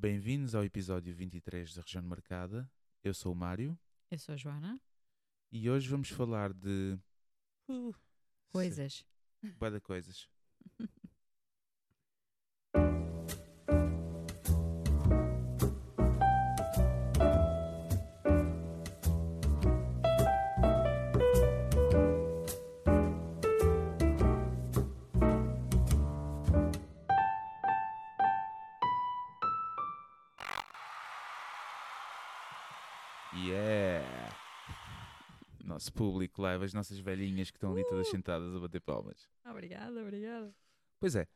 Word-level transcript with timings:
Bem-vindos 0.00 0.54
ao 0.54 0.62
episódio 0.62 1.12
23 1.12 1.74
da 1.74 1.82
Região 1.82 2.04
Marcada. 2.04 2.70
Eu 3.02 3.12
sou 3.12 3.32
o 3.32 3.34
Mário 3.34 3.76
Eu 4.08 4.16
sou 4.16 4.32
a 4.32 4.36
Joana. 4.38 4.80
e 5.50 5.68
hoje 5.68 5.88
vamos 5.88 6.08
falar 6.08 6.52
de. 6.52 6.96
Uh, 7.68 7.92
Coisas. 8.52 9.04
De 9.42 9.80
coisas. 9.80 10.28
Nosso 35.88 35.92
público 35.92 36.42
leva 36.42 36.66
as 36.66 36.74
nossas 36.74 36.98
velhinhas 36.98 37.50
que 37.50 37.56
estão 37.56 37.72
ali 37.72 37.82
todas 37.88 38.10
sentadas 38.10 38.54
a 38.54 38.60
bater 38.60 38.80
palmas. 38.80 39.26
Obrigada, 39.44 40.02
obrigada. 40.02 40.54
Pois 41.00 41.16
é, 41.16 41.26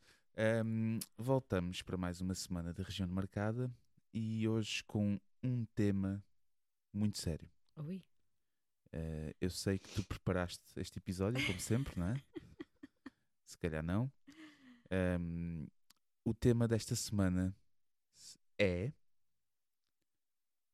hum, 0.62 0.98
voltamos 1.16 1.80
para 1.80 1.96
mais 1.96 2.20
uma 2.20 2.34
semana 2.34 2.72
da 2.72 2.82
região 2.82 3.08
marcada 3.08 3.72
e 4.12 4.46
hoje 4.46 4.84
com 4.84 5.18
um 5.42 5.64
tema 5.74 6.22
muito 6.92 7.16
sério. 7.18 7.48
Ui. 7.76 8.02
Eh, 8.92 9.34
eu 9.40 9.48
sei 9.48 9.78
que 9.78 9.88
tu 9.88 10.06
preparaste 10.06 10.62
este 10.76 10.98
episódio, 10.98 11.44
como 11.46 11.58
sempre, 11.58 11.98
não 11.98 12.08
é? 12.08 12.14
Se 13.46 13.56
calhar 13.56 13.82
não. 13.82 14.12
Hum, 15.18 15.66
o 16.26 16.34
tema 16.34 16.68
desta 16.68 16.94
semana 16.94 17.56
é 18.58 18.92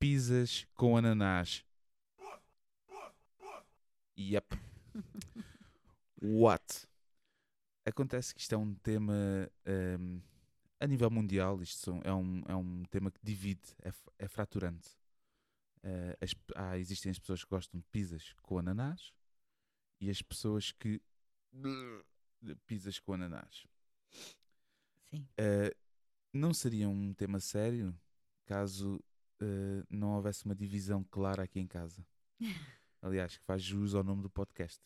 pizzas 0.00 0.66
com 0.74 0.96
ananás. 0.96 1.64
Yep. 4.18 4.56
What? 6.20 6.88
Acontece 7.86 8.34
que 8.34 8.40
isto 8.40 8.54
é 8.54 8.58
um 8.58 8.74
tema 8.74 9.14
hum, 10.00 10.20
a 10.80 10.86
nível 10.86 11.10
mundial, 11.10 11.62
isto 11.62 12.00
é, 12.04 12.12
um, 12.12 12.42
é 12.46 12.54
um 12.54 12.82
tema 12.84 13.10
que 13.10 13.20
divide, 13.22 13.74
é, 13.82 13.92
é 14.18 14.28
fraturante. 14.28 14.90
Eh, 15.82 16.18
as 16.20 16.34
há, 16.56 16.76
existem 16.78 17.10
as 17.10 17.18
pessoas 17.18 17.44
que 17.44 17.50
gostam 17.50 17.80
de 17.80 17.86
pizzas 17.86 18.34
com 18.42 18.58
ananás 18.58 19.12
e 20.00 20.10
as 20.10 20.20
pessoas 20.20 20.72
que 20.72 21.00
pizzas 22.66 22.98
com 22.98 23.12
ananás. 23.14 23.66
Sim. 25.10 25.26
Eh, 25.36 25.74
não 26.32 26.52
seria 26.52 26.88
um 26.88 27.14
tema 27.14 27.40
sério 27.40 27.98
caso 28.44 29.02
eh, 29.40 29.84
não 29.88 30.14
houvesse 30.14 30.44
uma 30.44 30.54
divisão 30.54 31.04
clara 31.04 31.44
aqui 31.44 31.60
em 31.60 31.66
casa. 31.66 32.04
Aliás, 33.00 33.36
que 33.36 33.44
faz 33.44 33.62
jus 33.62 33.94
ao 33.94 34.02
nome 34.02 34.22
do 34.22 34.30
podcast. 34.30 34.80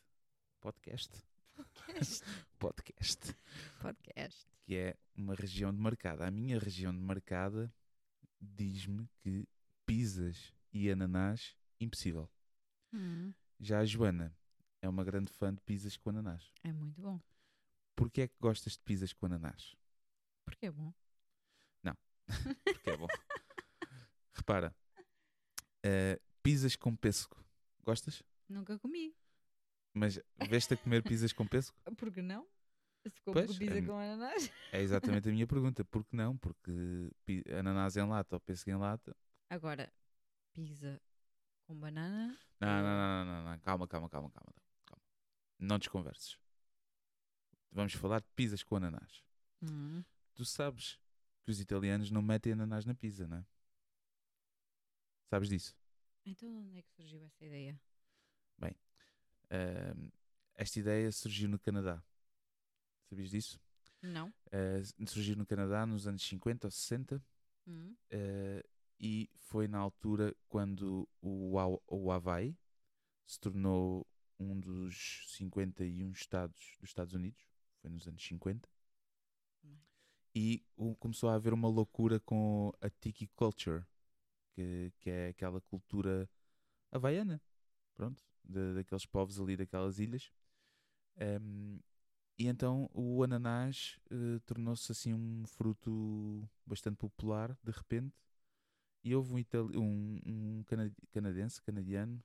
Podcast? 0.61 1.11
Podcast. 2.59 3.35
Podcast. 3.81 4.47
Que 4.63 4.77
é 4.77 4.97
uma 5.17 5.35
região 5.35 5.73
demarcada. 5.75 6.27
A 6.27 6.31
minha 6.31 6.59
região 6.59 6.95
demarcada 6.95 7.73
diz-me 8.41 9.09
que 9.21 9.47
pizzas 9.87 10.53
e 10.73 10.91
ananás, 10.91 11.57
impossível. 11.81 12.31
Hum, 12.93 13.33
Já 13.59 13.81
a 13.81 13.85
Joana 13.85 14.37
é 14.81 14.89
uma 14.89 15.05
grande 15.05 15.33
fã 15.33 15.53
de 15.55 15.61
pizzas 15.63 15.97
com 15.97 16.11
ananás. 16.11 16.53
é 16.63 16.73
muito 16.73 17.01
bom. 17.01 17.21
Porquê 17.97 18.23
é 18.23 18.29
que 18.29 18.37
gostas 18.41 18.73
de 18.75 18.81
pizzas 18.81 19.13
com 19.13 19.27
ananás? 19.27 19.75
Porque 20.45 20.67
é 20.67 20.71
bom. 20.71 20.93
Porque 22.65 22.89
é 22.91 22.97
bom. 22.97 23.09
Repara, 24.33 24.75
eh, 25.85 26.19
pizzas 26.43 26.77
com 26.77 26.95
pêssego. 26.97 27.37
Gostas? 27.85 28.23
Nunca 28.49 28.79
comi. 28.79 29.15
Mas 29.95 30.19
veste 30.49 30.75
a 30.75 30.77
comer 30.77 31.03
pizzas 31.03 31.33
com 31.33 31.47
pêssego? 31.47 31.77
Por 31.97 32.13
que 32.13 32.23
não? 32.23 32.47
Se 33.07 33.21
como 33.23 33.35
Pois, 33.35 33.59
pizza 33.59 33.79
é- 33.79 33.83
com 33.83 33.97
ananás. 33.99 34.51
É 34.73 34.81
exatamente 34.81 35.29
a 35.29 35.33
minha 35.33 35.47
pergunta. 35.47 35.85
Por 35.85 36.05
que 36.05 36.17
não? 36.17 36.37
Porque 36.39 37.11
ananás 37.59 37.97
em 37.97 38.07
lata 38.09 38.37
ou 38.37 38.41
pêssego 38.41 38.71
em 38.71 38.77
lata. 38.81 39.15
Agora, 39.51 39.93
pizza 40.55 41.01
com 41.67 41.75
banana. 41.79 42.39
Não, 42.61 42.69
não, 42.69 42.83
não, 42.83 43.25
não, 43.25 43.43
não, 43.45 43.51
não. 43.51 43.59
Calma, 43.61 43.87
calma, 43.89 44.09
calma, 44.09 44.31
calma, 44.31 44.55
calma. 44.87 45.03
Não 45.59 45.79
desconverses. 45.79 46.39
Vamos 47.71 47.93
falar 47.95 48.21
de 48.21 48.29
pizzas 48.35 48.63
com 48.63 48.77
ananás. 48.77 49.23
Hum, 49.63 50.03
Tu 50.35 50.45
sabes 50.45 50.99
que 51.45 51.51
os 51.51 51.61
italianos 51.61 52.11
não 52.11 52.23
metem 52.23 52.53
ananás 52.55 52.85
na 52.87 52.95
pizza, 52.95 53.27
não 53.27 53.39
é? 53.39 53.47
Sabes 55.29 55.49
disso? 55.49 55.75
Então, 56.25 56.49
de 56.51 56.57
onde 56.59 56.79
é 56.79 56.83
que 56.83 56.93
surgiu 56.93 57.23
essa 57.25 57.45
ideia? 57.45 57.81
Ahm, 59.53 60.11
esta 60.55 60.79
ideia 60.79 61.13
surgiu 61.13 61.49
no 61.49 61.59
Canadá. 61.59 62.03
Sabias 63.09 63.31
disso? 63.31 63.61
Não. 64.01 64.33
Ah, 64.51 64.83
surgiu 65.07 65.37
no 65.37 65.45
Canadá 65.45 65.85
nos 65.85 66.07
anos 66.07 66.23
50 66.23 66.67
ou 66.67 66.71
60 66.71 67.23
Hum, 67.65 67.95
ah, 68.11 68.65
e 68.99 69.31
foi 69.37 69.69
na 69.69 69.79
altura 69.79 70.35
quando 70.49 71.09
o, 71.21 71.57
o 71.87 72.11
Havaí 72.11 72.57
se 73.27 73.39
tornou 73.39 74.07
um 74.39 74.59
dos 74.59 75.25
51 75.37 76.11
estados 76.13 76.77
dos 76.81 76.91
Estados 76.91 77.13
Unidos. 77.13 77.47
Foi 77.81 77.91
nos 77.91 78.07
anos 78.07 78.25
50. 78.25 78.69
Bem. 79.63 79.81
E 80.35 80.65
começou 80.99 81.29
a 81.29 81.35
haver 81.35 81.53
uma 81.53 81.69
loucura 81.69 82.19
com 82.21 82.73
a 82.81 82.89
tiki 82.89 83.27
culture, 83.29 83.85
que, 84.55 84.93
que 85.01 85.11
é 85.11 85.29
aquela 85.29 85.61
cultura 85.63 86.29
havaiana, 86.91 87.41
pronto, 87.95 88.23
de- 88.45 88.75
daqueles 88.75 89.07
povos 89.07 89.41
ali 89.41 89.57
daquelas 89.57 89.99
ilhas. 89.99 90.33
Em, 91.19 91.81
e 92.39 92.47
então 92.49 92.91
o 92.95 93.23
ananás 93.23 93.99
eh, 94.11 94.39
tornou-se 94.47 94.91
assim 94.91 95.15
um 95.15 95.45
fruto 95.47 96.49
bastante 96.67 96.97
popular 96.97 97.57
de 97.63 97.71
repente. 97.73 98.15
E 99.05 99.15
houve 99.15 99.35
um, 99.35 99.39
itali- 99.39 99.77
um, 99.79 100.21
um 100.27 100.65
cana- 100.65 100.93
canadense, 101.13 101.61
canadiano, 101.63 102.23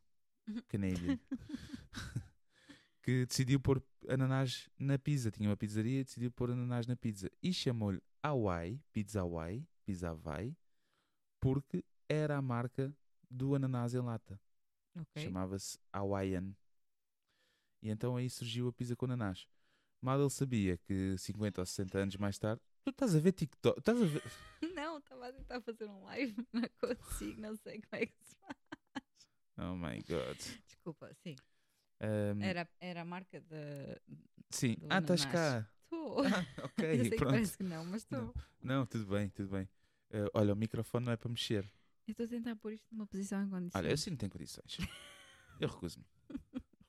canadian, 0.67 1.19
que 3.01 3.25
decidiu 3.25 3.59
pôr 3.59 3.81
ananás 4.07 4.69
na 4.77 4.97
pizza. 4.99 5.31
Tinha 5.31 5.49
uma 5.49 5.57
pizzaria 5.57 6.01
e 6.01 6.03
decidiu 6.03 6.31
pôr 6.31 6.51
ananás 6.51 6.87
na 6.87 6.95
pizza. 6.95 7.31
E 7.41 7.53
chamou-lhe 7.53 8.01
Hawaii, 8.21 8.81
Pizza 8.93 9.21
Hawaii, 9.21 9.65
Pizza 9.85 10.09
Hawaii, 10.09 10.55
porque 11.39 11.83
era 12.09 12.37
a 12.37 12.41
marca 12.41 12.93
do 13.29 13.55
ananás 13.55 13.93
em 13.93 13.99
lata. 14.01 14.39
ok. 14.95 15.23
Chamava-se 15.23 15.77
Hawaiian. 15.91 16.53
E 17.81 17.89
então 17.89 18.15
aí 18.15 18.29
surgiu 18.29 18.67
a 18.67 18.73
pizza 18.73 18.95
com 18.95 19.05
ananás. 19.05 19.47
Mal 20.01 20.19
ele 20.19 20.29
sabia 20.29 20.77
que 20.77 21.17
50 21.17 21.61
ou 21.61 21.65
60 21.65 21.97
anos 21.97 22.15
mais 22.17 22.37
tarde. 22.37 22.61
Tu 22.83 22.91
estás 22.91 23.15
a 23.15 23.19
ver 23.19 23.31
TikTok? 23.33 23.79
Estás 23.79 24.01
a 24.01 24.05
ver. 24.05 24.23
Não, 24.75 24.97
estava 24.99 25.27
a 25.27 25.33
tentar 25.33 25.61
fazer 25.61 25.85
um 25.85 26.03
live. 26.05 26.35
Não 26.53 26.63
consigo, 26.79 27.41
não 27.41 27.55
sei 27.57 27.81
como 27.81 28.01
é 28.01 28.05
que 28.05 28.13
se 28.23 28.35
faz. 28.37 28.57
Oh 29.57 29.75
my 29.75 29.99
god. 30.07 30.37
Desculpa, 30.65 31.11
sim. 31.15 31.35
Ahm, 31.99 32.41
Era, 32.43 32.69
era 32.79 33.01
a 33.01 33.05
marca 33.05 33.41
da. 33.41 33.99
sim. 34.51 34.75
do 34.75 34.85
Ah, 34.89 34.99
estás 34.99 35.21
ananás. 35.23 35.25
cá. 35.63 35.69
Estou. 35.83 36.19
Ah, 36.23 36.45
Eu 36.57 36.65
ok, 36.65 36.99
sei 36.99 37.09
que 37.09 37.15
pronto. 37.17 37.31
parece 37.31 37.57
que 37.57 37.63
não, 37.63 37.83
mas 37.85 38.03
estou. 38.03 38.33
Não, 38.61 38.85
tudo 38.85 39.05
bem, 39.07 39.29
tudo 39.29 39.49
bem. 39.49 39.67
Ah, 40.11 40.29
olha, 40.35 40.53
o 40.53 40.55
microfone 40.55 41.05
não 41.07 41.11
é 41.13 41.17
para 41.17 41.29
mexer. 41.29 41.65
Eu 42.07 42.11
estou 42.13 42.25
a 42.25 42.29
tentar 42.29 42.55
pôr 42.55 42.73
isto 42.73 42.87
numa 42.91 43.05
posição 43.05 43.43
em 43.43 43.49
condições. 43.49 43.75
Olha, 43.75 43.89
eu 43.89 43.93
assim 43.93 44.09
não 44.11 44.17
tenho 44.17 44.31
condições. 44.31 44.77
Eu 45.59 45.67
recuso-me. 45.69 46.05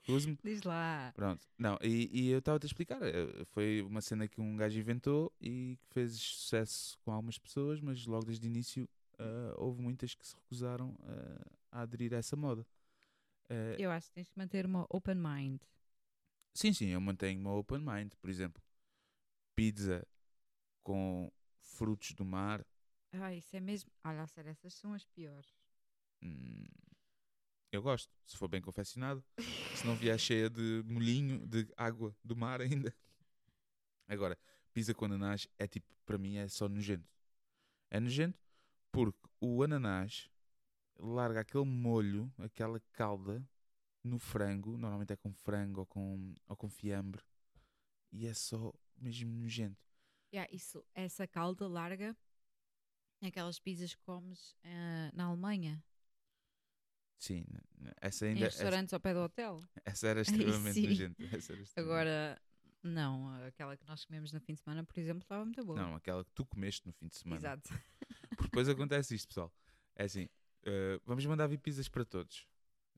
Recuso-me. 0.03 0.39
Diz 0.45 0.63
lá. 0.63 1.11
Pronto. 1.15 1.47
Não, 1.57 1.79
e, 1.83 2.11
e 2.13 2.29
eu 2.29 2.39
estava-te 2.39 2.65
a 2.65 2.67
explicar. 2.67 3.01
eh, 3.03 3.45
Foi 3.47 3.81
uma 3.81 4.03
cena 4.03 4.29
que 4.29 4.41
um 4.43 4.57
gajo 4.57 4.79
inventou 4.79 5.33
e 5.41 5.79
que 5.81 5.87
fez 5.95 6.13
sucesso 6.17 6.99
com 6.99 7.11
algumas 7.13 7.39
pessoas, 7.39 7.81
mas 7.81 8.05
logo 8.05 8.27
desde 8.27 8.47
o 8.47 8.51
início 8.51 8.87
ah, 9.19 9.55
houve 9.57 9.81
muitas 9.81 10.15
que 10.15 10.27
se 10.27 10.35
recusaram 10.37 10.95
ah, 11.03 11.51
a 11.73 11.81
aderir 11.81 12.13
a 12.13 12.19
essa 12.19 12.37
moda. 12.37 12.67
Eh, 13.49 13.77
Eu 13.79 13.91
acho 13.91 14.09
que 14.09 14.15
tens 14.17 14.29
que 14.29 14.39
manter 14.39 14.67
uma 14.67 14.85
open 14.91 15.15
mind. 15.17 15.63
Sim, 16.55 16.75
sim, 16.75 16.89
eu 16.89 17.01
mantenho 17.01 17.41
uma 17.41 17.55
open 17.55 17.79
mind. 17.79 18.13
Por 18.21 18.29
exemplo, 18.29 18.63
pizza 19.55 20.07
com 20.83 21.33
frutos 21.63 22.13
do 22.13 22.25
mar. 22.25 22.63
Ah, 23.13 23.35
isso 23.35 23.55
é 23.57 23.61
mesmo. 23.61 23.91
Olha, 24.03 24.23
a 24.23 24.27
sério, 24.27 24.51
essas 24.51 24.73
são 24.75 24.95
as 24.95 25.05
piores. 25.05 25.55
hum, 26.23 26.67
eu 27.73 27.83
gosto, 27.83 28.11
se 28.27 28.37
for 28.37 28.49
bem 28.49 28.61
confeccionado. 28.61 29.25
Se 29.75 29.87
não 29.87 29.95
vier 29.97 30.19
cheia 30.19 30.49
de 30.51 30.83
molhinho, 30.87 31.47
de 31.47 31.69
água 31.77 32.17
do 32.25 32.35
mar 32.37 32.61
ainda. 32.61 32.95
Agora, 34.07 34.39
pizza 34.73 34.95
com 34.95 35.05
ananás 35.05 35.47
é 35.59 35.67
tipo, 35.67 35.95
para 36.07 36.19
mim 36.19 36.37
é 36.37 36.49
só 36.49 36.69
nojento. 36.69 37.09
É 37.91 38.01
nojento 38.01 38.39
porque 38.93 39.29
o 39.41 39.63
ananás 39.63 40.31
larga 40.99 41.41
aquele 41.41 41.65
molho, 41.67 42.33
aquela 42.39 42.81
calda 42.93 43.47
no 44.05 44.19
frango, 44.19 44.79
normalmente 44.79 45.13
é 45.13 45.17
com 45.17 45.33
frango 45.33 45.81
ou 45.81 45.87
com, 45.87 46.35
ou 46.49 46.57
com 46.57 46.69
fiambre, 46.71 47.23
e 48.13 48.27
é 48.27 48.35
só 48.35 48.73
mesmo 48.97 49.31
nojento. 49.33 49.79
Yeah, 50.33 50.47
isso, 50.53 50.85
essa 50.95 51.27
calda 51.27 51.67
larga 51.67 52.17
Aquelas 53.23 53.59
pizzas 53.59 53.95
que 53.95 54.03
comes 54.03 54.55
eh, 54.63 55.11
na 55.13 55.25
Alemanha, 55.25 55.83
Sim, 57.19 57.45
essa 58.01 58.27
em 58.27 58.35
ainda 58.35 58.47
essa, 58.47 58.59
restaurantes 58.63 58.95
ao 58.95 59.01
pé 59.01 59.13
do 59.13 59.21
hotel. 59.21 59.61
essa 59.85 60.07
era 60.07 60.21
extremamente 60.61 60.81
nojenta. 60.87 61.23
Essa 61.25 61.53
extremamente- 61.53 61.73
Agora, 61.81 62.41
não, 62.81 63.35
aquela 63.45 63.77
que 63.77 63.85
nós 63.87 64.05
comemos 64.05 64.31
no 64.33 64.41
fim 64.41 64.55
de 64.55 64.61
semana, 64.61 64.85
por 64.85 64.97
exemplo, 64.99 65.23
estava 65.23 65.45
muito 65.45 65.65
boa. 65.65 65.81
Não, 65.81 65.97
aquela 65.97 66.25
que 66.25 66.31
tu 66.33 66.47
comeste 66.47 66.87
no 66.87 66.93
fim 66.93 67.09
de 67.09 67.17
semana. 67.17 67.41
Exato. 67.41 67.69
Porque 68.31 68.45
depois 68.45 68.69
acontece 68.69 69.17
isto, 69.17 69.27
pessoal. 69.27 69.53
É 69.97 70.05
assim, 70.05 70.29
eh, 70.63 71.01
vamos 71.05 71.27
mandar 71.27 71.49
vir 71.49 71.59
pizzas 71.59 71.89
para 71.89 72.05
todos. 72.05 72.47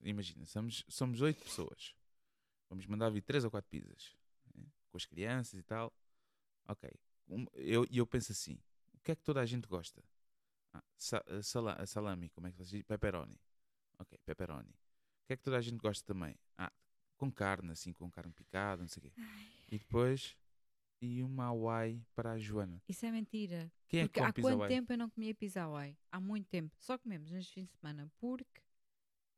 Imagina, 0.02 0.44
somos, 0.44 0.84
somos 0.86 1.22
oito 1.22 1.42
pessoas. 1.42 1.94
Vamos 2.68 2.84
mandar 2.86 3.08
vir 3.10 3.22
três 3.22 3.42
ou 3.42 3.50
quatro 3.50 3.70
pizzas. 3.70 4.14
né? 4.54 4.66
Com 4.90 4.98
as 4.98 5.06
crianças 5.06 5.58
e 5.58 5.62
tal. 5.62 5.90
Ok. 6.68 6.90
Um- 7.26 7.46
eu, 7.54 7.86
e 7.90 7.96
eu 7.96 8.06
penso 8.06 8.32
assim, 8.32 8.58
o 9.00 9.02
que 9.04 9.12
é 9.12 9.16
que 9.16 9.22
toda 9.22 9.40
a 9.40 9.46
gente 9.46 9.66
gosta? 9.66 10.02
Ah, 10.72 10.82
sa- 10.96 11.24
eh, 11.26 11.42
sala- 11.42 11.84
salami, 11.86 12.28
como 12.30 12.46
é 12.46 12.52
que 12.52 12.64
se 12.64 12.70
diz? 12.76 12.82
Pepperoni. 12.84 13.38
Ok, 13.98 14.18
pepperoni. 14.24 14.70
O 14.70 15.26
que 15.26 15.32
é 15.32 15.36
que 15.36 15.42
toda 15.42 15.58
a 15.58 15.60
gente 15.60 15.78
gosta 15.78 16.04
também? 16.06 16.36
Ah, 16.56 16.72
com 17.16 17.30
carne, 17.30 17.70
assim, 17.72 17.92
com 17.92 18.10
carne 18.10 18.32
picada, 18.32 18.82
não 18.82 18.88
sei 18.88 19.00
o 19.00 19.10
quê. 19.10 19.12
E 19.70 19.78
depois, 19.78 20.36
e 21.00 21.22
uma 21.22 21.46
Hawaii 21.46 22.04
para 22.14 22.32
a 22.32 22.38
Joana. 22.38 22.82
Isso 22.88 23.04
é 23.06 23.10
mentira. 23.10 23.70
Quem 23.88 24.00
é 24.00 24.02
que 24.04 24.08
Porque 24.08 24.20
há 24.20 24.32
quanto 24.32 24.56
Hawaii? 24.56 24.68
tempo 24.68 24.92
eu 24.92 24.98
não 24.98 25.10
comia 25.10 25.34
pizza 25.34 25.62
Hawaii? 25.62 25.96
Há 26.10 26.20
muito 26.20 26.46
tempo. 26.48 26.74
Só 26.78 26.98
comemos 26.98 27.30
neste 27.30 27.54
fim 27.54 27.64
de 27.64 27.72
semana 27.72 28.10
porque, 28.18 28.60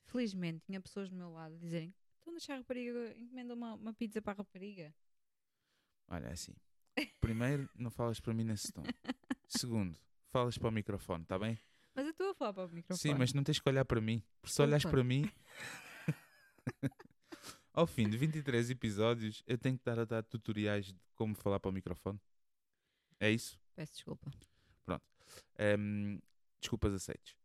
felizmente, 0.07 0.65
tinha 0.67 0.81
pessoas 0.81 1.09
do 1.11 1.17
meu 1.17 1.31
lado 1.31 1.55
a 1.55 1.59
dizerem 1.59 1.95
estão 2.19 2.33
a 2.33 2.37
deixar 2.37 2.55
a 2.55 2.59
rapariga, 2.59 3.17
encomenda 3.19 3.53
uma, 3.55 3.75
uma 3.75 3.93
pizza 3.95 4.23
para 4.23 4.33
a 4.33 4.37
rapariga. 4.37 4.95
Olha, 6.09 6.27
é 6.29 6.33
assim. 6.33 6.55
Primeiro, 7.21 7.69
não 7.75 7.91
falas 7.91 8.21
para 8.21 8.33
mim 8.35 8.45
nesse 8.45 8.71
tom. 8.73 8.83
Segundo, 9.57 9.99
falas 10.31 10.57
para 10.57 10.69
o 10.69 10.73
microfone, 10.73 11.23
está 11.23 11.39
bem? 11.39 11.59
Mas 11.95 12.07
eu 12.07 12.11
estou 12.13 12.31
a 12.31 12.35
falar 12.35 12.53
para 12.55 12.67
o 12.67 12.69
microfone. 12.69 12.99
Sim, 12.99 13.15
mas 13.19 13.33
não 13.35 13.45
tens 13.45 13.59
que 13.61 13.69
olhar 13.69 13.85
para 13.85 14.01
mim. 14.01 14.23
Porque 14.41 14.55
se 14.55 14.63
olhares 14.63 14.83
Desculpa. 14.83 14.97
para 14.97 15.05
mim. 15.05 15.31
Ao 17.75 17.87
fim 17.87 18.09
de 18.09 18.17
23 18.17 18.71
episódios, 18.71 19.43
eu 19.47 19.59
tenho 19.59 19.77
que 19.77 19.81
estar 19.81 19.99
a 19.99 20.05
dar 20.05 20.23
tutoriais 20.23 20.87
de 20.87 20.99
como 21.15 21.35
falar 21.35 21.61
para 21.61 21.69
o 21.69 21.73
microfone. 21.73 22.21
É 23.21 23.31
isso? 23.31 23.59
Peço 23.75 23.93
desculpa. 23.95 24.31
Ehm, 25.59 26.19
desculpas 26.61 26.93
aceites. 26.93 27.37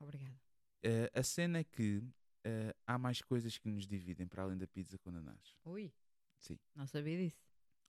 Obrigada. 0.00 0.34
Eh, 0.82 1.10
a 1.14 1.22
cena 1.22 1.58
é 1.58 1.64
que 1.64 2.02
eh, 2.44 2.74
há 2.86 2.98
mais 2.98 3.20
coisas 3.20 3.58
que 3.58 3.68
nos 3.68 3.86
dividem 3.86 4.26
para 4.26 4.42
além 4.42 4.56
da 4.56 4.66
pizza 4.66 4.98
com 4.98 5.10
ananás. 5.10 5.56
Ui. 5.64 5.92
Sim. 6.38 6.58
Não 6.74 6.86
sabia 6.86 7.18
disso. 7.18 7.42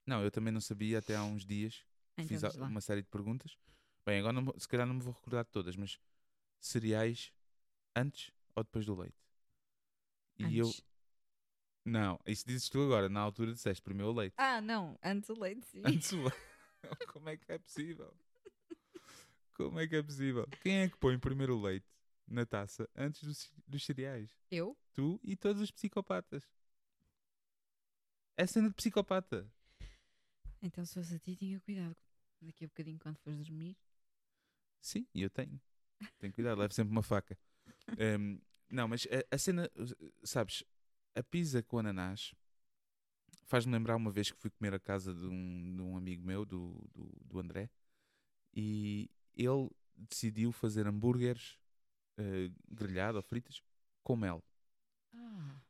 Não, 0.06 0.24
eu 0.24 0.32
também 0.32 0.52
não 0.52 0.62
sabia 0.62 1.00
até 1.00 1.16
há 1.16 1.24
uns 1.24 1.46
dias. 1.46 1.86
Então, 2.18 2.28
fiz 2.28 2.44
a- 2.44 2.66
uma 2.66 2.82
série 2.82 3.02
de 3.02 3.08
perguntas. 3.10 3.58
Bem, 4.06 4.20
agora 4.20 4.34
não 4.42 4.54
se 4.58 4.68
calhar 4.68 4.88
não 4.88 4.96
me 4.96 5.02
vou 5.02 5.14
recordar 5.14 5.44
de 5.46 5.52
todas, 5.52 5.76
mas 5.76 6.00
cereais 6.60 7.32
antes 7.96 8.32
ou 8.56 8.64
depois 8.64 8.86
do 8.86 8.96
leite? 8.96 9.18
E 10.40 10.58
eu. 10.58 10.68
Antes. 10.68 10.84
Não, 11.86 12.20
isso 12.26 12.46
dizes 12.46 12.68
tu 12.70 12.82
agora, 12.82 13.08
na 13.08 13.22
altura 13.22 13.54
disseste 13.54 13.82
primeiro 13.82 14.12
o 14.12 14.16
leite. 14.16 14.34
Ah, 14.38 14.60
não. 14.60 14.98
Antes 15.02 15.30
o 15.30 15.40
leite, 15.40 15.66
sim. 15.68 15.82
Antes 15.86 16.12
o 16.12 16.22
leite. 16.24 16.38
Como 17.14 17.30
é 17.30 17.38
que 17.38 17.52
é 17.52 17.58
possível? 17.58 18.14
Como 19.54 19.80
é 19.80 19.88
que 19.88 19.96
é 19.96 20.04
possível? 20.04 20.48
Quem 20.62 20.80
é 20.82 20.90
que 20.90 20.98
põe 20.98 21.18
primeiro 21.18 21.58
o 21.58 21.62
leite 21.62 21.88
na 22.28 22.46
taça 22.46 22.90
antes 22.96 23.24
dos, 23.24 23.52
dos 23.68 23.84
cereais? 23.86 24.30
Eu? 24.52 24.78
Tu 24.94 25.20
e 25.24 25.36
todos 25.36 25.62
os 25.62 25.72
psicopatas. 25.72 26.48
É 28.36 28.46
cena 28.46 28.68
de 28.70 28.76
psicopata. 28.76 29.50
Então, 30.62 30.86
se 30.86 30.94
fosse 30.96 31.16
a 31.16 31.20
ti, 31.20 31.36
tinha 31.36 31.60
cuidado. 31.62 31.96
Daqui 32.42 32.66
a 32.66 32.68
bocadinho, 32.68 33.00
quando 33.00 33.18
fores 33.18 33.40
dormir. 33.46 33.76
Sim, 34.82 35.06
e 35.14 35.22
eu 35.22 35.30
tenho. 35.30 35.60
Tenho 36.20 36.34
cuidado, 36.34 36.60
levo 36.60 36.74
sempre 36.74 36.92
uma 36.92 37.04
faca. 37.04 37.38
Ehm, 37.98 38.40
não, 38.70 38.88
mas 38.88 39.08
a, 39.08 39.36
a 39.36 39.38
cena, 39.38 39.70
uh, 39.76 40.12
sabes, 40.24 40.64
a 41.16 41.24
pizza 41.24 41.64
com 41.64 41.80
ananás 41.80 42.34
faz-me 43.46 43.74
lembrar 43.74 43.96
uma 43.96 44.12
vez 44.12 44.30
que 44.32 44.38
fui 44.38 44.50
comer 44.52 44.74
a 44.74 44.80
casa 44.80 45.14
de 45.14 45.26
um, 45.26 45.76
de 45.76 45.82
um 45.82 45.98
amigo 45.98 46.24
meu, 46.26 46.46
do, 46.46 46.88
do, 46.94 47.12
do 47.26 47.40
André, 47.40 47.70
e 48.54 49.10
ele 49.36 49.70
decidiu 49.96 50.52
fazer 50.52 50.86
hambúrgueres 50.88 51.58
grelhados 52.70 53.18
ou 53.18 53.22
fritos 53.24 53.64
com 54.04 54.16
mel. 54.16 54.44
Ah. 55.14 55.62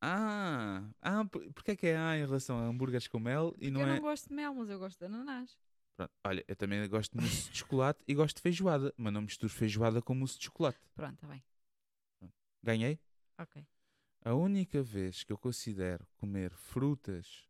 Ah, 0.00 0.90
ah, 1.00 1.24
por- 1.24 1.50
porque 1.54 1.70
é 1.70 1.76
que 1.76 1.86
é 1.86 1.96
ah 1.96 2.16
em 2.16 2.26
relação 2.26 2.58
a 2.58 2.62
hambúrgueres 2.66 3.08
com 3.08 3.18
mel 3.18 3.48
e 3.56 3.70
Porque 3.70 3.70
não 3.70 3.80
eu 3.80 3.86
é. 3.86 3.94
não 3.94 4.00
gosto 4.02 4.28
de 4.28 4.34
mel, 4.34 4.54
mas 4.54 4.68
eu 4.68 4.78
gosto 4.78 4.98
de 4.98 5.06
ananás. 5.06 5.56
Pronto, 5.96 6.12
olha, 6.24 6.44
eu 6.48 6.56
também 6.56 6.88
gosto 6.88 7.12
de 7.16 7.20
mousse 7.22 7.50
de 7.50 7.58
chocolate 7.58 8.02
e 8.08 8.14
gosto 8.14 8.36
de 8.36 8.42
feijoada, 8.42 8.92
mas 8.96 9.12
não 9.12 9.22
misturo 9.22 9.52
feijoada 9.52 10.02
com 10.02 10.14
mousse 10.14 10.38
de 10.38 10.44
chocolate. 10.46 10.78
Pronto, 10.94 11.14
está 11.14 11.28
bem. 11.28 11.42
Ganhei? 12.62 12.98
Ok. 13.38 13.64
A 14.24 14.34
única 14.34 14.82
vez 14.82 15.22
que 15.22 15.32
eu 15.32 15.38
considero 15.38 16.06
comer 16.16 16.50
frutas 16.52 17.46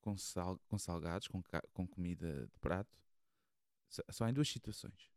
com, 0.00 0.16
sal, 0.18 0.58
com 0.68 0.76
salgados, 0.78 1.28
com, 1.28 1.42
com 1.72 1.86
comida 1.86 2.46
de 2.46 2.58
prato, 2.60 2.90
só- 3.88 4.02
só 4.10 4.28
em 4.28 4.32
duas 4.34 4.48
situações. 4.48 5.10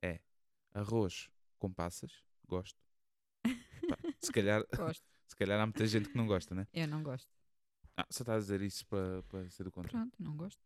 É 0.00 0.20
arroz 0.72 1.30
com 1.58 1.72
passas, 1.72 2.24
gosto. 2.48 2.82
Pá, 3.88 3.98
se, 4.20 4.32
calhar, 4.32 4.64
Gosto. 4.74 5.04
se 5.28 5.36
calhar 5.36 5.60
há 5.60 5.66
muita 5.66 5.86
gente 5.86 6.08
que 6.08 6.16
não 6.16 6.26
gosta, 6.26 6.54
né? 6.54 6.66
Eu 6.72 6.88
não 6.88 7.02
gosto. 7.02 7.28
Ah, 7.96 8.06
só 8.10 8.22
estás 8.22 8.38
a 8.38 8.40
dizer 8.40 8.62
isso 8.62 8.86
para, 8.86 9.22
para 9.24 9.48
ser 9.50 9.64
do 9.64 9.70
contrário. 9.70 10.10
Pronto, 10.10 10.16
não 10.22 10.34
gosto. 10.36 10.60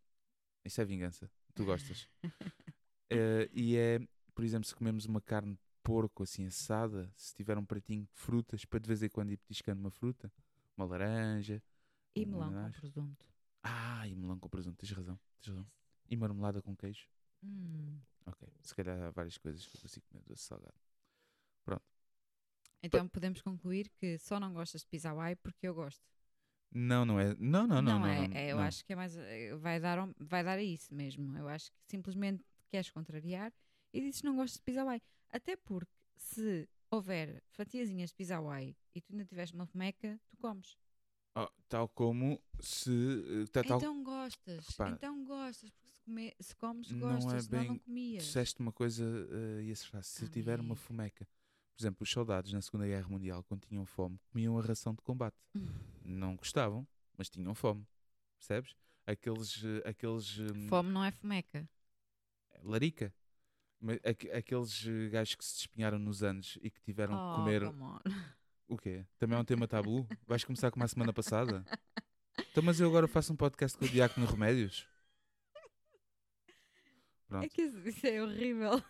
Isso 0.66 0.80
é 0.80 0.84
vingança. 0.84 1.30
Tu 1.54 1.64
gostas. 1.64 2.08
Eh, 3.08 3.48
e 3.52 3.76
é, 3.76 4.00
por 4.34 4.44
exemplo, 4.44 4.66
se 4.66 4.74
comemos 4.74 5.06
uma 5.06 5.20
carne 5.20 5.52
de 5.52 5.60
porco 5.80 6.24
assim 6.24 6.44
assada, 6.44 7.08
se 7.14 7.32
tiver 7.32 7.56
um 7.56 7.64
pratinho 7.64 8.02
de 8.02 8.12
frutas, 8.12 8.64
para 8.64 8.80
de 8.80 8.88
vez 8.88 9.00
em 9.00 9.08
quando 9.08 9.30
ir 9.30 9.36
petiscando 9.36 9.78
uma 9.78 9.92
fruta, 9.92 10.28
uma 10.76 10.84
laranja. 10.84 11.62
E 12.16 12.24
um 12.26 12.30
melão 12.30 12.52
com 12.52 12.72
presunto. 12.72 13.26
Ah, 13.62 14.08
e 14.08 14.16
melão 14.16 14.40
com 14.40 14.48
presunto, 14.48 14.76
tens 14.76 14.90
razão, 14.90 15.16
tens 15.40 15.54
razão. 15.54 15.70
E 16.10 16.16
marmelada 16.16 16.60
com 16.60 16.74
queijo. 16.74 17.06
Hum. 17.44 18.00
Ok, 18.26 18.48
se 18.60 18.74
calhar 18.74 19.00
há 19.00 19.10
várias 19.12 19.38
coisas 19.38 19.64
que 19.64 19.76
eu 19.76 19.82
consigo 19.82 20.04
comer 20.08 20.24
doce 20.24 20.42
salgado. 20.42 20.74
Então 22.82 23.08
podemos 23.08 23.42
concluir 23.42 23.88
que 23.90 24.18
só 24.18 24.38
não 24.38 24.52
gostas 24.52 24.82
de 24.82 24.86
pizza 24.86 25.10
Hawaii 25.10 25.36
porque 25.36 25.66
eu 25.66 25.74
gosto. 25.74 26.02
Não, 26.76 27.04
não 27.06 27.18
é. 27.18 27.34
Não, 27.38 27.66
não, 27.66 27.80
não. 27.80 27.98
não, 28.00 28.06
é, 28.06 28.28
não, 28.28 28.36
é, 28.36 28.52
eu 28.52 28.56
não. 28.56 28.62
acho 28.64 28.84
que 28.84 28.92
é 28.92 28.96
mais. 28.96 29.16
eh, 29.16 29.54
Vai 29.56 29.80
dar, 29.80 30.06
vai 30.18 30.44
dar 30.44 30.58
a 30.58 30.62
isso 30.62 30.94
mesmo. 30.94 31.36
Eu 31.38 31.48
acho 31.48 31.70
que 31.72 31.78
simplesmente 31.88 32.44
queres 32.70 32.90
contrariar 32.90 33.52
e 33.92 34.00
dizes 34.00 34.20
que 34.20 34.26
não 34.26 34.36
gostas 34.36 34.58
de 34.58 34.62
pizza 34.64 34.82
Hawaii. 34.82 35.00
Até 35.30 35.56
porque 35.56 35.90
se 36.16 36.68
houver 36.90 37.42
fatiazinhas 37.50 38.10
de 38.10 38.16
pizza 38.16 38.36
Hawaii 38.36 38.76
e 38.94 39.00
tu 39.00 39.12
ainda 39.12 39.24
tiveres 39.24 39.52
uma 39.52 39.66
fomeca, 39.66 40.20
tu 40.28 40.36
comes. 40.36 40.76
Oh, 41.34 41.48
tal 41.68 41.88
como 41.88 42.40
se. 42.60 42.90
tá- 43.52 43.62
tal, 43.64 43.78
Então 43.78 44.02
gostas. 44.02 44.66
Repara, 44.68 44.94
então 44.96 45.24
gostas. 45.24 45.70
Porque 45.70 45.90
se, 46.02 46.34
se 46.48 46.56
comes, 46.56 46.90
não 46.90 46.98
gostas. 47.14 47.34
é 47.34 47.40
senão 47.40 47.60
bem- 47.60 47.68
não 47.70 47.78
comias. 47.78 48.22
disseste 48.24 48.60
uma 48.60 48.72
coisa 48.72 49.04
eh, 49.30 49.64
e 49.64 49.72
acertaste. 49.72 50.12
Se 50.12 50.24
eu 50.24 50.28
tiver 50.28 50.60
uma 50.60 50.76
fomeca. 50.76 51.26
Por 51.76 51.82
exemplo, 51.82 52.02
os 52.04 52.10
soldados 52.10 52.52
na 52.54 52.62
Segunda 52.62 52.86
Guerra 52.86 53.06
Mundial, 53.08 53.44
quando 53.44 53.66
tinham 53.66 53.84
fome, 53.84 54.18
comiam 54.30 54.58
a 54.58 54.62
ração 54.62 54.94
de 54.94 55.02
combate. 55.02 55.36
Não 56.02 56.34
gostavam, 56.34 56.88
mas 57.18 57.28
tinham 57.28 57.54
fome. 57.54 57.86
Percebes? 58.38 58.74
Aqueles. 59.06 59.62
eh, 59.62 59.88
aqueles 59.88 60.38
eh, 60.38 60.68
Fome 60.68 60.90
não 60.90 61.04
é 61.04 61.10
fomeca. 61.10 61.68
larica. 62.62 63.12
Mas 63.78 63.98
aqu- 64.02 64.30
aqueles 64.34 64.86
eh, 64.86 65.08
gajos 65.10 65.34
que 65.34 65.44
se 65.44 65.54
despenharam 65.56 65.98
nos 65.98 66.22
anos 66.22 66.58
e 66.62 66.70
que 66.70 66.80
tiveram 66.80 67.14
Oh, 67.14 67.30
que 67.30 67.36
comer. 67.40 67.66
come 67.66 67.82
on. 67.82 68.00
O 68.68 68.76
quê? 68.78 69.06
Também 69.18 69.36
é 69.38 69.40
um 69.40 69.44
tema 69.44 69.68
tabu? 69.68 70.08
Vais 70.26 70.42
começar 70.44 70.70
como 70.70 70.82
a 70.84 70.88
semana 70.88 71.12
passada? 71.12 71.62
Então, 72.50 72.62
mas 72.62 72.80
eu 72.80 72.88
agora 72.88 73.06
faço 73.06 73.32
um 73.32 73.36
podcast 73.36 73.76
com 73.78 73.84
o 73.84 73.88
Diácono 73.88 74.26
Remédios? 74.26 74.88
Pronto. 77.28 77.44
É 77.44 77.48
que 77.48 77.62
isso, 77.62 77.78
isso 77.86 78.06
é 78.06 78.22
horrível. 78.22 78.82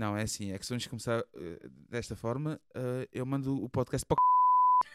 Não, 0.00 0.16
é 0.16 0.22
assim, 0.22 0.50
é 0.50 0.58
que 0.58 0.64
se 0.64 0.70
vamos 0.70 0.86
começar 0.86 1.22
eh, 1.34 1.68
desta 1.90 2.16
forma, 2.16 2.58
eh, 2.74 3.06
eu 3.12 3.26
mando 3.26 3.62
o 3.62 3.68
podcast 3.68 4.06
para 4.06 4.14
o 4.14 4.86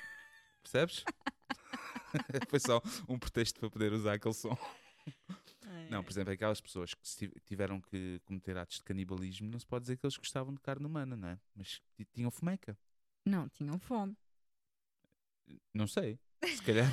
Percebes? 0.64 1.04
Foi 2.50 2.60
só 2.60 2.82
um 3.08 3.20
pretexto 3.20 3.60
para 3.60 3.70
poder 3.70 3.94
usar 3.94 4.14
aquele 4.14 4.34
som. 4.34 4.58
Não, 5.92 6.04
por 6.04 6.10
exemplo, 6.12 6.34
aquelas 6.34 6.60
pessoas 6.60 6.96
que 6.96 7.30
tiveram 7.46 7.80
que 7.80 8.20
cometer 8.26 8.58
atos 8.58 8.78
de 8.78 8.84
canibalismo, 8.84 9.48
não 9.48 9.60
se 9.60 9.68
pode 9.68 9.84
dizer 9.84 9.96
que 9.98 10.04
eles 10.08 10.18
gostavam 10.18 10.52
de 10.56 10.60
carne 10.60 10.88
humana, 10.88 11.16
não 11.16 11.28
é? 11.30 11.40
Mas 11.56 11.84
ti- 11.96 12.08
tinham 12.12 12.32
fomeca. 12.32 12.76
Não, 13.24 13.48
tinham 13.50 13.78
fome. 13.78 14.18
Não 15.72 15.86
sei. 15.86 16.20
Se 16.44 16.64
calhar, 16.64 16.92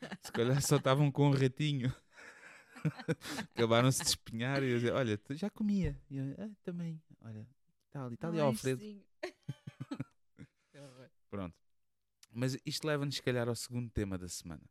se 0.24 0.32
calhar 0.32 0.62
só 0.62 0.76
estavam 0.76 1.12
com 1.12 1.28
um 1.28 1.34
ratinho. 1.34 1.94
Acabaram-se 3.54 4.02
de 4.02 4.08
espinhar 4.08 4.62
e 4.62 4.70
eu 4.70 4.78
dizer, 4.78 4.92
olha, 4.92 5.20
já 5.30 5.50
comia. 5.50 6.00
E 6.10 6.16
eu, 6.16 6.24
ah, 6.38 6.50
também, 6.62 7.00
olha, 7.20 7.46
está 7.86 8.04
ali, 8.04 8.14
está 8.14 8.28
ali 8.28 8.38
Ai, 8.38 8.44
Alfredo. 8.44 8.82
Pronto. 11.30 11.54
Mas 12.32 12.56
isto 12.64 12.86
leva-nos, 12.86 13.16
se 13.16 13.22
calhar, 13.22 13.48
ao 13.48 13.56
segundo 13.56 13.90
tema 13.90 14.16
da 14.18 14.28
semana. 14.28 14.62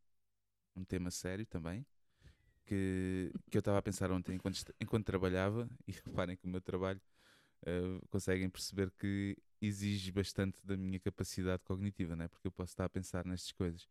Um 0.76 0.84
tema 0.84 1.10
sério 1.12 1.46
também, 1.46 1.86
que, 2.66 3.32
que 3.50 3.58
eu 3.58 3.60
estava 3.60 3.78
a 3.80 3.82
pensar 3.82 4.12
ontem 4.12 4.36
enquanto, 4.36 4.64
enquanto 4.80 5.06
trabalhava, 5.06 5.70
e 5.88 5.92
reparem 6.06 6.38
que 6.38 6.46
o 6.46 6.50
meu 6.50 6.62
trabalho 6.62 7.02
eh, 7.66 8.00
conseguem 8.10 8.50
perceber 8.50 8.92
que 8.92 9.38
exige 9.62 10.12
bastante 10.12 10.64
da 10.66 10.78
minha 10.78 11.00
capacidade 11.00 11.64
cognitiva, 11.64 12.16
né? 12.16 12.28
porque 12.28 12.48
eu 12.48 12.52
posso 12.52 12.72
estar 12.72 12.86
a 12.86 12.90
pensar 12.90 13.26
nestas 13.26 13.52
coisas. 13.52 13.88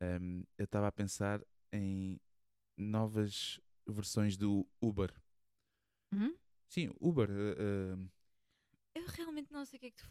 Ahm, 0.00 0.42
eu 0.58 0.64
estava 0.64 0.88
a 0.88 0.92
pensar 0.92 1.42
em 1.72 2.20
novas 2.80 3.60
versões 3.86 4.36
do 4.36 4.66
Uber. 4.80 5.12
Uhum. 6.12 6.34
Sim, 6.68 6.90
Uber. 7.00 7.28
eh, 7.30 7.56
eh, 7.58 9.00
Eu 9.00 9.06
realmente 9.06 9.52
não 9.52 9.64
sei 9.64 9.76
o 9.76 9.80
que 9.80 9.86
é 9.86 9.90
que 9.90 9.96
tu. 9.96 10.08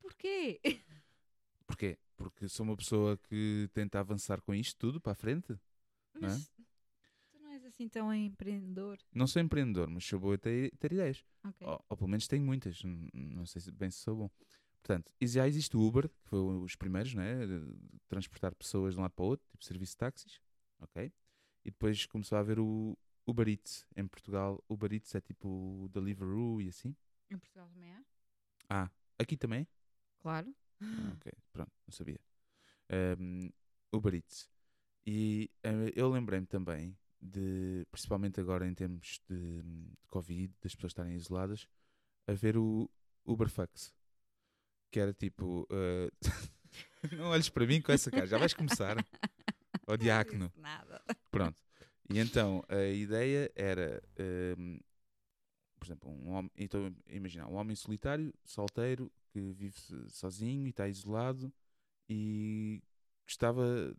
Porquê? 0.00 0.60
porquê? 1.66 1.98
Porque 2.16 2.48
sou 2.48 2.64
uma 2.64 2.76
pessoa 2.76 3.16
que 3.18 3.68
tenta 3.72 3.98
avançar 3.98 4.40
com 4.40 4.54
isto 4.54 4.78
tudo 4.78 5.00
para 5.00 5.12
a 5.12 5.16
frente. 5.16 5.48
Não 6.14 6.28
é? 6.28 6.32
Mas 6.32 6.48
tu 7.30 7.38
não 7.40 7.50
és 7.50 7.64
assim 7.64 7.88
tão 7.88 8.12
empreendedor. 8.14 8.98
Não 9.12 9.26
sou 9.26 9.40
empreendedor, 9.42 9.88
mas 9.88 10.04
sou 10.04 10.20
boa 10.20 10.34
a 10.34 10.38
ter, 10.38 10.70
ter 10.76 10.92
ideias. 10.92 11.24
Ok. 11.44 11.66
Ou, 11.66 11.84
ou 11.88 11.96
pelo 11.96 12.08
menos 12.08 12.28
tenho 12.28 12.44
muitas. 12.44 12.82
Não 13.12 13.46
sei 13.46 13.60
se 13.62 13.72
bem 13.72 13.90
se 13.90 13.98
sou 13.98 14.16
bom. 14.16 14.30
Portanto, 14.84 15.10
já 15.18 15.48
existe 15.48 15.74
o 15.78 15.80
Uber, 15.80 16.10
que 16.10 16.20
foi 16.24 16.38
os 16.58 16.76
primeiros, 16.76 17.14
né? 17.14 17.46
de 17.46 17.74
transportar 18.06 18.54
pessoas 18.54 18.92
de 18.92 19.00
um 19.00 19.02
lado 19.02 19.12
para 19.12 19.24
o 19.24 19.28
outro, 19.28 19.48
tipo 19.48 19.64
serviço 19.64 19.92
de 19.92 19.96
táxis. 19.96 20.42
Ok? 20.78 21.10
E 21.64 21.70
depois 21.70 22.04
começou 22.04 22.36
a 22.36 22.42
haver 22.42 22.60
o 22.60 22.94
Uber 23.26 23.48
Eats. 23.48 23.86
Em 23.96 24.06
Portugal, 24.06 24.62
Uber 24.68 24.92
Eats 24.92 25.14
é 25.14 25.22
tipo 25.22 25.48
o 25.48 25.88
Deliveroo 25.88 26.60
e 26.60 26.68
assim. 26.68 26.94
Em 27.30 27.38
Portugal 27.38 27.66
também 27.70 27.94
há? 27.94 28.04
Ah, 28.68 28.90
aqui 29.18 29.38
também? 29.38 29.66
Claro. 30.18 30.54
Ah, 30.82 31.14
ok, 31.16 31.32
pronto, 31.50 31.72
não 31.86 31.92
sabia. 31.92 32.20
Um, 33.18 33.48
Uber 33.90 34.14
Eats. 34.14 34.50
E 35.06 35.50
eh, 35.62 35.92
eu 35.96 36.10
lembrei-me 36.10 36.46
também 36.46 36.94
de, 37.22 37.86
principalmente 37.90 38.38
agora 38.38 38.68
em 38.68 38.74
termos 38.74 39.18
de, 39.26 39.62
de 39.62 40.06
Covid, 40.08 40.52
das 40.60 40.74
pessoas 40.74 40.90
estarem 40.90 41.14
isoladas, 41.14 41.66
a 42.26 42.34
ver 42.34 42.58
o 42.58 42.90
Uberfax. 43.24 43.94
Que 44.94 45.00
era 45.00 45.12
tipo. 45.12 45.66
eh, 45.72 46.08
não 47.18 47.26
olhes 47.30 47.48
para 47.48 47.66
mim 47.66 47.80
com 47.82 47.90
essa 47.90 48.12
cara, 48.12 48.28
já 48.28 48.38
vais 48.38 48.54
começar. 48.54 48.96
Ó 49.88 49.96
diácono. 49.96 50.52
Nada. 50.54 51.02
Pronto. 51.32 51.60
E 52.08 52.20
então 52.20 52.62
a 52.68 52.84
ideia 52.86 53.50
era, 53.56 54.00
ehm, 54.16 54.78
por 55.80 55.84
exemplo, 55.86 56.08
um 56.12 56.30
homem, 56.30 56.48
então 56.56 56.94
imagina, 57.08 57.48
um 57.48 57.54
homem 57.54 57.74
solitário, 57.74 58.32
solteiro, 58.44 59.10
que 59.32 59.40
vive 59.52 59.76
so- 59.76 60.08
sozinho 60.10 60.64
e 60.64 60.70
está 60.70 60.86
isolado 60.88 61.52
e 62.08 62.80
gostava 63.26 63.92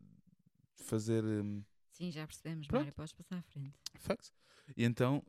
de 0.78 0.84
fazer 0.86 1.26
ehm, 1.26 1.62
Sim, 1.92 2.10
já 2.10 2.26
percebemos, 2.26 2.68
Pronto. 2.68 2.84
Mário. 2.84 2.94
Podes 2.96 3.12
passar 3.12 3.38
à 3.40 3.42
frente. 3.42 3.74
fax. 4.00 4.32
E 4.78 4.86
então 4.86 5.22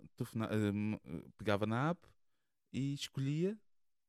ehm, 0.49 0.95
pegava 1.37 1.67
na 1.67 1.91
app 1.91 2.01
e 2.73 2.95
escolhia 2.95 3.59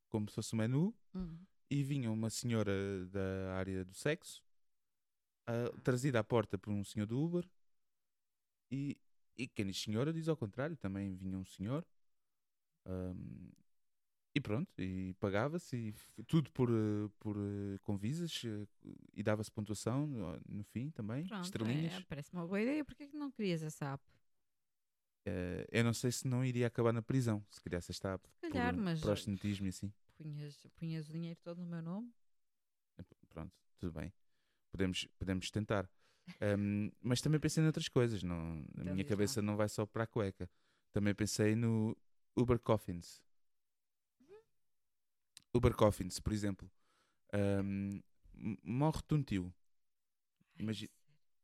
como 0.07 0.29
se 0.29 0.35
fosse 0.35 0.53
um 0.55 0.59
menu 0.59 0.95
Hum. 1.17 1.37
e 1.69 1.83
vinha 1.83 2.11
uma 2.11 2.29
senhora 2.29 2.71
da 3.07 3.53
área 3.55 3.83
do 3.83 3.93
sexo, 3.93 4.43
ah, 5.47 5.71
trazida 5.83 6.19
à 6.19 6.23
porta 6.23 6.57
por 6.57 6.71
um 6.71 6.83
senhor 6.83 7.05
do 7.05 7.19
Uber, 7.21 7.47
e, 8.71 8.97
e 9.37 9.47
quem 9.47 9.65
diz 9.65 9.81
senhora 9.81 10.13
diz 10.13 10.27
ao 10.27 10.37
contrário, 10.37 10.75
também 10.77 11.15
vinha 11.15 11.37
um 11.37 11.45
senhor, 11.45 11.85
ahm, 12.85 13.49
e 14.35 14.39
pronto, 14.41 14.69
e 14.79 15.15
pagava-se, 15.15 15.95
tudo 16.27 16.51
por, 16.51 16.69
eh, 16.69 17.09
por 17.19 17.35
eh, 17.37 17.79
com 17.81 17.97
visas, 17.97 18.43
eh, 18.45 18.67
e 19.15 19.23
dava-se 19.23 19.51
pontuação 19.51 20.05
no, 20.05 20.39
no 20.47 20.63
fim 20.63 20.91
também, 20.91 21.25
Pronto, 21.25 21.43
estrelinhas. 21.45 21.93
é, 21.93 22.01
parece 22.07 22.31
uma 22.33 22.45
boa 22.45 22.61
ideia. 22.61 22.85
Porquê 22.85 23.07
que 23.07 23.17
não 23.17 23.31
querias 23.31 23.63
essa 23.63 23.93
app? 23.93 24.03
Eh, 25.25 25.67
eu 25.71 25.83
não 25.83 25.93
sei 25.93 26.11
se 26.11 26.27
não 26.27 26.45
iria 26.45 26.67
acabar 26.67 26.93
na 26.93 27.01
prisão, 27.01 27.43
se 27.49 27.59
criasse 27.59 27.89
esta 27.91 28.13
app, 28.13 28.29
Se 28.29 28.49
calhar, 28.49 28.75
por 28.75 28.83
mas 28.83 29.01
proxenetismo 29.01 29.65
e 29.65 29.69
assim. 29.69 29.91
Punhas, 30.17 30.65
punhas 30.75 31.07
o 31.09 31.13
dinheiro 31.13 31.39
todo 31.43 31.59
no 31.59 31.67
meu 31.67 31.81
nome. 31.81 32.11
Pronto, 33.29 33.53
tudo 33.79 33.93
bem. 33.93 34.11
Podemos, 34.71 35.07
podemos 35.17 35.51
tentar. 35.51 35.89
Ahm, 36.41 36.89
mas 37.01 37.21
também 37.21 37.39
pensei 37.39 37.63
noutras 37.63 37.87
coisas. 37.87 38.23
Não, 38.23 38.35
a 38.35 38.81
Então 38.81 38.93
minha 38.93 39.05
cabeça 39.05 39.41
não 39.41 39.55
vai 39.55 39.69
só 39.69 39.85
para 39.85 40.03
a 40.03 40.07
cueca. 40.07 40.49
Também 40.91 41.13
pensei 41.13 41.55
no 41.55 41.95
Uber 42.35 42.59
Coffins. 42.59 43.21
Uhum. 44.19 44.39
Uber 45.53 45.73
Coffins, 45.75 46.19
por 46.19 46.33
exemplo. 46.33 46.69
Ahm, 47.31 48.01
m- 48.33 48.57
Morre-te 48.63 49.13
um 49.13 49.23
tio. 49.23 49.53
Ai, 50.55 50.63
Imagi- 50.63 50.87
sério. 50.87 50.91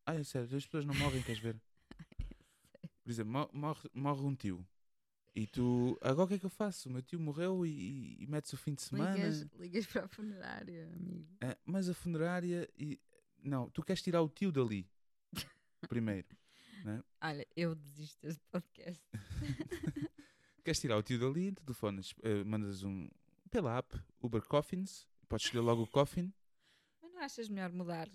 Ah, 0.06 0.16
é 0.16 0.24
sério, 0.24 0.58
as 0.58 0.66
pessoas 0.66 0.86
não 0.86 0.96
morrem, 0.96 1.22
queres 1.24 1.42
ver? 1.42 1.62
Por 3.04 3.12
exemplo, 3.12 3.32
mo- 3.34 3.50
morre, 3.54 3.90
morre 3.94 4.22
um 4.26 4.36
tio. 4.36 4.66
E 5.36 5.48
tu, 5.48 5.98
agora 6.02 6.26
o 6.26 6.28
que 6.28 6.34
é 6.36 6.40
que 6.40 6.46
eu 6.46 6.50
faço? 6.50 6.88
O 6.88 6.92
meu 6.92 7.02
tio 7.02 7.20
morreu 7.20 7.66
e, 7.66 7.70
e, 7.70 8.24
e 8.24 8.28
metes 8.28 8.54
o 8.54 8.58
fim 8.58 8.76
de 8.76 8.84
semana. 8.84 9.16
Ligas, 9.16 9.42
ligas 9.58 9.86
para 9.88 10.06
a 10.06 10.08
funerária, 10.08 10.92
amigo. 10.94 11.28
Ah, 11.42 11.58
mas 11.66 11.90
a 11.90 11.94
funerária 11.94 12.70
e. 12.78 13.00
Não, 13.42 13.70
tu 13.70 13.82
queres 13.82 14.02
tirar 14.02 14.22
o 14.22 14.30
tio 14.30 14.52
dali. 14.52 14.88
Primeiro. 15.90 16.28
Olha, 17.22 17.48
eu 17.56 17.74
desisto 17.76 18.22
deste 18.22 18.44
podcast. 18.52 19.02
Queres 20.64 20.80
tirar 20.80 20.98
o 20.98 21.04
tio 21.04 21.20
dali, 21.20 21.52
telefones, 21.54 22.14
eh, 22.24 22.44
mandas 22.44 22.84
um. 22.84 23.10
pela 23.50 23.78
app, 23.78 24.00
Uber 24.22 24.42
Coffins, 24.44 25.08
podes 25.28 25.46
escolher 25.46 25.64
logo 25.64 25.84
o 25.84 25.88
coffin. 25.88 26.34
Mas 27.02 27.12
não 27.14 27.22
achas 27.22 27.50
melhor 27.50 27.72
mudar, 27.72 28.10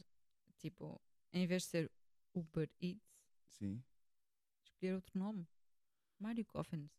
tipo, 0.58 1.00
em 1.32 1.46
vez 1.46 1.64
de 1.64 1.68
ser 1.68 1.92
Uber 2.34 2.70
Eats, 2.80 3.02
Sim. 3.48 3.82
escolher 4.62 4.94
outro 4.94 5.18
nome? 5.18 5.46
Mário 6.18 6.44
Coffins. 6.44 6.90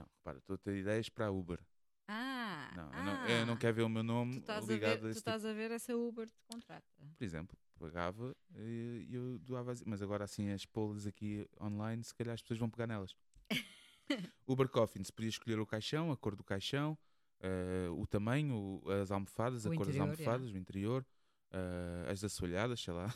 Não, 0.00 0.06
repara, 0.16 0.38
estou 0.38 0.54
a 0.54 0.58
ter 0.58 0.76
ideias 0.76 1.08
para 1.10 1.26
a 1.26 1.30
Uber. 1.30 1.60
Ah! 2.08 2.72
Não, 2.74 2.84
eu, 2.84 2.90
ah, 2.92 3.02
não, 3.04 3.28
eu 3.28 3.46
não 3.46 3.56
quero 3.56 3.74
ver 3.76 3.82
o 3.82 3.88
meu 3.88 4.02
Tu 4.02 4.06
nome 4.06 4.38
estás, 4.38 4.64
a 4.68 4.72
ligado 4.72 4.92
ver, 4.92 4.96
a 4.96 5.00
tu 5.00 5.06
esse 5.10 5.18
tipo. 5.20 5.30
estás 5.30 5.44
a 5.44 5.52
ver 5.52 5.70
essa 5.70 5.94
Uber 5.96 6.26
te 6.28 6.42
contrata. 6.50 6.86
Por 7.18 7.24
exemplo, 7.24 7.56
pagava 7.78 8.34
e 8.56 9.06
eu 9.10 9.38
doava. 9.40 9.72
as- 9.72 9.82
Mas 9.84 10.00
agora 10.02 10.24
assim, 10.24 10.50
as 10.50 10.64
polas 10.64 11.06
aqui 11.06 11.46
online, 11.60 12.02
se 12.02 12.14
calhar 12.14 12.34
as 12.34 12.40
pessoas 12.42 12.58
vão 12.58 12.70
pegar 12.70 12.86
nelas. 12.86 13.14
Uber 14.46 14.68
Coffins, 14.68 15.10
podia 15.10 15.28
escolher 15.28 15.58
o 15.60 15.66
caixão, 15.66 16.10
a 16.10 16.16
cor 16.16 16.34
do 16.34 16.42
caixão, 16.42 16.98
eh, 17.40 17.88
o 17.92 18.06
tamanho, 18.06 18.82
as 19.02 19.10
almofadas, 19.10 19.66
a 19.66 19.70
O 19.70 19.74
cor 19.76 19.86
das 19.86 19.96
almofadas, 20.00 20.50
o 20.50 20.56
interior, 20.56 21.06
eh, 21.52 22.06
as 22.10 22.24
assoalhadas, 22.24 22.80
sei 22.80 22.94
lá. 22.94 23.14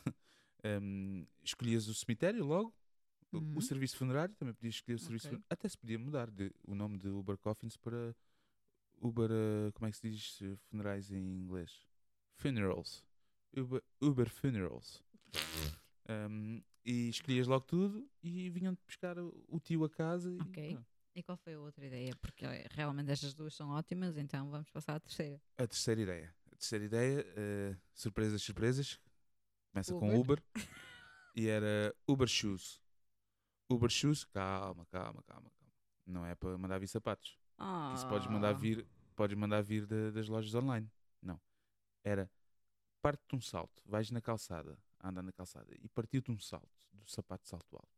Em, 0.62 1.26
escolhias 1.42 1.88
o 1.88 1.94
cemitério 1.94 2.44
logo, 2.44 2.72
Uhum. 3.38 3.56
o 3.56 3.62
serviço 3.62 3.96
funerário, 3.96 4.34
também 4.34 4.54
podias 4.54 4.74
escolher 4.74 4.96
o 4.96 4.98
serviço 4.98 5.26
Ok. 5.26 5.30
funerário. 5.30 5.46
Até 5.50 5.68
se 5.68 5.78
podia 5.78 5.98
mudar 5.98 6.30
de, 6.30 6.52
o 6.66 6.74
nome 6.74 6.98
de 6.98 7.08
Uber 7.08 7.36
Coffins 7.38 7.76
para 7.76 8.14
Uber, 9.00 9.30
eh, 9.30 9.72
como 9.72 9.86
é 9.86 9.90
que 9.90 9.96
se 9.96 10.10
diz 10.10 10.38
eh, 10.42 10.56
funerais 10.68 11.10
em 11.10 11.40
inglês? 11.42 11.86
Funerals. 12.36 13.04
Uber, 13.56 13.82
Uber 14.00 14.28
Funerals. 14.28 15.02
Um, 16.08 16.62
e 16.84 17.08
escolhias 17.08 17.46
logo 17.46 17.64
tudo 17.64 18.08
e 18.22 18.50
vinham-te 18.50 18.82
buscar 18.84 19.18
o, 19.18 19.44
o 19.48 19.58
tio 19.58 19.84
a 19.84 19.90
casa. 19.90 20.30
E, 20.30 20.40
Ok. 20.42 20.72
pronto. 20.72 20.86
E 21.16 21.22
qual 21.22 21.38
foi 21.38 21.54
a 21.54 21.60
outra 21.60 21.86
ideia? 21.86 22.14
Porque 22.16 22.44
realmente 22.70 23.10
estas 23.10 23.34
duas 23.34 23.54
são 23.54 23.70
ótimas, 23.70 24.16
então 24.16 24.50
vamos 24.50 24.68
passar 24.70 24.96
à 24.96 25.00
terceira. 25.00 25.40
A 25.56 25.66
terceira 25.66 26.00
ideia. 26.00 26.34
A 26.52 26.56
terceira 26.56 26.84
ideia, 26.84 27.24
eh, 27.36 27.76
surpresas, 27.94 28.42
surpresas. 28.42 29.00
Começa 29.72 29.94
com 29.94 30.08
Uber. 30.08 30.20
Uber. 30.20 30.42
e 31.36 31.46
era 31.46 31.94
Uber 32.06 32.28
Shoes. 32.28 32.80
Uber 33.70 33.88
Shoes, 33.90 34.24
calma, 34.24 34.86
calma, 34.86 35.22
calma, 35.26 35.50
calma. 35.50 35.72
Não 36.06 36.24
é 36.26 36.34
para 36.34 36.56
mandar 36.58 36.78
vir 36.78 36.88
sapatos. 36.88 37.38
Isso 37.94 38.06
podes 38.08 38.26
mandar 38.28 38.50
Ah. 38.50 38.52
vir, 38.52 38.86
podes 39.16 39.36
mandar 39.36 39.62
vir 39.62 39.86
da- 39.86 40.10
das 40.10 40.28
lojas 40.28 40.54
online. 40.54 40.90
Não. 41.22 41.40
Era 42.02 42.30
parte-te 43.00 43.34
um 43.36 43.40
salto, 43.40 43.82
vais 43.86 44.10
na 44.10 44.20
calçada, 44.20 44.78
a 44.98 45.08
andar 45.08 45.22
na 45.22 45.32
calçada 45.32 45.74
e 45.80 45.88
partiu-te 45.88 46.30
um 46.30 46.38
salto 46.38 46.68
do 46.92 47.08
sapato 47.10 47.44
de 47.44 47.48
salto 47.48 47.74
alto. 47.76 47.88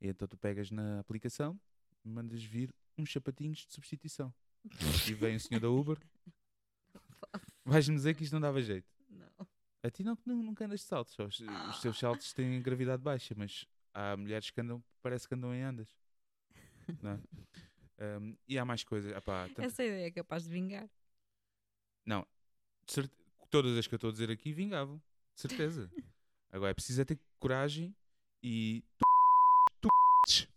E 0.00 0.08
então 0.08 0.26
tu 0.28 0.36
pegas 0.36 0.70
na 0.70 1.00
aplicação 1.00 1.58
mandas 2.04 2.42
vir 2.42 2.74
uns 2.98 3.12
sapatinhos 3.12 3.60
de 3.66 3.72
substituição. 3.72 4.34
E 5.08 5.14
vem 5.14 5.36
o 5.36 5.40
senhor 5.40 5.60
da 5.60 5.68
Uber. 5.70 5.96
Vais-me 7.64 7.96
dizer 7.96 8.14
que 8.14 8.24
isto 8.24 8.32
não 8.32 8.40
dava 8.40 8.60
jeito. 8.60 8.86
Não. 9.08 9.46
A 9.82 9.90
ti 9.90 10.02
não, 10.02 10.16
nu- 10.26 10.42
nunca 10.42 10.64
andas 10.64 10.80
de 10.80 10.86
saltos. 10.86 11.16
Os, 11.18 11.40
os 11.40 11.80
teus 11.80 11.98
saltos 11.98 12.32
têm 12.32 12.60
gravidade 12.62 13.02
baixa, 13.02 13.34
mas 13.36 13.66
há 13.94 14.16
mulheres 14.16 14.50
que 14.50 14.60
andam, 14.60 14.82
parece 15.02 15.26
que 15.28 15.34
andam 15.34 15.54
em 15.54 15.62
andas. 15.62 15.88
Não 17.02 17.12
é? 17.12 17.20
Um, 18.18 18.36
e 18.48 18.58
há 18.58 18.64
mais 18.64 18.82
coisas. 18.82 19.12
Epá, 19.16 19.46
tanta- 19.48 19.64
Essa 19.64 19.84
ideia 19.84 20.06
é 20.06 20.10
capaz 20.10 20.42
de 20.42 20.50
vingar. 20.50 20.90
Não, 22.04 22.26
de 22.84 22.92
certe- 22.92 23.14
todas 23.48 23.78
as 23.78 23.86
que 23.86 23.94
eu 23.94 23.96
estou 23.96 24.10
a 24.10 24.12
dizer 24.12 24.28
aqui 24.28 24.52
vingavam, 24.52 25.00
de 25.36 25.40
certeza. 25.40 25.88
Agora 26.50 26.72
é 26.72 26.74
preciso 26.74 27.00
é 27.00 27.04
ter 27.04 27.20
coragem 27.38 27.94
e 28.42 28.82
tu, 28.98 29.88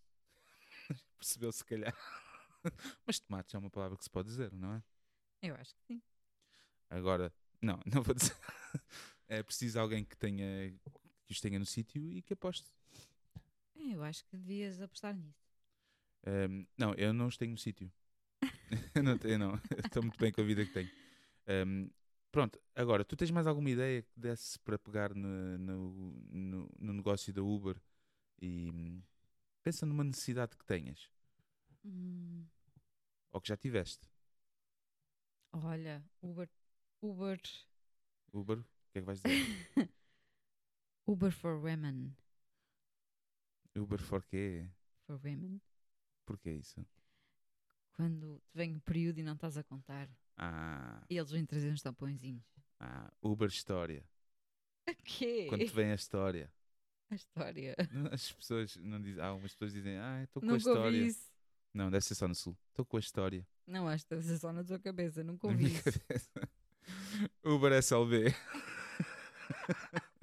tu 0.89 1.05
percebeu 1.19 1.51
se 1.51 1.63
calhar. 1.63 1.95
Mas 3.05 3.19
tomates 3.19 3.53
é 3.53 3.57
uma 3.59 3.69
palavra 3.69 3.95
que 3.95 4.03
se 4.03 4.09
pode 4.09 4.27
dizer, 4.27 4.51
não 4.51 4.73
é? 4.73 4.83
Eu 5.43 5.53
acho 5.55 5.75
que 5.75 5.81
sim. 5.83 6.01
Agora, 6.89 7.31
não, 7.61 7.79
não 7.85 8.01
vou 8.01 8.15
dizer. 8.15 8.35
É 9.27 9.43
preciso 9.43 9.79
alguém 9.79 10.03
que 10.03 10.17
tenha 10.17 10.71
que 11.25 11.31
os 11.31 11.39
tenha 11.41 11.59
no 11.59 11.65
sítio 11.65 12.01
e 12.11 12.23
que 12.23 12.33
aposte. 12.33 12.71
Eu 13.91 14.03
acho 14.03 14.25
que 14.25 14.35
devias 14.37 14.81
apostar 14.81 15.15
nisso. 15.15 15.45
Um, 16.27 16.65
não, 16.77 16.93
eu 16.95 17.13
não 17.13 17.29
tenho 17.29 17.51
no 17.51 17.57
sítio. 17.57 17.91
não 19.03 19.17
tenho, 19.17 19.39
não. 19.39 19.61
Estou 19.77 20.03
muito 20.03 20.19
bem 20.19 20.31
com 20.31 20.41
a 20.41 20.43
vida 20.43 20.65
que 20.65 20.71
tenho. 20.71 20.91
Um, 21.47 21.89
pronto, 22.31 22.59
agora, 22.75 23.05
tu 23.05 23.15
tens 23.15 23.31
mais 23.31 23.47
alguma 23.47 23.69
ideia 23.69 24.03
que 24.03 24.19
desse 24.19 24.59
para 24.59 24.79
pegar 24.79 25.13
no, 25.15 25.57
no, 25.57 26.13
no, 26.31 26.71
no 26.79 26.93
negócio 26.93 27.33
da 27.33 27.43
Uber 27.43 27.81
e 28.41 28.71
hum, 28.71 29.01
pensa 29.63 29.85
numa 29.85 30.03
necessidade 30.03 30.57
que 30.57 30.65
tenhas 30.65 31.09
Hum, 31.85 32.49
ou 33.31 33.39
que 33.41 33.49
já 33.49 33.57
tiveste? 33.57 34.07
olha, 35.53 36.03
Uber, 36.21 36.47
Uber, 37.01 37.39
Uber, 38.33 38.59
o 38.59 38.63
que 38.91 38.99
é 38.99 39.01
que 39.01 39.05
vais 39.05 39.19
dizer? 39.19 39.41
Uber 41.07 41.31
for 41.31 41.57
women, 41.57 42.15
Uber 43.75 43.99
for 43.99 44.23
quê? 44.23 44.67
for 45.05 45.19
women. 45.23 45.61
Porquê 46.25 46.51
isso? 46.51 46.85
Quando 47.93 48.41
te 48.47 48.55
vem 48.57 48.75
o 48.75 48.81
período 48.81 49.19
e 49.19 49.23
não 49.23 49.33
estás 49.33 49.57
a 49.57 49.63
contar, 49.63 50.09
Ah, 50.37 51.01
e 51.09 51.17
eles 51.17 51.31
vêm 51.31 51.45
trazer 51.45 51.71
uns 51.71 51.81
tampõezinhos. 51.81 52.43
ah, 52.79 53.11
Uber 53.21 53.47
História. 53.49 54.03
O 54.87 54.95
quê? 55.03 55.45
Quando 55.49 55.65
te 55.65 55.73
vem 55.73 55.91
a 55.91 55.95
história. 55.95 56.51
A 57.09 57.15
história. 57.15 57.75
As 58.11 58.31
pessoas 58.31 58.75
não 58.77 59.01
dizem, 59.01 59.23
ah, 59.23 59.33
umas 59.33 59.51
pessoas 59.53 59.73
dizem, 59.73 59.97
ah, 59.97 60.23
estou 60.23 60.41
com 60.41 60.47
a 60.47 60.51
Nunca 60.51 60.69
história. 60.69 60.97
isso. 60.97 61.31
Não, 61.73 61.91
deve 61.91 62.03
ser 62.05 62.15
só 62.15 62.27
no 62.27 62.35
sul. 62.35 62.57
Estou 62.69 62.85
com 62.85 62.97
a 62.97 62.99
história. 62.99 63.45
Não, 63.67 63.87
acho 63.87 64.03
que 64.05 64.09
deve 64.15 64.23
ser 64.27 64.37
só 64.39 64.51
na 64.53 64.63
tua 64.63 64.79
cabeça. 64.79 65.23
Nunca 65.23 65.47
ouvi 65.47 65.65
isso. 65.73 65.83
Uber 67.43 67.71
SLB. 67.73 68.33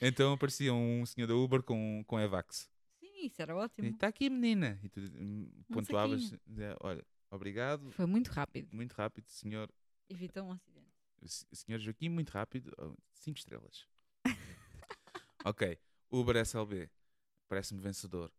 então 0.00 0.32
aparecia 0.32 0.72
um 0.72 1.04
senhor 1.04 1.26
da 1.26 1.34
Uber 1.34 1.62
com, 1.62 2.04
com 2.06 2.20
Evax. 2.20 2.70
Sim, 3.00 3.26
isso 3.26 3.42
era 3.42 3.56
ótimo. 3.56 3.88
está 3.88 4.08
aqui, 4.08 4.30
menina. 4.30 4.78
E 4.82 4.88
tu 4.88 5.00
hum, 5.00 5.50
Um 5.68 5.74
pontuavas, 5.74 6.32
dizia, 6.46 6.76
olha, 6.80 7.04
obrigado, 7.30 7.90
Foi 7.92 8.06
muito 8.06 8.28
rápido. 8.28 8.74
muito 8.74 8.92
rápido, 8.92 9.28
senhor, 9.28 9.70
Evitou 10.08 10.44
um 10.44 10.52
acidente. 10.52 10.88
senhor 11.52 11.78
Joaquim, 11.78 12.08
muito 12.08 12.30
rápido, 12.30 12.72
oh, 12.78 12.94
cinco 13.12 13.38
estrelas. 13.38 13.86
ok, 15.44 15.78
Uber 16.10 16.36
SLB, 16.36 16.90
parece-me 17.46 17.80
vencedor. 17.80 18.32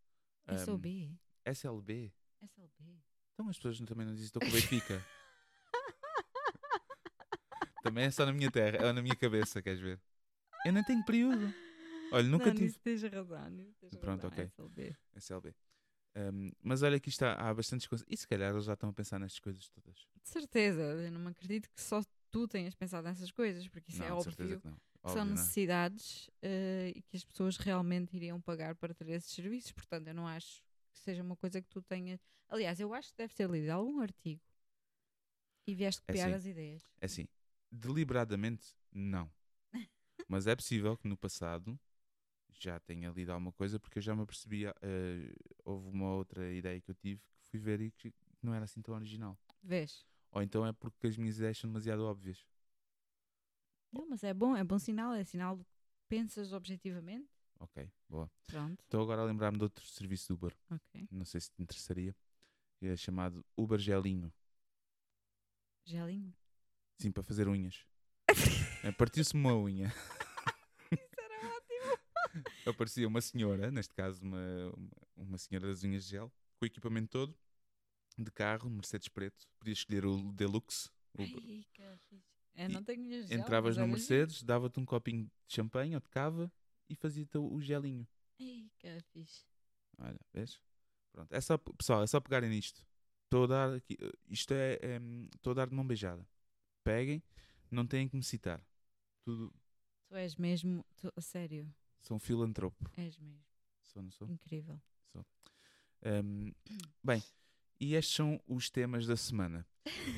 Um, 0.48 0.58
SOB. 0.58 1.16
SLB, 1.46 2.12
SLB. 2.42 3.01
então 3.34 3.48
as 3.50 3.58
pessoas 3.58 3.80
também 3.82 4.06
não 4.06 4.13
dizem 4.13 4.28
estou 4.28 4.42
com 4.42 4.48
o 4.48 4.51
Benfica. 4.51 5.06
também 7.84 8.06
é 8.06 8.12
só 8.12 8.25
na 8.25 8.34
minha 8.34 8.50
terra, 8.50 8.78
é 8.78 8.94
na 8.94 9.01
minha 9.01 9.16
cabeça, 9.16 9.62
queres 9.62 9.80
ver? 9.80 10.01
Eu 10.66 10.74
não 10.74 10.84
tenho 10.84 11.04
período. 11.04 11.54
Olha, 12.12 12.28
nunca 12.28 12.48
não, 12.48 12.56
tive. 12.56 12.78
tens 12.80 13.04
razão. 13.04 13.51
Tens 13.80 13.96
Pronto, 13.98 14.24
razão, 14.24 14.30
ok. 14.30 14.46
SLB. 14.46 14.96
SLB. 15.16 15.56
Um, 16.16 16.51
mas 16.62 16.82
olha 16.82 17.00
que 17.00 17.10
isto 17.10 17.24
há, 17.24 17.54
bastantes 17.54 17.88
coisas. 17.88 18.06
E 18.10 18.18
se 18.18 18.28
calhar 18.28 18.51
eles 18.51 18.66
já 18.66 18.74
estão 18.74 18.89
a 18.89 18.94
pensar 18.94 19.20
nestas 19.20 19.39
coisas 19.39 19.70
todas. 19.70 19.96
De 19.96 20.30
certeza. 20.30 20.82
Eu 20.82 21.12
não 21.12 21.22
me 21.22 21.30
acredito 21.30 21.70
que 21.70 21.82
só 21.82 22.01
tu 22.32 22.48
tenhas 22.48 22.75
pensado 22.75 23.08
nessas 23.08 23.32
coisas, 23.32 23.68
porque 23.68 23.92
isso 23.92 24.00
não, 24.00 24.08
é 24.08 24.13
óbvio. 24.13 24.60
que 24.60 24.68
não. 24.68 24.78
Óbvio, 25.01 25.13
são 25.13 25.22
é? 25.22 25.25
necessidades 25.25 26.30
eh, 26.42 26.92
e 26.96 27.01
que 27.04 27.16
as 27.16 27.24
pessoas 27.24 27.58
realmente 27.58 28.16
iriam 28.16 28.42
pagar 28.42 28.75
para 28.75 28.94
ter 28.94 29.08
esses 29.10 29.32
serviços. 29.32 29.72
Portanto, 29.72 30.08
eu 30.08 30.13
não 30.13 30.28
acho 30.28 30.62
que 30.92 31.00
seja 31.00 31.24
uma 31.24 31.36
coisa 31.36 31.62
que 31.62 31.70
tu 31.70 31.82
tenhas. 31.82 32.20
Aliás, 32.50 32.80
eu 32.80 32.94
acho 32.94 33.12
que 33.12 33.18
deve 33.18 33.34
ter 33.34 33.50
lido 33.50 33.70
algum 33.70 34.01
artigo 34.01 34.42
e 35.66 35.75
vieste 35.75 36.01
É 36.08 36.12
copiar 36.12 36.30
assim. 36.30 36.38
as 36.38 36.46
ideias. 36.46 36.84
É 37.00 37.06
assim, 37.06 37.28
deliberadamente, 37.72 38.75
não. 38.92 39.32
Mas 40.29 40.45
é 40.48 40.55
possível 40.55 40.95
que 40.95 41.07
no 41.07 41.17
passado 41.17 41.77
já 42.53 42.79
tenha 42.79 43.09
lido 43.09 43.31
alguma 43.31 43.51
coisa, 43.51 43.79
porque 43.79 43.98
eu 43.98 44.01
já 44.03 44.15
me 44.15 44.21
apercebia. 44.21 44.74
eh, 44.81 45.33
houve 45.65 45.89
uma 45.89 46.13
outra 46.13 46.50
ideia 46.53 46.79
que 46.79 46.91
eu 46.91 46.95
tive 46.95 47.19
que 47.21 47.50
fui 47.50 47.59
ver 47.59 47.81
e 47.81 47.91
que 47.91 48.13
não 48.41 48.53
era 48.53 48.63
assim 48.65 48.81
tão 48.81 48.93
original. 48.93 49.38
Vês? 49.63 50.05
Ou 50.31 50.41
então 50.43 50.65
é 50.65 50.71
porque 50.71 51.07
as 51.07 51.17
minhas 51.17 51.38
ideias 51.38 51.58
são 51.58 51.67
demasiado 51.69 52.06
óbvias. 52.06 52.45
Não, 53.91 54.08
mas 54.08 54.23
é 54.23 54.34
bom, 54.34 54.56
é 54.56 54.63
bom 54.63 54.77
sinal, 54.77 55.13
é 55.13 55.23
sinal 55.23 55.58
de 55.58 55.63
que 55.63 55.71
pensas 56.08 56.54
objetivamente. 56.54 57.27
Ok, 57.60 57.91
boa. 58.08 58.32
Pronto, 58.45 58.80
Estou 58.84 59.01
agora 59.01 59.23
a 59.23 59.25
lembrar-me 59.25 59.58
de 59.58 59.63
outro 59.63 59.84
serviço 59.86 60.27
de 60.27 60.34
Uber. 60.34 60.56
ok. 60.69 61.08
Não 61.12 61.25
sei 61.25 61.41
se 61.41 61.49
te 61.51 61.62
interessaria. 61.62 62.15
É 62.82 62.95
chamado 62.95 63.43
Uber 63.58 63.80
Gelinho. 63.80 64.32
Gelinho. 65.84 66.34
Sim, 66.99 67.12
para 67.12 67.23
fazer 67.23 67.47
unhas. 67.47 67.84
É, 68.82 68.93
Partiu-se 68.93 69.34
uma 69.34 69.54
unha. 69.58 69.91
Aparecia 72.65 73.08
uma 73.08 73.22
senhora, 73.22 73.72
neste 73.72 73.93
caso 73.93 74.22
uma, 74.22 74.39
uma, 75.15 75.38
senhora 75.38 75.67
das 75.67 75.84
unhas 75.84 76.04
de 76.06 76.12
gel, 76.12 76.30
com 76.58 76.65
o 76.65 76.67
equipamento 76.67 77.10
todo, 77.10 77.36
de 78.17 78.32
carro, 78.32 78.69
Mercedes 78.69 79.08
preto. 79.08 79.48
Podias 79.58 79.80
escolher 79.80 80.06
o 80.06 80.32
Deluxe. 80.34 80.89
o- 81.13 81.22
Ai. 81.24 81.65
Eu 82.56 82.65
E 82.65 82.74
não 82.74 82.84
tenho 82.84 83.02
unhas 83.02 83.26
de 83.26 83.30
gel, 83.34 83.39
entravas 83.41 83.78
no 83.78 83.88
Mercedes, 83.88 84.43
dava-te 84.43 84.80
um 84.80 84.86
copinho 84.86 85.26
de 85.48 85.56
champanhe 85.56 85.95
ou 85.95 86.02
de 86.02 86.10
cava 86.10 86.52
e 86.89 86.95
fazia-te 86.95 87.38
o 87.38 87.62
gelinho. 87.62 88.08
Ai, 88.39 88.69
que 88.78 89.02
fixe. 89.13 89.45
Olha, 89.98 90.19
vês? 90.34 90.62
Pronto. 91.12 91.34
É 91.34 91.41
só, 91.41 91.58
pessoal, 91.58 92.04
é 92.04 92.08
só 92.08 92.19
pegarem 92.19 92.50
nisto. 92.50 92.86
Estou 93.26 93.43
a 93.45 93.48
dar 93.48 93.74
aqui, 93.76 93.98
isto 94.28 94.54
é, 94.54 94.74
é, 94.82 95.00
estou 95.36 95.52
a 95.52 95.54
dar 95.54 95.67
de 95.69 95.76
mão 95.76 95.86
beijada. 95.86 96.28
Peguem, 96.84 97.22
não 97.69 97.86
têm 97.86 98.08
que 98.08 98.15
me 98.15 98.24
citar. 98.24 98.63
Tudo, 99.24 99.54
Tu 100.08 100.15
és 100.15 100.36
mesmo, 100.36 100.84
tu, 100.98 101.12
sério, 101.22 101.72
sou 102.01 102.17
um 102.17 102.19
filantropo. 102.19 102.89
és 102.97 103.17
mesmo. 103.17 103.43
Sou, 103.83 104.01
não 104.01 104.12
sou? 104.12 104.29
Incrível. 104.29 104.79
Um, 106.01 106.53
bem, 107.03 107.21
e 107.79 107.93
estes 107.95 108.15
são 108.15 108.41
os 108.47 108.69
temas 108.69 109.05
da 109.05 109.17
semana. 109.17 109.65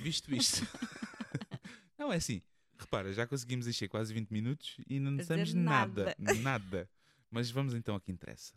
Visto 0.03 0.33
isto. 0.33 0.61
não 1.97 2.11
é 2.11 2.17
assim. 2.17 2.41
Repara, 2.77 3.13
já 3.13 3.27
conseguimos 3.27 3.67
encher 3.67 3.87
quase 3.87 4.13
20 4.13 4.29
minutos 4.31 4.77
e 4.87 4.99
não 4.99 5.15
dissemos 5.15 5.53
nada. 5.53 6.15
nada. 6.17 6.41
Nada. 6.41 6.89
Mas 7.29 7.49
vamos 7.49 7.73
então 7.73 7.95
ao 7.95 8.01
que 8.01 8.11
interessa. 8.11 8.53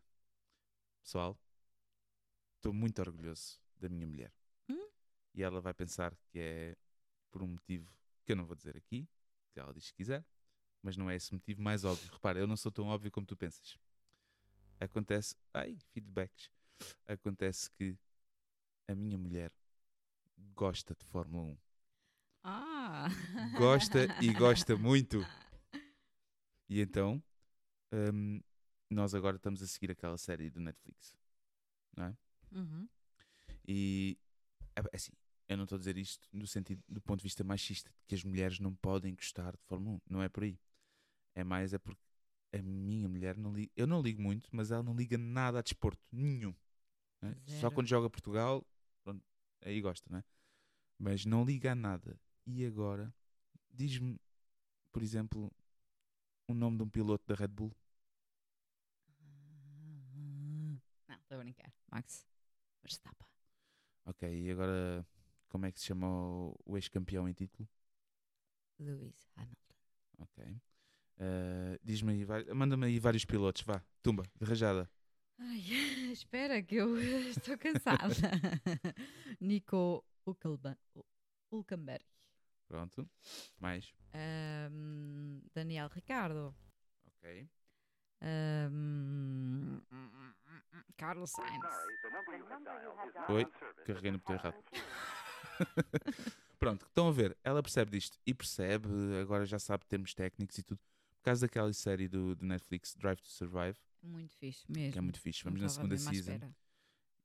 Pessoal, 1.02 1.38
estou 2.56 2.72
muito 2.72 2.98
orgulhoso 3.00 3.60
da 3.78 3.88
minha 3.88 4.06
mulher. 4.06 4.32
Hum? 4.68 4.88
E 5.34 5.42
ela 5.42 5.60
vai 5.60 5.74
pensar 5.74 6.16
que 6.30 6.38
é 6.38 6.76
por 7.30 7.42
um 7.42 7.48
motivo 7.48 7.88
que 8.24 8.32
eu 8.32 8.37
não 8.37 8.46
vou 8.46 8.56
dizer 8.56 8.76
aqui, 8.76 9.06
que 9.52 9.60
ela 9.60 9.72
diz 9.72 9.90
que 9.90 9.98
quiser, 9.98 10.24
mas 10.85 10.99
não 10.99 11.09
é 11.11 11.16
esse 11.16 11.33
motivo 11.33 11.62
mais 11.62 11.83
óbvio. 11.83 12.12
Repara, 12.12 12.38
eu 12.38 12.47
não 12.47 12.59
sou 12.59 12.70
tão 12.70 12.88
óbvio 12.88 13.11
como 13.11 13.27
tu 13.27 13.35
pensas. 13.35 13.79
Acontece. 14.79 15.35
Ai, 15.55 15.79
feedbacks. 15.92 16.51
Acontece 17.09 17.70
que 17.70 17.97
a 18.87 18.94
minha 18.94 19.16
mulher 19.16 19.51
gosta 20.55 20.94
de 20.94 21.03
Fórmula 21.07 21.53
1. 21.53 21.59
Ah! 22.44 23.09
Gosta 23.57 24.01
e 24.23 24.31
gosta 24.35 24.77
muito. 24.77 25.27
E 26.68 26.83
então, 26.83 27.23
hum, 27.90 28.42
nós 28.90 29.14
agora 29.14 29.37
estamos 29.37 29.62
a 29.62 29.66
seguir 29.66 29.90
aquela 29.90 30.18
série 30.18 30.51
do 30.51 30.61
Netflix. 30.61 31.16
Não 31.97 32.05
é? 32.05 32.16
Uhum. 32.53 32.87
E 33.66 34.18
é 34.77 34.81
é 34.81 34.97
assim, 34.97 35.12
eu 35.49 35.57
não 35.57 35.64
estou 35.64 35.77
a 35.77 35.79
dizer 35.79 35.97
isto 35.97 36.29
no 36.31 36.47
sentido 36.47 36.83
do 36.87 37.01
ponto 37.01 37.20
de 37.20 37.25
vista 37.25 37.42
machista, 37.42 37.90
de 37.90 38.07
que 38.07 38.14
as 38.14 38.23
mulheres 38.23 38.59
não 38.59 38.75
podem 38.75 39.14
gostar 39.14 39.53
de 39.53 39.62
Fórmula 39.62 39.97
1. 39.97 40.01
Não 40.11 40.23
é 40.23 40.29
por 40.29 40.42
aí. 40.44 40.59
É 41.35 41.42
mais 41.42 41.75
é 41.75 41.79
porque 41.79 42.01
a 42.53 42.62
minha 42.62 43.09
mulher 43.09 43.37
não 43.37 43.53
liga. 43.53 43.73
Eu 43.77 43.87
não 43.87 44.01
ligo 44.01 44.23
muito, 44.23 44.49
mas 44.53 44.70
ela 44.70 44.83
não 44.83 44.94
liga 44.94 45.18
nada 45.18 45.59
a 45.59 45.62
desporto. 45.62 46.01
Nenhum. 46.12 46.55
não 47.20 47.31
é? 47.31 47.37
Só 47.47 47.70
quando 47.70 47.88
joga 47.88 48.09
Portugal, 48.09 48.64
pronto, 49.03 49.23
aí 49.62 49.81
gosta, 49.81 50.09
não 50.11 50.18
é? 50.18 50.25
Mas 50.99 51.25
não 51.25 51.44
liga 51.44 51.73
a 51.73 51.75
nada. 51.75 52.18
E 52.47 52.64
agora, 52.64 53.12
diz-me, 53.73 54.20
por 54.92 55.03
exemplo, 55.03 55.51
o 56.47 56.55
nome 56.55 56.77
de 56.77 56.85
um 56.85 56.88
piloto 56.88 57.25
da 57.27 57.35
Red 57.35 57.49
Bull. 57.49 57.75
Não, 61.09 61.16
estou 61.16 61.38
a 61.38 61.40
brincar. 61.40 61.73
Max 61.90 62.27
Verstappen. 62.83 63.27
Ok, 64.05 64.29
e 64.29 64.51
agora, 64.51 65.07
como 65.49 65.66
é 65.66 65.73
que 65.73 65.81
se 65.81 65.87
chama 65.87 66.07
o, 66.07 66.57
o 66.64 66.77
ex-campeão 66.77 67.29
em 67.29 67.33
título? 67.33 67.68
Lewis 68.79 69.29
Hamilton. 69.37 69.75
Ok. 70.18 70.61
Eh, 71.18 71.79
Diz-me 71.83 72.12
aí, 72.12 72.55
manda-me 72.55 72.87
aí 72.87 72.98
vários 72.98 73.24
pilotos, 73.24 73.62
vá, 73.62 73.83
tumba, 74.03 74.24
de 74.38 74.44
rajada. 74.44 74.90
Ai, 75.38 75.59
espera 76.12 76.62
que 76.62 76.77
eu 76.77 76.96
estou 77.31 77.57
cansada. 77.59 78.14
Nico 79.40 80.05
Hulkenberg. 81.50 82.05
Pronto. 82.66 83.09
Mais. 83.59 83.92
Ahm, 84.12 85.40
Daniel 85.55 85.88
Ricardo. 85.88 86.55
Ok. 87.07 87.48
Ahm, 88.22 89.81
Carlos 90.96 91.31
Sainz. 91.31 91.64
Oi, 93.29 93.46
carreguei 93.85 94.11
no 94.12 94.18
botão 94.18 94.35
errado. 94.35 94.64
Pronto, 96.59 96.87
estão 96.87 97.09
a 97.09 97.12
ver, 97.12 97.37
ela 97.44 97.62
percebe 97.62 97.90
disto 97.90 98.18
e 98.27 98.33
percebe, 98.33 98.88
agora 99.20 99.44
já 99.44 99.59
sabe 99.59 99.85
termos 99.87 100.14
técnicos 100.14 100.57
e 100.59 100.62
tudo. 100.62 100.81
Por 101.24 101.30
causa 101.30 101.46
daquela 101.46 101.72
série 101.72 102.06
do, 102.06 102.34
do 102.34 102.44
Netflix, 102.44 102.94
Drive 102.94 103.18
to 103.22 103.28
Survive, 103.30 103.78
Muito 104.02 104.37
fixe 104.37 104.70
mesmo. 104.70 104.92
que 104.92 104.98
é 104.98 105.00
muito 105.00 105.18
fixe. 105.18 105.42
Não 105.42 105.52
Vamos 105.52 105.60
na 105.62 105.66
estava 105.68 105.96
segunda 105.96 106.12
season. 106.22 106.52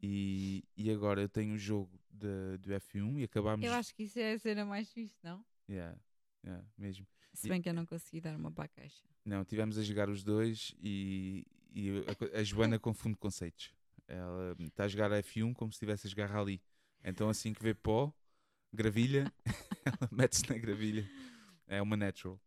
E, 0.02 0.64
e 0.78 0.90
agora 0.90 1.20
eu 1.22 1.28
tenho 1.28 1.54
o 1.54 1.58
jogo 1.58 2.00
de- 2.10 2.58
do 2.60 2.70
F1 2.76 3.20
e 3.20 3.24
acabámos. 3.26 3.66
Eu 3.66 3.74
acho 3.74 3.94
que 3.94 4.04
isso 4.04 4.18
é 4.18 4.32
a 4.32 4.40
cena 4.40 4.64
mais 4.64 4.90
fixe, 4.90 5.18
não? 5.22 5.46
Yeah, 5.70 6.00
yeah, 6.46 6.66
mesmo. 6.78 7.06
Se 7.34 7.48
E- 7.48 7.50
bem 7.50 7.62
que 7.62 7.68
eu 7.68 7.74
não 7.74 7.86
consegui 7.86 8.22
dar 8.22 8.38
uma 8.38 8.50
para 8.50 8.64
a 8.64 8.68
caixa. 8.70 9.04
Não, 9.26 9.44
tivemos 9.44 9.78
a 9.78 9.84
jogar 9.84 10.10
os 10.10 10.24
dois 10.24 10.74
e, 10.82 11.46
e 11.70 11.90
a 12.34 12.40
a, 12.40 12.44
Joana 12.46 12.80
confunde 12.80 13.18
conceitos. 13.18 13.74
Ela 14.08 14.56
está 14.62 14.86
a 14.86 14.88
jogar 14.88 15.12
F1 15.12 15.54
como 15.54 15.74
se 15.74 15.76
estivesse 15.76 16.08
a 16.08 16.10
jogar 16.10 16.28
rally. 16.28 16.62
Então 17.04 17.28
assim 17.28 17.52
que 17.54 17.62
vê 17.62 17.74
pó, 17.74 18.14
gravilha, 18.72 19.30
ela 19.84 20.10
mete-se 20.10 20.50
na 20.50 20.58
gravilha. 20.58 21.06
É 21.68 21.82
uma 21.82 21.98
natural. 21.98 22.40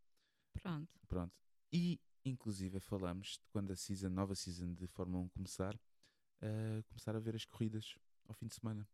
Pronto. 0.53 0.91
Pronto. 1.07 1.42
E 1.73 1.99
inclusive 2.23 2.79
falamos 2.79 3.39
de 3.39 3.47
quando 3.49 3.71
a 3.71 3.75
season, 3.75 4.09
nova 4.09 4.35
season 4.35 4.73
de 4.73 4.87
Fórmula 4.87 5.23
1 5.25 5.29
começar, 5.29 5.75
uh, 5.75 6.83
começar 6.87 7.15
a 7.15 7.19
ver 7.19 7.35
as 7.35 7.43
corridas 7.43 7.95
ao 8.25 8.33
fim 8.33 8.47
de 8.47 8.55
semana. 8.55 8.87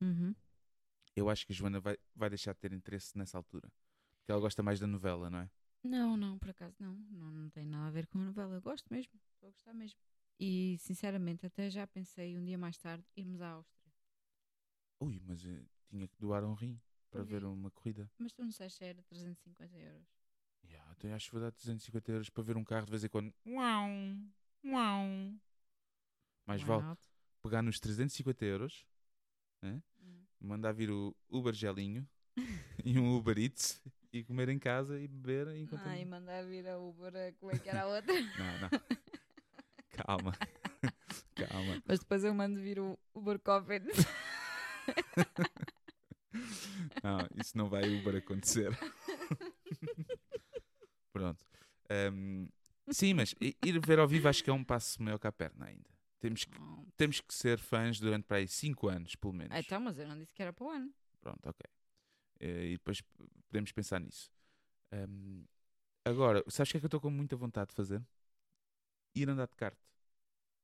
Uhum. 0.00 0.34
Eu 1.14 1.28
acho 1.28 1.46
que 1.46 1.52
a 1.52 1.54
Joana 1.54 1.80
vai, 1.80 1.96
vai 2.14 2.28
deixar 2.28 2.54
de 2.54 2.60
ter 2.60 2.72
interesse 2.72 3.16
nessa 3.16 3.36
altura. 3.36 3.70
Porque 4.18 4.32
ela 4.32 4.40
gosta 4.40 4.62
mais 4.62 4.80
da 4.80 4.86
novela, 4.86 5.28
não 5.28 5.40
é? 5.40 5.50
Não, 5.82 6.16
não, 6.16 6.38
por 6.38 6.50
acaso 6.50 6.76
não. 6.78 6.94
Não, 7.10 7.30
não 7.30 7.50
tem 7.50 7.66
nada 7.66 7.88
a 7.88 7.90
ver 7.90 8.06
com 8.06 8.18
a 8.18 8.24
novela. 8.24 8.54
Eu 8.54 8.62
gosto 8.62 8.86
mesmo. 8.90 9.12
Estou 9.34 9.48
a 9.48 9.52
gostar 9.52 9.74
mesmo. 9.74 9.98
E 10.38 10.76
sinceramente, 10.78 11.44
até 11.46 11.68
já 11.68 11.86
pensei 11.86 12.36
um 12.36 12.44
dia 12.44 12.56
mais 12.56 12.78
tarde 12.78 13.04
irmos 13.16 13.40
à 13.40 13.50
Áustria. 13.50 13.92
Ui, 15.00 15.20
mas 15.26 15.44
eh, 15.44 15.64
tinha 15.88 16.08
que 16.08 16.16
doar 16.18 16.44
um 16.44 16.54
rim 16.54 16.80
para 17.10 17.22
ver 17.22 17.44
uma 17.44 17.70
corrida. 17.70 18.10
Mas 18.18 18.32
tu 18.32 18.42
não 18.42 18.52
sabes 18.52 18.74
se 18.74 18.84
era 18.84 19.02
350 19.02 19.76
euros. 19.78 20.19
Yeah, 20.68 20.92
então 20.96 21.12
acho 21.14 21.26
que 21.26 21.32
vou 21.32 21.42
dar 21.42 21.50
250 21.50 22.12
euros 22.12 22.30
para 22.30 22.42
ver 22.42 22.56
um 22.56 22.64
carro 22.64 22.84
de 22.86 22.90
vez 22.90 23.04
em 23.04 23.08
quando. 23.08 23.32
Uau, 23.46 23.88
uau. 24.64 25.04
Mais 26.46 26.62
Why 26.62 26.66
vale 26.68 26.82
not? 26.82 27.00
pegar 27.42 27.62
nos 27.62 27.78
350 27.80 28.44
euros, 28.44 28.86
Hum. 29.62 29.80
mandar 30.40 30.72
vir 30.72 30.90
o 30.90 31.14
Uber 31.30 31.52
Gelinho 31.54 32.08
e 32.84 32.98
um 32.98 33.16
Uber 33.16 33.38
Eats 33.38 33.82
e 34.12 34.24
comer 34.24 34.48
em 34.48 34.58
casa 34.58 34.98
e 34.98 35.06
beber 35.06 35.54
enquanto. 35.56 35.86
Ai, 35.86 36.04
mandar 36.04 36.44
vir 36.44 36.66
a 36.68 36.78
Uber, 36.78 37.14
a- 37.14 37.32
como 37.38 37.52
é 37.52 37.58
que 37.58 37.68
era 37.68 37.82
a 37.82 37.86
outra? 37.86 38.12
Não, 38.38 38.58
não. 38.58 38.70
Calma. 39.90 40.32
Calma. 41.36 41.82
Mas 41.86 41.98
depois 42.00 42.24
eu 42.24 42.34
mando 42.34 42.58
vir 42.60 42.78
o 42.80 42.98
Uber 43.14 43.38
Coffee. 43.38 43.80
Não, 47.02 47.26
isso 47.36 47.56
não 47.56 47.68
vai 47.68 47.82
Uber 47.98 48.16
acontecer. 48.16 48.70
Pronto. 51.20 51.44
Ahm, 51.90 52.46
sim, 52.90 53.12
mas 53.14 53.34
ir 53.40 53.78
ver 53.86 53.98
ao 53.98 54.08
vivo 54.08 54.26
acho 54.28 54.42
que 54.42 54.48
é 54.48 54.52
um 54.52 54.64
passo 54.64 55.02
maior 55.02 55.18
que 55.18 55.26
a 55.26 55.32
perna 55.32 55.66
ainda. 55.66 55.90
Temos 56.18 56.44
que, 56.44 56.58
Oh, 56.60 56.86
temos 56.96 57.20
que 57.20 57.34
ser 57.34 57.58
fãs 57.58 57.98
durante 58.00 58.24
para 58.24 58.38
aí 58.38 58.48
5 58.48 58.88
anos, 58.88 59.14
pelo 59.16 59.32
menos. 59.34 59.56
Então, 59.56 59.80
mas 59.80 59.98
eu 59.98 60.06
não 60.08 60.18
disse 60.18 60.32
que 60.34 60.42
era 60.42 60.52
para 60.52 60.64
o 60.64 60.70
ano. 60.70 60.92
Pronto, 61.20 61.46
ok. 61.48 61.66
Eh, 62.40 62.66
e 62.68 62.72
depois 62.72 63.02
podemos 63.48 63.72
pensar 63.72 64.00
nisso. 64.00 64.30
Ahm, 64.92 65.44
agora, 66.04 66.42
sabes 66.48 66.70
o 66.70 66.72
que 66.72 66.76
é 66.78 66.80
que 66.80 66.86
eu 66.86 66.88
estou 66.88 67.00
com 67.00 67.10
muita 67.10 67.36
vontade 67.36 67.68
de 67.70 67.74
fazer? 67.76 68.02
Ir 69.14 69.28
andar 69.28 69.46
de 69.48 69.56
kart. 69.56 69.76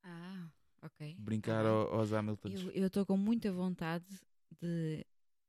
Ah, 0.02 0.48
ok. 0.82 1.16
Brincar 1.18 1.66
ao- 1.66 1.94
aos 1.94 2.12
Hamiltons. 2.12 2.62
Eu 2.62 2.70
eu 2.70 2.86
estou 2.86 3.04
com 3.04 3.16
muita 3.16 3.52
vontade 3.52 4.06
de. 4.60 5.04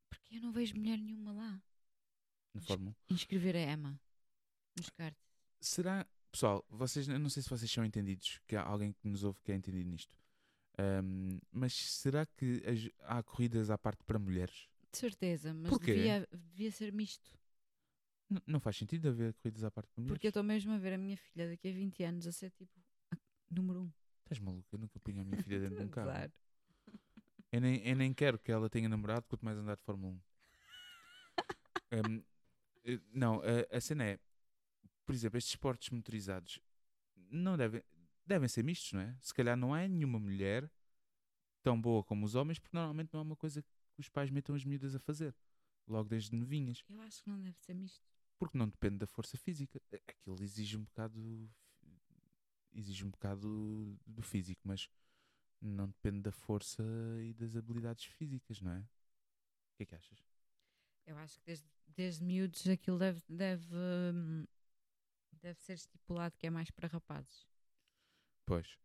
Porque 0.09 0.35
eu 0.37 0.41
não 0.41 0.51
vejo 0.51 0.75
mulher 0.75 0.97
nenhuma 0.97 1.31
lá. 1.33 1.61
Na 2.53 2.61
Fórmula 2.61 2.95
1. 3.09 3.13
Inscrever 3.13 3.55
a 3.55 3.59
Emma 3.73 3.99
nos. 4.77 4.89
Será, 5.59 6.05
pessoal, 6.31 6.65
vocês, 6.69 7.07
eu 7.07 7.19
não 7.19 7.29
sei 7.29 7.41
se 7.43 7.49
vocês 7.49 7.69
são 7.71 7.83
entendidos, 7.83 8.39
que 8.47 8.55
há 8.55 8.63
alguém 8.63 8.93
que 8.93 9.07
nos 9.07 9.23
ouve 9.23 9.39
que 9.41 9.51
é 9.51 9.55
entendido 9.55 9.89
nisto. 9.89 10.15
Ahm, 10.77 11.39
mas 11.51 11.73
será 11.73 12.25
que 12.25 12.61
as- 12.65 12.89
há 13.09 13.23
corridas 13.23 13.69
à 13.71 13.77
parte 13.77 14.03
para 14.03 14.19
mulheres? 14.19 14.67
De 14.91 14.97
certeza, 14.99 15.53
mas 15.53 15.69
Porquê? 15.69 15.93
devia, 15.95 16.27
devia 16.31 16.71
ser 16.71 16.93
misto. 16.93 17.31
N- 18.29 18.41
não 18.45 18.59
faz 18.59 18.77
sentido 18.77 19.09
haver 19.09 19.33
corridas 19.35 19.63
à 19.63 19.71
parte 19.71 19.89
para 19.89 20.01
mulheres. 20.01 20.13
Porque 20.17 20.27
eu 20.27 20.29
estou 20.29 20.43
mesmo 20.43 20.71
a 20.73 20.77
ver 20.77 20.93
a 20.93 20.97
minha 20.97 21.17
filha 21.17 21.49
daqui 21.49 21.69
a 21.69 21.73
20 21.73 22.03
anos 22.03 22.27
a 22.27 22.31
ser 22.31 22.51
tipo 22.51 22.71
a 23.11 23.17
número 23.49 23.81
1. 23.81 23.83
Um. 23.85 23.91
Estás 24.23 24.39
maluco? 24.39 24.67
Eu 24.75 24.79
nunca 24.79 24.99
punha 24.99 25.21
a 25.21 25.25
minha 25.25 25.41
filha 25.41 25.59
dentro 25.59 25.77
de 25.77 25.83
um 25.83 25.89
carro. 25.89 26.09
Azar. 26.11 26.31
Eu 27.51 27.61
nem, 27.61 27.77
eu 27.87 27.95
nem 27.95 28.13
quero 28.13 28.37
que 28.37 28.51
ela 28.51 28.69
tenha 28.69 28.87
namorado, 28.89 29.25
quanto 29.27 29.43
mais 29.43 29.57
andar 29.57 29.75
de 29.77 29.83
Fórmula 29.83 30.13
1. 30.13 30.19
Hum, 31.89 32.21
eh, 32.83 32.99
não, 33.13 33.41
a, 33.41 33.77
a 33.77 33.79
cena 33.79 34.03
é, 34.03 34.19
por 35.07 35.15
exemplo, 35.15 35.37
estes 35.37 35.53
esportes 35.53 35.89
motorizados 35.89 36.59
não 37.15 37.57
devem, 37.57 37.81
devem 38.25 38.47
ser 38.47 38.63
mistos, 38.63 38.91
não 38.93 38.99
é? 39.01 39.17
Se 39.21 39.33
calhar 39.33 39.57
não 39.57 39.73
há 39.73 39.87
nenhuma 39.87 40.19
mulher 40.19 40.69
tão 41.63 41.79
boa 41.81 42.03
como 42.03 42.25
os 42.25 42.35
homens, 42.35 42.59
porque 42.59 42.75
normalmente 42.77 43.09
não 43.13 43.21
é 43.21 43.23
uma 43.23 43.35
coisa 43.35 43.63
que 43.63 43.69
os 44.01 44.09
pais 44.09 44.29
metam 44.29 44.53
as 44.55 44.63
miúdas 44.65 44.93
a 44.93 44.99
fazer, 44.99 45.33
logo 45.87 46.07
desde 46.09 46.35
novinhas, 46.35 46.83
Eu 46.89 47.01
acho 47.01 47.23
que 47.23 47.29
não 47.29 47.41
deve 47.41 47.57
ser 47.61 47.73
misto. 47.73 48.05
porque 48.37 48.57
não 48.57 48.67
depende 48.69 48.97
da 48.97 49.07
força 49.07 49.37
física. 49.37 49.81
A- 49.91 49.95
Aquilo 49.95 50.43
exige 50.43 50.77
um 50.77 50.83
bocado 50.83 51.49
exige 52.73 53.03
um 53.05 53.09
bocado 53.09 53.97
do 54.05 54.21
físico, 54.21 54.61
mas 54.63 54.87
não 55.61 55.87
depende 55.87 56.21
da 56.21 56.31
força 56.31 56.83
e 57.23 57.33
das 57.33 57.55
habilidades 57.55 58.05
físicas, 58.05 58.61
não 58.61 58.71
é? 58.71 58.79
O 58.79 59.77
que 59.77 59.83
é 59.83 59.85
que 59.85 59.95
achas? 59.95 60.19
Eu 61.05 61.17
acho 61.17 61.39
que 61.39 61.45
desde, 61.45 61.65
desde 61.95 62.23
miúdos 62.23 62.67
aquilo 62.67 62.99
deve, 62.99 63.21
deve, 63.27 63.65
hum, 63.73 64.45
deve 65.41 65.59
ser 65.61 65.73
estipulado 65.73 66.35
que 66.37 66.47
é 66.47 66.49
mais 66.49 66.69
para 66.71 66.87
rapazes. 66.87 67.47
Pois. 68.45 68.77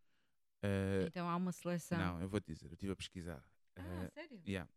Eh, 0.62 1.04
Então 1.06 1.28
há 1.28 1.36
uma 1.36 1.52
seleção. 1.52 1.98
não, 1.98 2.20
eu 2.20 2.28
vou-te 2.28 2.46
dizer, 2.52 2.66
eu 2.66 2.72
estive 2.74 2.92
a 2.92 2.96
pesquisar. 2.96 3.44
Ah, 3.76 3.82
Eh, 4.04 4.10
sério? 4.10 4.42
yeah. 4.46 4.70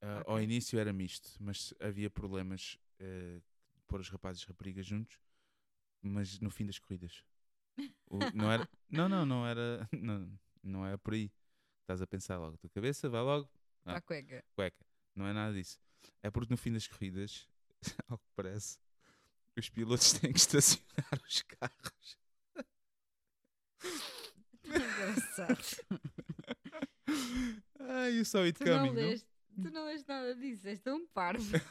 Eh, 0.00 0.18
Ok. 0.20 0.24
Ao 0.32 0.40
início 0.40 0.78
era 0.78 0.92
misto, 0.92 1.30
mas 1.40 1.72
havia 1.80 2.10
problemas 2.10 2.78
de 2.98 3.42
pôr 3.86 4.00
os 4.00 4.08
rapazes 4.08 4.42
e 4.42 4.46
raparigas 4.46 4.86
juntos, 4.86 5.18
mas 6.02 6.38
no 6.40 6.50
fim 6.50 6.66
das 6.66 6.78
corridas. 6.78 7.24
O- 8.06 8.18
não 8.34 8.50
era. 8.50 8.68
Não, 8.90 9.08
não, 9.08 9.24
não 9.24 9.46
era. 9.46 9.88
Não, 9.92 10.38
não 10.62 10.86
é 10.86 10.96
por 10.98 11.14
aí. 11.14 11.32
Estás 11.80 12.02
a 12.02 12.06
pensar 12.06 12.36
logo, 12.38 12.54
a 12.54 12.58
tua 12.58 12.70
cabeça 12.70 13.08
vai 13.08 13.22
logo, 13.22 13.48
Para 13.82 13.94
Ah. 13.94 13.96
a 13.98 14.02
cueca. 14.02 14.44
cueca. 14.54 14.86
Não 15.14 15.26
é 15.26 15.32
nada 15.32 15.52
disso. 15.54 15.78
É 16.22 16.30
porque 16.30 16.52
no 16.52 16.56
fim 16.58 16.72
das 16.72 16.86
corridas, 16.86 17.48
ao 18.08 18.18
que 18.18 18.26
parece, 18.36 18.78
os 19.56 19.68
pilotos 19.68 20.12
têm 20.18 20.32
que 20.32 20.38
estacionar 20.38 21.20
os 21.26 21.42
carros. 21.42 22.18
Engraçado. 24.64 25.58
Ai, 27.80 28.16
you 28.16 28.24
saw 28.24 28.42
it 28.44 28.58
tu, 28.58 28.64
não 28.64 28.78
coming, 28.78 28.88
não? 29.00 29.08
leste, 29.08 29.26
tu 29.62 29.70
não 29.70 29.84
leste 29.84 30.08
nada 30.08 30.34
disso, 30.34 30.66
és 30.68 30.80
tão 30.80 31.06
parvo. 31.08 31.44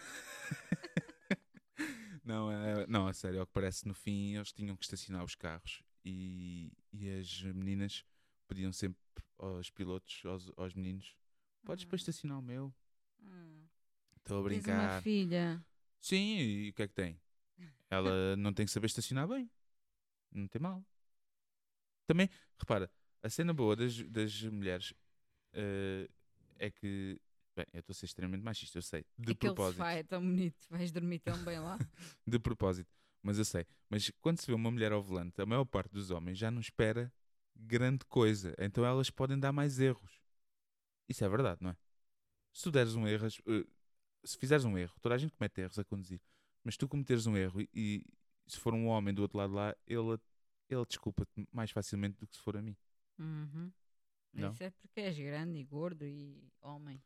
Não, 2.24 2.52
é, 2.52 2.86
não, 2.86 3.08
a 3.08 3.14
sério, 3.14 3.40
ao 3.40 3.48
que 3.48 3.52
parece, 3.52 3.88
no 3.88 3.96
fim 3.96 4.36
eles 4.36 4.52
tinham 4.54 4.78
que 4.78 4.84
estacionar 4.84 5.24
os 5.24 5.34
carros 5.34 5.82
e, 6.06 6.72
e 6.94 7.10
as 7.10 7.42
meninas 7.42 8.06
pediam 8.48 8.72
sempre 8.72 9.02
aos 9.40 9.72
pilotos, 9.72 10.22
aos, 10.26 10.52
aos 10.56 10.76
meninos: 10.76 11.16
Podes 11.66 11.84
depois 11.84 12.02
estacionar 12.02 12.38
o 12.38 12.42
meu? 12.44 12.72
Hum. 13.24 13.66
Estou 14.18 14.46
a 14.46 14.50
Tens 14.50 14.66
uma 14.68 14.74
brincar. 14.78 15.02
filha. 15.02 15.66
Sim, 16.00 16.38
e 16.38 16.70
o 16.70 16.74
que 16.74 16.84
é 16.84 16.88
que 16.88 16.94
tem? 16.94 17.20
Ela 17.90 18.36
não 18.38 18.54
tem 18.54 18.66
que 18.66 18.72
saber 18.72 18.88
estacionar 18.88 19.28
bem. 19.28 19.50
Não 20.32 20.48
tem 20.48 20.62
mal. 20.62 20.84
Também, 22.08 22.30
repara, 22.58 22.90
a 23.22 23.30
cena 23.30 23.54
boa 23.54 23.76
das, 23.76 23.98
das 24.10 24.42
mulheres 24.44 24.94
eh, 25.54 26.10
é 26.58 26.72
que. 26.72 27.20
Bem, 27.56 27.66
eu 27.74 27.80
estou 27.82 27.94
a 27.94 27.96
ser 27.96 28.06
extremamente 28.06 28.44
machista, 28.44 28.78
eu 28.78 28.82
sei. 28.82 29.06
De 29.18 29.34
Aquele 29.34 29.36
propósito. 29.36 29.78
sofá 29.78 29.92
é 29.92 30.04
tão 30.04 30.22
bonito, 30.22 30.66
vais 30.70 30.92
dormir 30.92 31.20
tão 31.20 31.38
bem 31.44 31.60
lá. 31.60 31.78
de 32.26 32.40
propósito, 32.40 32.90
mas 33.22 33.38
eu 33.38 33.44
sei. 33.44 33.66
Mas 33.90 34.10
quando 34.22 34.40
se 34.40 34.48
vê 34.48 34.54
uma 34.54 34.72
mulher 34.72 34.94
ao 34.94 35.04
volante, 35.04 35.42
a 35.42 35.46
maior 35.46 35.66
parte 35.66 35.92
dos 35.92 36.12
homens 36.12 36.38
já 36.38 36.50
não 36.50 36.62
espera 36.62 37.12
grande 37.54 38.06
coisa. 38.06 38.56
Então 38.58 38.86
elas 38.86 39.10
podem 39.10 39.38
dar 39.38 39.52
mais 39.52 39.80
erros. 39.80 40.22
Isso 41.10 41.26
é 41.26 41.30
verdade, 41.30 41.62
não 41.62 41.72
é? 41.72 41.78
Se 42.54 42.64
tu 42.64 42.72
deres 42.72 42.96
um 42.96 43.06
erro, 43.06 43.28
eh, 43.28 43.66
se 44.24 44.38
fizeres 44.38 44.64
um 44.64 44.78
erro, 44.78 44.94
toda 45.02 45.16
a 45.16 45.18
gente 45.18 45.34
comete 45.34 45.62
erros 45.62 45.78
a 45.78 45.84
conduzir, 45.84 46.22
mas 46.64 46.78
tu 46.78 46.88
cometeres 46.88 47.26
um 47.26 47.36
erro 47.36 47.62
e, 47.62 47.70
e 47.74 48.06
se 48.48 48.60
for 48.60 48.74
um 48.74 48.88
homem 48.88 49.14
do 49.14 49.22
outro 49.22 49.38
lado 49.38 49.54
lá, 49.54 49.76
ele, 49.88 50.20
ele 50.70 50.86
desculpa-te 50.86 51.48
mais 51.52 51.72
facilmente 51.72 52.18
do 52.20 52.28
que 52.28 52.36
se 52.36 52.42
for 52.42 52.58
a 52.58 52.62
mim. 52.62 52.76
Uhum. 53.18 53.72
Não? 54.34 54.52
Isso 54.52 54.64
é 54.64 54.70
porque 54.72 55.02
és 55.02 55.18
grande 55.18 55.58
e 55.58 55.64
gordo 55.64 56.06
e 56.06 56.52
homem. 56.62 57.02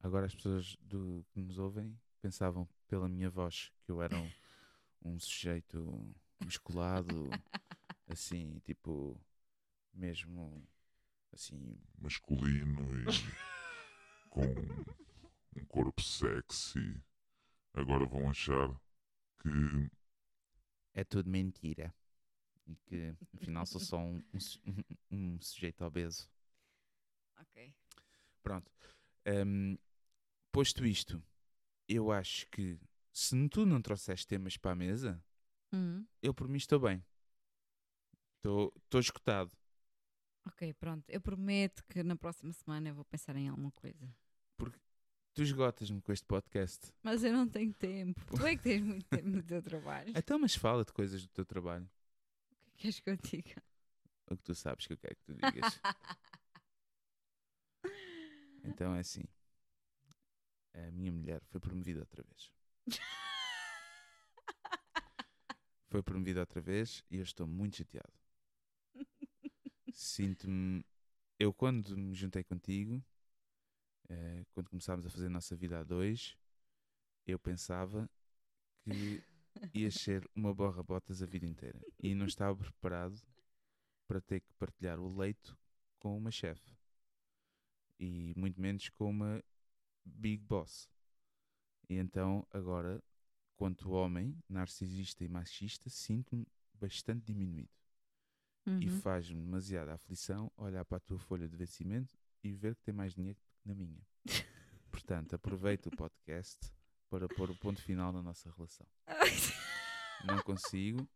Agora 0.00 0.26
as 0.26 0.34
pessoas 0.34 0.76
do, 0.80 1.24
que 1.30 1.40
nos 1.40 1.58
ouvem 1.58 1.98
pensavam 2.20 2.68
pela 2.86 3.08
minha 3.08 3.30
voz 3.30 3.72
que 3.84 3.90
eu 3.90 4.02
era 4.02 4.16
um, 4.16 4.30
um 5.02 5.18
sujeito 5.18 6.14
musculado, 6.44 7.28
assim, 8.08 8.60
tipo, 8.64 9.18
mesmo 9.92 10.66
assim, 11.32 11.78
masculino 11.98 12.82
e 13.00 13.04
com 14.30 14.42
um 15.56 15.64
corpo 15.66 16.02
sexy. 16.02 17.00
Agora 17.76 18.06
vão 18.06 18.28
achar 18.30 18.68
que 19.40 19.90
é 20.94 21.04
tudo 21.04 21.28
mentira. 21.30 21.94
E 22.66 22.74
que 22.86 23.14
afinal 23.34 23.64
sou 23.66 23.80
só 23.80 23.98
um, 23.98 24.20
um 25.10 25.36
um 25.36 25.40
sujeito 25.40 25.84
obeso. 25.84 26.28
Ok. 27.38 27.72
Pronto. 28.42 28.70
Hum, 29.26 29.76
posto 30.50 30.84
isto, 30.84 31.22
eu 31.88 32.10
acho 32.10 32.48
que 32.48 32.78
se 33.12 33.48
tu 33.48 33.64
não 33.64 33.80
trouxeste 33.80 34.26
temas 34.26 34.56
para 34.56 34.72
a 34.72 34.76
mesa, 34.76 35.22
Uhum. 35.72 36.06
eu 36.22 36.32
por 36.34 36.48
mim 36.48 36.56
estou 36.56 36.80
bem. 36.80 37.04
Estou 38.38 39.00
escutado. 39.00 39.50
Ok, 40.46 40.72
pronto. 40.74 41.04
Eu 41.08 41.20
prometo 41.20 41.84
que 41.88 42.02
na 42.02 42.16
próxima 42.16 42.52
semana 42.52 42.88
eu 42.88 42.94
vou 42.94 43.04
pensar 43.04 43.36
em 43.36 43.48
alguma 43.48 43.70
coisa. 43.72 44.08
Tu 45.36 45.42
esgotas-me 45.42 46.00
com 46.00 46.12
este 46.12 46.24
podcast. 46.24 46.94
Mas 47.02 47.22
eu 47.22 47.30
não 47.30 47.46
tenho 47.46 47.70
tempo. 47.74 48.18
Tu 48.34 48.46
é 48.46 48.56
que 48.56 48.62
tens 48.62 48.80
muito 48.80 49.04
tempo 49.04 49.28
no 49.28 49.42
teu 49.42 49.60
trabalho. 49.60 50.14
Então, 50.16 50.38
mas 50.38 50.54
fala 50.54 50.82
de 50.82 50.94
coisas 50.94 51.20
do 51.20 51.28
teu 51.28 51.44
trabalho. 51.44 51.84
O 51.84 52.70
que 52.70 52.78
queres 52.78 53.00
que 53.00 53.10
eu 53.10 53.16
diga? 53.18 53.62
O 54.30 54.34
que 54.34 54.42
tu 54.42 54.54
sabes 54.54 54.86
que 54.86 54.94
eu 54.94 54.96
quero 54.96 55.14
que 55.14 55.24
tu 55.24 55.34
digas. 55.34 55.78
então 58.64 58.94
é 58.94 59.00
assim. 59.00 59.24
A 60.72 60.90
minha 60.90 61.12
mulher 61.12 61.42
foi 61.50 61.60
promovida 61.60 62.00
outra 62.00 62.22
vez. 62.22 62.50
Foi 65.88 66.02
promovida 66.02 66.40
outra 66.40 66.60
vez 66.60 67.04
e 67.10 67.16
eu 67.18 67.22
estou 67.22 67.46
muito 67.46 67.76
chateado. 67.76 68.12
Sinto-me. 69.92 70.84
Eu, 71.38 71.54
quando 71.54 71.96
me 71.96 72.12
juntei 72.12 72.42
contigo, 72.42 73.02
eh, 74.08 74.44
quando 74.52 74.68
começámos 74.70 75.06
a 75.06 75.10
fazer 75.10 75.26
a 75.26 75.30
nossa 75.30 75.56
vida 75.56 75.78
a 75.80 75.84
dois, 75.84 76.36
eu 77.26 77.38
pensava 77.38 78.08
que 78.84 79.24
ias 79.74 79.94
ser 79.96 80.28
uma 80.34 80.54
borra-botas 80.54 81.22
a 81.22 81.26
vida 81.26 81.46
inteira. 81.46 81.80
E 82.00 82.14
não 82.14 82.26
estava 82.26 82.56
preparado 82.56 83.20
para 84.06 84.20
ter 84.20 84.40
que 84.40 84.52
partilhar 84.54 85.00
o 85.00 85.16
leito 85.16 85.58
com 85.98 86.16
uma 86.16 86.30
chefe. 86.30 86.76
E 87.98 88.32
muito 88.36 88.60
menos 88.60 88.88
com 88.90 89.10
uma 89.10 89.42
big 90.04 90.42
boss. 90.44 90.88
E 91.88 91.96
então, 91.96 92.46
agora, 92.50 93.02
quanto 93.56 93.90
homem, 93.90 94.36
narcisista 94.48 95.24
e 95.24 95.28
machista, 95.28 95.90
sinto-me 95.90 96.46
bastante 96.74 97.24
diminuído. 97.24 97.70
E 98.80 98.88
Uhum. 98.88 98.90
faz-me 98.90 99.40
demasiada 99.42 99.94
aflição 99.94 100.50
olhar 100.56 100.84
para 100.84 100.98
a 100.98 101.00
tua 101.00 101.18
folha 101.18 101.48
de 101.48 101.56
vencimento 101.56 102.16
e 102.42 102.52
ver 102.52 102.74
que 102.76 102.82
tem 102.82 102.94
mais 102.94 103.14
dinheiro 103.14 103.38
na 103.66 103.74
minha. 103.74 104.00
Portanto, 104.90 105.34
aproveita 105.34 105.88
o 105.88 105.96
podcast 105.96 106.72
para 107.10 107.28
pôr 107.28 107.50
o 107.50 107.56
ponto 107.56 107.82
final 107.82 108.12
na 108.12 108.22
nossa 108.22 108.50
relação. 108.50 108.86
Não 110.24 110.40
consigo, 110.42 111.06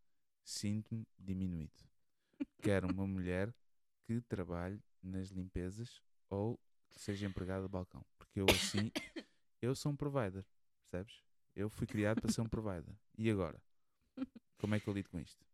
sinto-me 0.45 1.07
diminuído. 1.19 1.73
Quero 2.63 2.93
uma 2.93 3.07
mulher 3.07 3.55
que 4.05 4.21
trabalhe 4.23 4.83
nas 5.03 5.29
limpezas 5.29 6.03
ou 6.29 6.59
que 6.91 6.99
seja 7.01 7.27
empregada 7.27 7.63
de 7.63 7.69
balcão. 7.69 8.05
Porque 8.19 8.41
eu 8.41 8.47
assim, 8.51 8.91
eu 9.63 9.75
sou 9.75 9.93
um 9.93 9.97
provider, 9.97 10.45
percebes? 10.91 11.23
Eu 11.55 11.69
fui 11.69 11.87
criado 11.87 12.21
para 12.21 12.33
ser 12.33 12.41
um 12.41 12.49
provider. 12.49 12.95
E 13.17 13.31
agora? 13.31 13.61
Como 14.59 14.75
é 14.75 14.81
que 14.81 14.89
eu 14.89 14.95
lido 14.95 15.09
com 15.09 15.19
isto? 15.19 15.45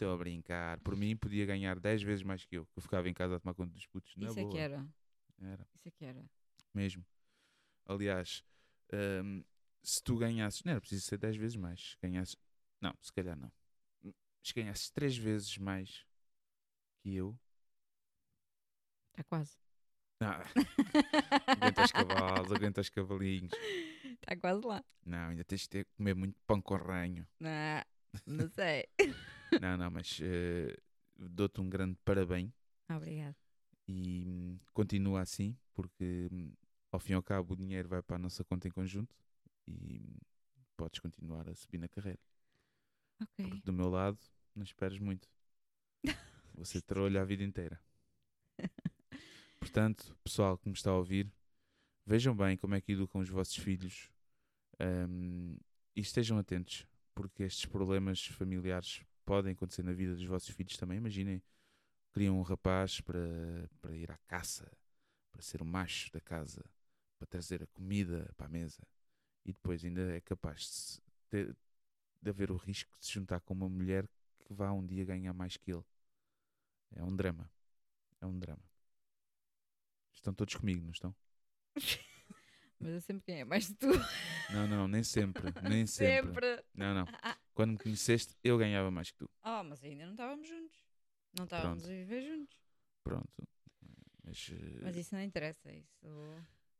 Estou 0.00 0.14
a 0.14 0.16
brincar. 0.16 0.80
Por 0.80 0.96
mim, 0.96 1.14
podia 1.14 1.44
ganhar 1.44 1.78
10 1.78 2.02
vezes 2.02 2.22
mais 2.24 2.42
que 2.46 2.56
eu. 2.56 2.64
Que 2.68 2.78
eu 2.78 2.82
ficava 2.82 3.06
em 3.06 3.12
casa 3.12 3.36
a 3.36 3.38
tomar 3.40 3.52
conta 3.52 3.74
dos 3.74 3.86
putos. 3.86 4.16
Na 4.16 4.28
Isso 4.28 4.38
é 4.38 4.42
boa. 4.42 4.52
que 4.54 4.58
era. 4.58 4.88
Era 5.42 5.68
Isso 5.74 5.88
é 5.88 5.90
que 5.90 6.04
era. 6.06 6.24
mesmo. 6.72 7.04
Aliás, 7.84 8.42
hum, 9.22 9.44
se 9.82 10.02
tu 10.02 10.16
ganhasses, 10.16 10.64
não 10.64 10.70
era 10.72 10.80
preciso 10.80 11.04
ser 11.04 11.18
10 11.18 11.36
vezes 11.36 11.56
mais. 11.58 11.90
Se 11.90 11.96
ganhasses, 12.02 12.34
não, 12.80 12.94
se 13.02 13.12
calhar 13.12 13.36
não. 13.36 13.52
Se 14.42 14.54
ganhasses 14.54 14.90
3 14.90 15.18
vezes 15.18 15.58
mais 15.58 16.06
que 17.02 17.14
eu, 17.14 17.38
Está 19.10 19.24
quase. 19.24 19.58
ah, 20.20 20.42
aguenta 21.46 21.84
os 21.84 21.92
cavalos, 21.92 22.52
aguenta 22.52 22.80
os 22.80 22.88
cavalinhos. 22.88 23.52
Está 24.04 24.34
quase 24.36 24.66
lá. 24.66 24.82
Não, 25.04 25.28
ainda 25.28 25.44
tens 25.44 25.60
de 25.62 25.68
ter, 25.68 25.84
comer 25.96 26.14
muito 26.14 26.40
pão 26.46 26.62
com 26.62 26.74
ranho. 26.76 27.28
Não, 27.38 27.84
não 28.26 28.48
sei. 28.48 28.86
Não, 29.60 29.76
não, 29.76 29.90
mas 29.90 30.18
eh, 30.22 30.76
dou-te 31.16 31.60
um 31.60 31.68
grande 31.68 31.96
parabéns 32.04 32.52
Obrigada. 32.88 33.36
e 33.88 34.24
hum, 34.26 34.58
continua 34.72 35.20
assim, 35.20 35.56
porque 35.74 36.28
hum, 36.32 36.52
ao 36.92 37.00
fim 37.00 37.12
e 37.12 37.14
ao 37.16 37.22
cabo 37.22 37.54
o 37.54 37.56
dinheiro 37.56 37.88
vai 37.88 38.02
para 38.02 38.16
a 38.16 38.18
nossa 38.18 38.44
conta 38.44 38.68
em 38.68 38.70
conjunto 38.70 39.14
e 39.66 39.98
hum, 40.00 40.16
podes 40.76 41.00
continuar 41.00 41.48
a 41.48 41.54
subir 41.54 41.78
na 41.78 41.88
carreira. 41.88 42.20
Ok. 43.20 43.48
Porque 43.48 43.62
do 43.64 43.72
meu 43.72 43.88
lado, 43.90 44.18
não 44.54 44.62
esperes 44.64 44.98
muito. 44.98 45.28
Ser 46.64 46.82
trolho 46.82 47.20
a 47.20 47.24
vida 47.24 47.42
inteira. 47.42 47.80
Portanto, 49.58 50.16
pessoal 50.24 50.56
que 50.58 50.68
me 50.68 50.74
está 50.74 50.90
a 50.90 50.96
ouvir, 50.96 51.30
vejam 52.06 52.34
bem 52.34 52.56
como 52.56 52.74
é 52.74 52.80
que 52.80 52.92
educam 52.92 53.20
os 53.20 53.28
vossos 53.28 53.56
filhos 53.56 54.10
ahm, 54.78 55.56
e 55.94 56.00
estejam 56.00 56.38
atentos, 56.38 56.86
porque 57.14 57.42
estes 57.42 57.66
problemas 57.66 58.24
familiares 58.26 59.02
podem 59.30 59.52
acontecer 59.52 59.84
na 59.84 59.92
vida 59.92 60.12
dos 60.16 60.24
vossos 60.24 60.48
filhos 60.48 60.76
também. 60.76 60.98
Imaginem, 60.98 61.40
criam 62.10 62.36
um 62.36 62.42
rapaz 62.42 63.00
para, 63.00 63.70
para 63.80 63.94
ir 63.94 64.10
à 64.10 64.18
caça, 64.26 64.68
para 65.30 65.40
ser 65.40 65.62
o 65.62 65.64
macho 65.64 66.10
da 66.10 66.20
casa, 66.20 66.64
para 67.16 67.28
trazer 67.28 67.62
a 67.62 67.66
comida 67.68 68.28
para 68.36 68.46
a 68.46 68.48
mesa 68.48 68.82
e 69.44 69.52
depois 69.52 69.84
ainda 69.84 70.16
é 70.16 70.20
capaz 70.20 70.96
de, 70.96 71.02
ter- 71.28 71.56
de 72.20 72.28
haver 72.28 72.50
o 72.50 72.56
risco 72.56 72.90
de 72.98 73.06
se 73.06 73.12
juntar 73.12 73.40
com 73.42 73.54
uma 73.54 73.68
mulher 73.68 74.04
que 74.40 74.52
vá 74.52 74.72
um 74.72 74.84
dia 74.84 75.04
ganhar 75.04 75.32
mais 75.32 75.56
que 75.56 75.70
ele. 75.70 75.84
É 76.96 77.04
um 77.04 77.14
drama. 77.14 77.48
É 78.20 78.26
um 78.26 78.36
drama. 78.36 78.64
Estão 80.12 80.34
todos 80.34 80.56
comigo, 80.56 80.82
não 80.82 80.90
estão? 80.90 81.14
Mas 82.80 82.94
eu 82.94 83.00
sempre 83.00 83.24
ganhei 83.28 83.44
mais 83.44 83.68
de 83.68 83.74
tu. 83.74 83.86
Não, 84.52 84.66
não, 84.66 84.88
nem 84.88 85.04
sempre. 85.04 85.44
Nem 85.62 85.86
sempre. 85.86 86.32
Sempre. 86.32 86.64
Não, 86.74 86.94
não. 86.94 87.06
Quando 87.60 87.72
me 87.72 87.78
conheceste, 87.78 88.34
eu 88.42 88.56
ganhava 88.56 88.90
mais 88.90 89.10
que 89.10 89.18
tu. 89.18 89.30
Oh, 89.44 89.62
mas 89.62 89.84
ainda 89.84 90.06
não 90.06 90.12
estávamos 90.12 90.48
juntos. 90.48 90.82
Não 91.36 91.44
estávamos 91.44 91.84
a 91.84 91.86
Pronto. 91.88 91.94
viver 91.94 92.22
juntos. 92.22 92.58
Pronto. 93.04 93.48
Mas, 94.24 94.50
eh, 94.50 94.80
Mas 94.82 94.96
isso 94.96 95.14
não 95.14 95.20
interessa. 95.22 95.70
Isso. 95.70 96.06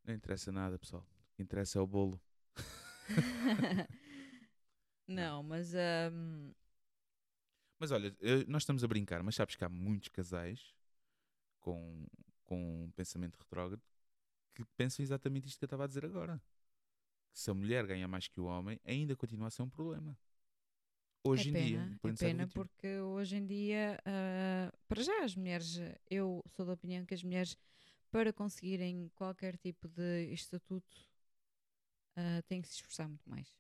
não 0.05 0.15
interessa 0.15 0.51
nada, 0.51 0.79
pessoal. 0.79 1.03
O 1.03 1.37
que 1.37 1.43
interessa 1.43 1.79
é 1.79 1.83
o 1.83 1.87
bolo. 1.87 2.19
não, 5.07 5.43
mas. 5.43 5.75
ahm, 5.75 6.51
Mas 7.79 7.91
olha, 7.91 8.17
eh, 8.19 8.47
nós 8.49 8.63
estamos 8.63 8.83
a 8.83 8.89
brincar, 8.89 9.23
mas 9.23 9.35
sabes 9.35 9.57
que 9.57 9.65
há 9.67 9.69
muitos 9.69 10.09
casais 10.09 10.75
com, 11.59 12.07
com 12.45 12.85
um 12.85 12.91
pensamento 12.93 13.37
retrógrado 13.37 13.83
que 14.55 14.65
pensam 14.79 15.03
exatamente 15.03 15.47
isto 15.47 15.59
que 15.59 15.65
eu 15.65 15.67
estava 15.67 15.85
a 15.85 15.87
dizer 15.87 16.07
agora. 16.07 16.41
Que 17.35 17.39
se 17.39 17.51
a 17.51 17.55
mulher 17.55 17.87
ganha 17.87 18.09
mais 18.09 18.29
que 18.29 18.41
o 18.41 18.47
homem, 18.47 18.81
ainda 18.83 19.15
continua 19.15 19.49
a 19.49 19.51
ser 19.51 19.61
um 19.61 19.69
problema. 19.69 20.17
Hoje 21.23 21.49
é 21.49 21.51
em 21.51 21.53
pena, 21.53 21.87
dia. 21.87 22.11
é 22.11 22.13
pena 22.17 22.47
XXI. 22.47 22.55
porque 22.55 22.99
hoje 23.01 23.37
em 23.37 23.47
dia, 23.47 23.99
ah, 24.05 24.73
para 24.89 25.03
já 25.03 25.23
as 25.25 25.37
mulheres, 25.37 25.77
eu 26.09 26.43
sou 26.49 26.65
da 26.65 26.73
opinião 26.73 27.05
que 27.05 27.15
as 27.15 27.23
mulheres, 27.23 27.57
para 28.11 28.33
conseguirem 28.33 29.11
qualquer 29.15 29.57
tipo 29.59 29.87
de 29.89 30.33
estatuto, 30.33 31.07
ah, 32.17 32.43
têm 32.49 32.63
que 32.63 32.69
se 32.69 32.75
esforçar 32.77 33.07
muito 33.09 33.29
mais. 33.29 33.55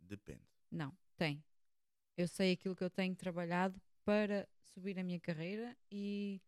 Depende. 0.00 0.42
Não, 0.70 0.96
tem. 1.16 1.42
Eu 2.16 2.26
sei 2.26 2.52
aquilo 2.52 2.74
que 2.74 2.82
eu 2.84 2.90
tenho 2.90 3.14
trabalhado 3.14 3.80
para 4.04 4.48
subir 4.74 4.98
a 4.98 5.04
minha 5.04 5.20
carreira 5.20 5.76
e, 5.90 6.40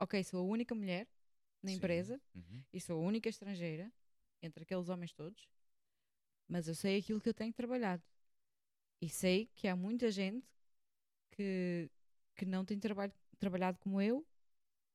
ok, 0.00 0.24
sou 0.24 0.40
a 0.40 0.42
única 0.50 0.74
mulher 0.74 1.06
na 1.62 1.70
Sim. 1.70 1.76
empresa 1.76 2.20
Uhum. 2.34 2.64
e 2.72 2.80
sou 2.80 2.98
a 2.98 3.06
única 3.06 3.28
estrangeira 3.28 3.92
entre 4.42 4.62
aqueles 4.64 4.88
homens 4.88 5.12
todos, 5.12 5.46
mas 6.48 6.66
eu 6.66 6.74
sei 6.74 6.98
aquilo 6.98 7.20
que 7.20 7.28
eu 7.28 7.34
tenho 7.34 7.52
trabalhado. 7.52 8.02
E 9.02 9.08
sei 9.10 9.48
que 9.56 9.68
há 9.68 9.76
muita 9.76 10.10
gente 10.10 10.48
que, 11.32 11.90
que 12.36 12.46
não 12.46 12.64
tem 12.64 12.78
trabalho, 12.78 13.12
trabalhado 13.40 13.78
como 13.80 14.00
eu 14.02 14.26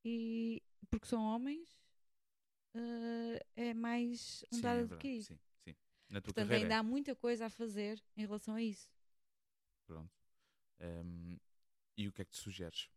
e 0.05 0.63
porque 0.89 1.07
são 1.07 1.23
homens 1.23 1.77
eh, 2.75 3.45
é 3.55 3.73
mais 3.73 4.43
um 4.51 4.57
Sim, 4.57 4.61
dado 4.61 4.81
é 4.81 4.85
do 4.87 4.97
que 4.97 5.07
isso. 5.09 5.33
Sim, 5.33 5.39
sim. 5.63 5.75
Na 6.09 6.21
tua 6.21 6.33
Portanto, 6.33 6.33
carreira. 6.33 6.65
ainda 6.65 6.75
é. 6.75 6.79
há 6.79 6.83
muita 6.83 7.15
coisa 7.15 7.45
a 7.47 7.49
fazer 7.49 8.01
em 8.15 8.21
relação 8.21 8.55
a 8.55 8.61
isso. 8.61 8.89
Pronto. 9.85 10.11
Ehm, 10.79 11.37
e 11.97 12.07
o 12.07 12.13
que 12.13 12.21
é 12.21 12.25
que 12.25 12.31
tu 12.31 12.37
sugeres? 12.37 12.89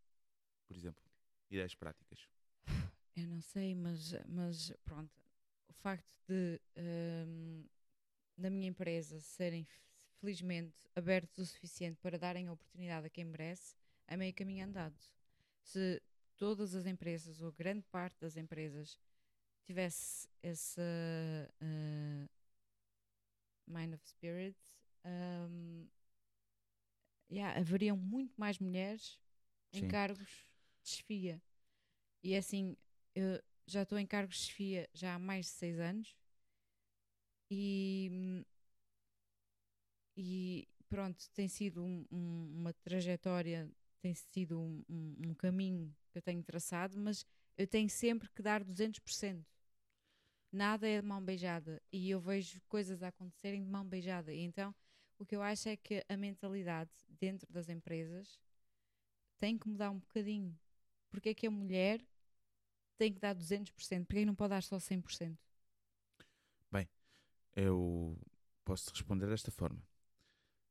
Por 0.66 0.77
exemplo, 0.77 1.05
ideias 1.51 1.75
práticas. 1.75 2.29
Eu 3.16 3.27
não 3.27 3.40
sei, 3.40 3.75
mas, 3.75 4.14
mas 4.29 4.73
pronto. 4.85 5.12
O 5.68 5.73
facto 5.73 6.12
de 6.29 6.61
hum, 6.77 7.64
na 8.37 8.51
minha 8.51 8.68
empresa 8.68 9.20
serem 9.20 9.66
felizmente 10.20 10.76
abertos 10.94 11.38
o 11.38 11.46
suficiente 11.46 11.98
para 12.00 12.18
darem 12.18 12.48
a 12.48 12.52
oportunidade 12.52 13.06
a 13.06 13.11
quem 13.11 13.24
merece, 13.24 13.74
é 14.06 14.16
meio 14.16 14.35
caminho 14.35 14.66
andado. 14.66 14.98
Se 15.62 16.02
todas 16.37 16.74
as 16.74 16.87
empresas, 16.87 17.40
ou 17.40 17.52
grande 17.52 17.85
parte 17.90 18.18
das 18.20 18.37
empresas, 18.37 18.98
tivesse 19.64 20.28
essa 20.42 20.83
uh, 21.62 22.28
mind 23.66 23.94
of 23.94 24.06
spirit, 24.09 24.59
hum, 25.04 25.87
yeah, 27.30 27.59
haveriam 27.59 27.96
muito 27.96 28.35
mais 28.37 28.59
mulheres 28.59 29.18
em 29.72 29.80
Sim. 29.80 29.88
cargos 29.88 30.50
de 30.83 30.90
chefia. 30.90 31.42
E 32.22 32.37
assim, 32.37 32.76
eu 33.14 33.40
já 33.66 33.83
estou 33.83 33.98
em 33.98 34.06
cargos 34.06 34.37
de 34.37 34.42
chefia 34.42 34.88
já 34.92 35.14
há 35.14 35.18
mais 35.18 35.46
de 35.46 35.52
seis 35.52 35.78
anos 35.78 36.16
e, 37.50 38.44
e 40.22 40.68
pronto, 40.88 41.30
tem 41.30 41.48
sido 41.48 41.83
um- 41.83 42.04
um- 42.11 42.52
uma 42.59 42.72
trajetória, 42.74 43.70
tem 44.02 44.14
sido 44.14 44.61
um, 44.61 44.85
um- 44.88 45.35
caminho 45.35 45.94
que 46.12 46.18
eu 46.18 46.22
tenho 46.22 46.42
traçado, 46.42 46.98
mas 46.98 47.24
eu 47.56 47.66
tenho 47.66 47.88
sempre 47.88 48.28
que 48.30 48.42
dar 48.42 48.62
200%. 48.62 49.46
Nada 50.52 50.87
é 50.87 51.00
de 51.00 51.06
mão 51.06 51.24
beijada 51.24 51.80
e 51.90 52.11
eu 52.11 52.20
vejo 52.20 52.61
coisas 52.68 53.02
a 53.02 53.09
acontecerem 53.09 53.62
de 53.64 53.70
mão 53.70 53.85
beijada. 53.87 54.33
E 54.35 54.40
então, 54.40 54.74
o 55.18 55.24
que 55.24 55.35
eu 55.35 55.42
acho 55.42 55.68
é 55.68 55.76
que 55.76 56.04
a 56.09 56.16
mentalidade 56.16 56.90
dentro 57.09 57.50
das 57.50 57.68
empresas 57.68 58.38
tem 59.38 59.56
que 59.56 59.68
mudar 59.68 59.90
um 59.90 59.98
bocadinho. 59.98 60.59
Porque 61.09 61.30
é 61.30 61.35
que 61.35 61.46
a 61.46 61.50
mulher 61.50 62.04
tem 62.98 63.12
que 63.12 63.20
dar 63.20 63.33
200%? 63.35 64.06
Porque 64.06 64.18
é 64.18 64.22
que 64.22 64.26
não 64.26 64.35
pode 64.35 64.50
dar 64.50 64.62
só 64.62 64.78
100%? 64.78 65.38
Eu 67.56 68.16
posso 68.64 68.90
responder 68.90 69.26
desta 69.26 69.50
forma. 69.50 69.83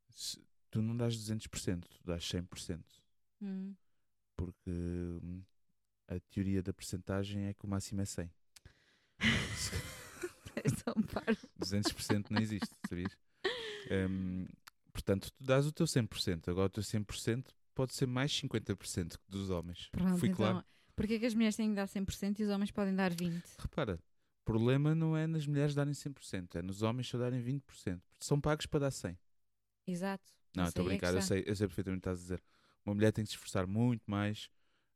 Se 0.09 0.41
tu 0.69 0.81
não 0.81 0.95
dás 0.95 1.15
200%, 1.15 1.81
tu 1.81 2.03
dás 2.05 2.23
100%. 2.23 2.83
Hum. 3.41 3.75
Porque 4.35 4.69
hum, 4.69 5.41
a 6.07 6.19
teoria 6.31 6.61
da 6.63 6.73
percentagem 6.73 7.45
é 7.45 7.53
que 7.53 7.65
o 7.65 7.69
máximo 7.69 8.01
é 8.01 8.05
100. 8.05 8.31
És 10.63 10.73
tão 10.83 10.95
parvo. 11.03 11.47
200% 11.59 12.29
não 12.29 12.41
existe, 12.41 12.75
sabias? 12.87 13.15
Hum, 13.91 14.45
portanto, 14.91 15.31
tu 15.31 15.43
dás 15.43 15.65
o 15.65 15.71
teu 15.71 15.85
100%. 15.85 16.49
Agora 16.49 16.67
o 16.67 16.69
teu 16.69 16.83
100% 16.83 17.45
pode 17.73 17.93
ser 17.93 18.07
mais 18.07 18.31
50% 18.31 19.17
que 19.17 19.29
dos 19.29 19.49
homens. 19.49 19.89
Pronto, 19.91 20.17
Fui 20.17 20.29
então, 20.29 20.37
claro. 20.37 20.65
Porque 20.95 21.13
é 21.13 21.19
que 21.19 21.25
as 21.25 21.33
mulheres 21.33 21.55
têm 21.55 21.69
que 21.69 21.75
dar 21.75 21.87
100% 21.87 22.39
e 22.39 22.43
os 22.43 22.49
homens 22.49 22.71
podem 22.71 22.93
dar 22.93 23.13
20%? 23.13 23.41
Repara, 23.57 23.95
o 24.41 24.45
problema 24.45 24.93
não 24.93 25.15
é 25.15 25.27
nas 25.27 25.47
mulheres 25.47 25.73
darem 25.73 25.93
100%, 25.93 26.55
é 26.55 26.61
nos 26.61 26.81
homens 26.81 27.07
só 27.07 27.17
darem 27.17 27.41
20%. 27.41 27.61
Porque 27.61 28.25
são 28.25 28.41
pagos 28.41 28.65
para 28.65 28.81
dar 28.81 28.89
100%. 28.89 29.17
Exato. 29.91 30.23
Não, 30.55 30.65
estou 30.67 30.83
a 30.83 30.85
é 30.85 30.89
brincar, 30.89 31.13
eu 31.13 31.21
sei, 31.21 31.43
eu 31.45 31.55
sei 31.55 31.67
perfeitamente 31.67 31.99
o 31.99 32.01
que 32.01 32.09
estás 32.09 32.19
a 32.19 32.21
dizer. 32.21 32.43
Uma 32.85 32.95
mulher 32.95 33.11
tem 33.11 33.23
que 33.23 33.29
se 33.29 33.35
esforçar 33.35 33.67
muito 33.67 34.03
mais. 34.09 34.49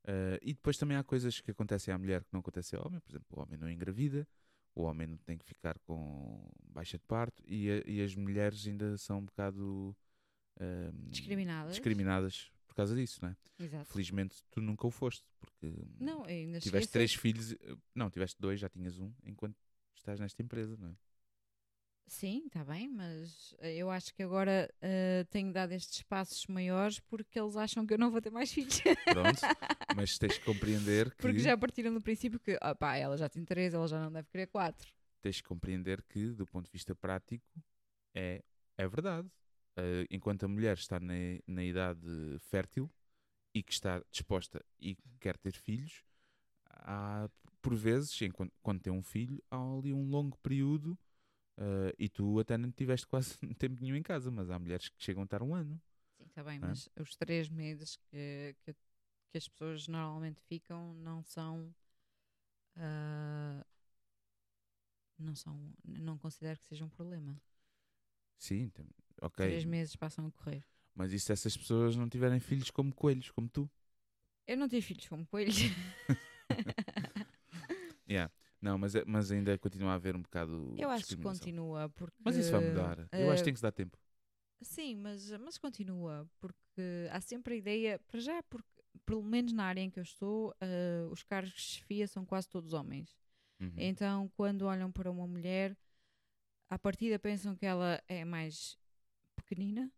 eh, 0.05 0.39
e 0.41 0.53
depois 0.53 0.77
também 0.77 0.97
há 0.97 1.03
coisas 1.03 1.39
que 1.39 1.51
acontecem 1.51 1.93
à 1.93 1.97
mulher 1.97 2.23
que 2.23 2.29
não 2.33 2.39
acontecem 2.41 2.77
ao 2.77 2.87
homem. 2.87 2.99
Por 2.99 3.11
exemplo, 3.11 3.27
o 3.37 3.41
homem 3.41 3.57
não 3.57 3.69
engravida, 3.69 4.27
o 4.75 4.81
homem 4.83 5.07
não 5.07 5.17
tem 5.17 5.37
que 5.37 5.45
ficar 5.45 5.77
com 5.79 6.49
baixa 6.73 6.97
de 6.97 7.03
parto 7.05 7.41
e, 7.47 7.69
a- 7.69 7.83
e 7.85 8.01
as 8.01 8.15
mulheres 8.15 8.65
ainda 8.67 8.97
são 8.97 9.19
um 9.19 9.25
bocado 9.25 9.95
ehm, 10.59 11.09
Discriminadas. 11.09 11.71
discriminadas 11.71 12.51
por 12.67 12.75
causa 12.75 12.95
disso, 12.95 13.19
não 13.21 13.29
é? 13.29 13.37
Exato. 13.59 13.89
Felizmente 13.91 14.43
tu 14.51 14.59
nunca 14.61 14.85
o 14.87 14.91
foste, 14.91 15.23
porque 15.39 15.73
Não, 15.99 16.25
tiveste 16.59 16.91
três 16.91 17.13
filhos, 17.13 17.53
eh, 17.53 17.75
não, 17.95 18.09
tiveste 18.09 18.39
dois, 18.41 18.59
já 18.59 18.67
tinhas 18.69 18.97
um, 18.99 19.13
enquanto 19.23 19.55
estás 19.95 20.19
nesta 20.19 20.41
empresa, 20.41 20.75
não 20.77 20.89
é? 20.89 20.95
Sim, 22.07 22.43
está 22.45 22.63
bem, 22.63 22.87
mas 22.87 23.55
eh, 23.59 23.75
eu 23.77 23.89
acho 23.89 24.13
que 24.13 24.21
agora 24.21 24.71
eh, 24.81 25.25
tenho 25.31 25.51
dado 25.51 25.71
estes 25.71 26.03
passos 26.03 26.45
maiores 26.47 26.99
porque 26.99 27.39
eles 27.39 27.55
acham 27.55 27.87
que 27.87 27.93
eu 27.93 27.97
não 27.97 28.11
vou 28.11 28.21
ter 28.21 28.29
mais 28.29 28.51
filhos. 28.53 28.81
Pronto, 29.09 29.39
mas 29.95 30.17
tens 30.17 30.37
que 30.37 30.45
compreender 30.45 31.09
que 31.11 31.17
porque 31.21 31.39
já 31.39 31.57
partiram 31.57 31.93
do 31.93 32.01
princípio 32.01 32.39
que, 32.39 32.57
ah 32.61 32.75
pá, 32.75 32.95
ela 32.97 33.17
já 33.17 33.27
tem 33.27 33.43
três, 33.43 33.73
ela 33.73 33.87
já 33.87 33.99
não 33.99 34.11
deve 34.11 34.27
querer 34.29 34.47
quatro. 34.47 34.87
tens 35.21 35.37
que 35.41 35.47
compreender 35.47 36.03
que, 36.03 36.27
do 36.33 36.45
ponto 36.45 36.65
de 36.67 36.71
vista 36.71 36.93
prático, 36.93 37.45
é, 38.13 38.43
é 38.77 38.87
verdade. 38.87 39.27
Eh, 39.75 40.05
enquanto 40.11 40.43
a 40.43 40.47
mulher 40.47 40.77
está 40.77 40.99
na, 40.99 41.13
na 41.47 41.63
idade 41.63 42.37
fértil 42.41 42.91
e 43.55 43.63
que 43.63 43.71
está 43.73 44.03
disposta 44.11 44.63
e 44.79 44.95
quer 45.19 45.35
ter 45.37 45.53
filhos, 45.53 46.03
há, 46.69 47.27
por 47.61 47.73
vezes, 47.75 48.21
enquanto, 48.21 48.53
quando 48.61 48.81
tem 48.81 48.93
um 48.93 49.01
filho, 49.01 49.41
há 49.49 49.57
ali 49.57 49.91
um 49.93 50.07
longo 50.09 50.37
período 50.39 50.97
eh, 51.57 51.95
e 51.99 52.09
tu 52.09 52.39
até 52.39 52.57
não 52.57 52.71
tiveste 52.71 53.07
quase 53.07 53.37
tempo 53.57 53.81
nenhum 53.81 53.95
em 53.95 54.03
casa, 54.03 54.31
mas 54.31 54.49
há 54.49 54.57
mulheres 54.59 54.89
que 54.89 55.03
chegam 55.03 55.21
a 55.23 55.25
estar 55.25 55.41
um 55.43 55.53
ano. 55.53 55.79
Sim, 56.17 56.25
está 56.25 56.43
bem, 56.43 56.59
Ah. 56.61 56.67
mas 56.67 56.89
os 56.99 57.15
três 57.15 57.49
meses 57.49 57.97
que, 58.09 58.55
que, 58.63 58.73
que 58.73 59.37
as 59.37 59.47
pessoas 59.47 59.87
normalmente 59.87 60.41
ficam 60.41 60.93
não 60.95 61.23
são. 61.23 61.73
ah, 62.77 63.65
não 65.17 65.35
são. 65.35 65.71
Não 65.85 66.17
considero 66.17 66.59
que 66.59 66.65
seja 66.65 66.83
um 66.85 66.89
problema. 66.89 67.39
Sim, 68.37 68.71
ok. 69.21 69.45
Três 69.47 69.65
meses 69.65 69.95
passam 69.95 70.27
a 70.27 70.31
correr. 70.31 70.63
Mas 70.95 71.11
e 71.13 71.19
se 71.19 71.31
essas 71.31 71.55
pessoas 71.57 71.95
não 71.95 72.09
tiverem 72.09 72.39
filhos 72.39 72.69
como 72.69 72.93
coelhos, 72.93 73.31
como 73.31 73.47
tu? 73.49 73.69
Eu 74.45 74.57
não 74.57 74.67
tive 74.67 74.81
filhos 74.81 75.07
como 75.07 75.25
coelhos. 75.25 75.55
Yeah. 78.07 78.29
Não, 78.63 78.77
mas, 78.77 78.95
é- 78.95 79.03
mas 79.05 79.29
ainda 79.29 79.57
continua 79.57 79.91
a 79.91 79.95
haver 79.95 80.15
um 80.15 80.21
bocado. 80.21 80.73
eu 80.77 80.89
acho 80.89 81.05
que 81.05 81.17
continua 81.17 81.89
porque. 81.89 82.15
Mas 82.23 82.37
isso 82.37 82.49
vai 82.49 82.61
mudar. 82.61 83.09
Eu 83.11 83.29
acho 83.29 83.35
que 83.35 83.41
ah, 83.41 83.43
tem 83.43 83.53
que 83.53 83.59
se 83.59 83.63
dar 83.63 83.73
tempo. 83.73 83.97
Sim, 84.61 84.95
mas, 84.95 85.29
mas 85.31 85.57
continua, 85.57 86.25
porque 86.39 87.09
há 87.11 87.19
sempre 87.19 87.55
a 87.55 87.57
ideia, 87.57 87.99
para 88.07 88.21
já, 88.21 88.41
porque 88.43 88.69
pelo 89.05 89.21
menos 89.21 89.51
na 89.51 89.65
área 89.65 89.81
em 89.81 89.89
que 89.89 89.99
eu 89.99 90.03
estou, 90.03 90.55
ah, 90.61 91.09
os 91.11 91.23
cargos 91.23 91.51
de 91.51 91.59
chefia 91.59 92.07
são 92.07 92.25
quase 92.25 92.47
todos 92.47 92.71
homens. 92.71 93.13
Uhum. 93.59 93.73
Então, 93.75 94.29
quando 94.37 94.61
olham 94.61 94.89
para 94.89 95.11
uma 95.11 95.27
mulher, 95.27 95.77
à 96.69 96.79
partida 96.79 97.19
pensam 97.19 97.57
que 97.57 97.65
ela 97.65 98.01
é 98.07 98.23
mais 98.23 98.77
pequenina, 99.35 99.91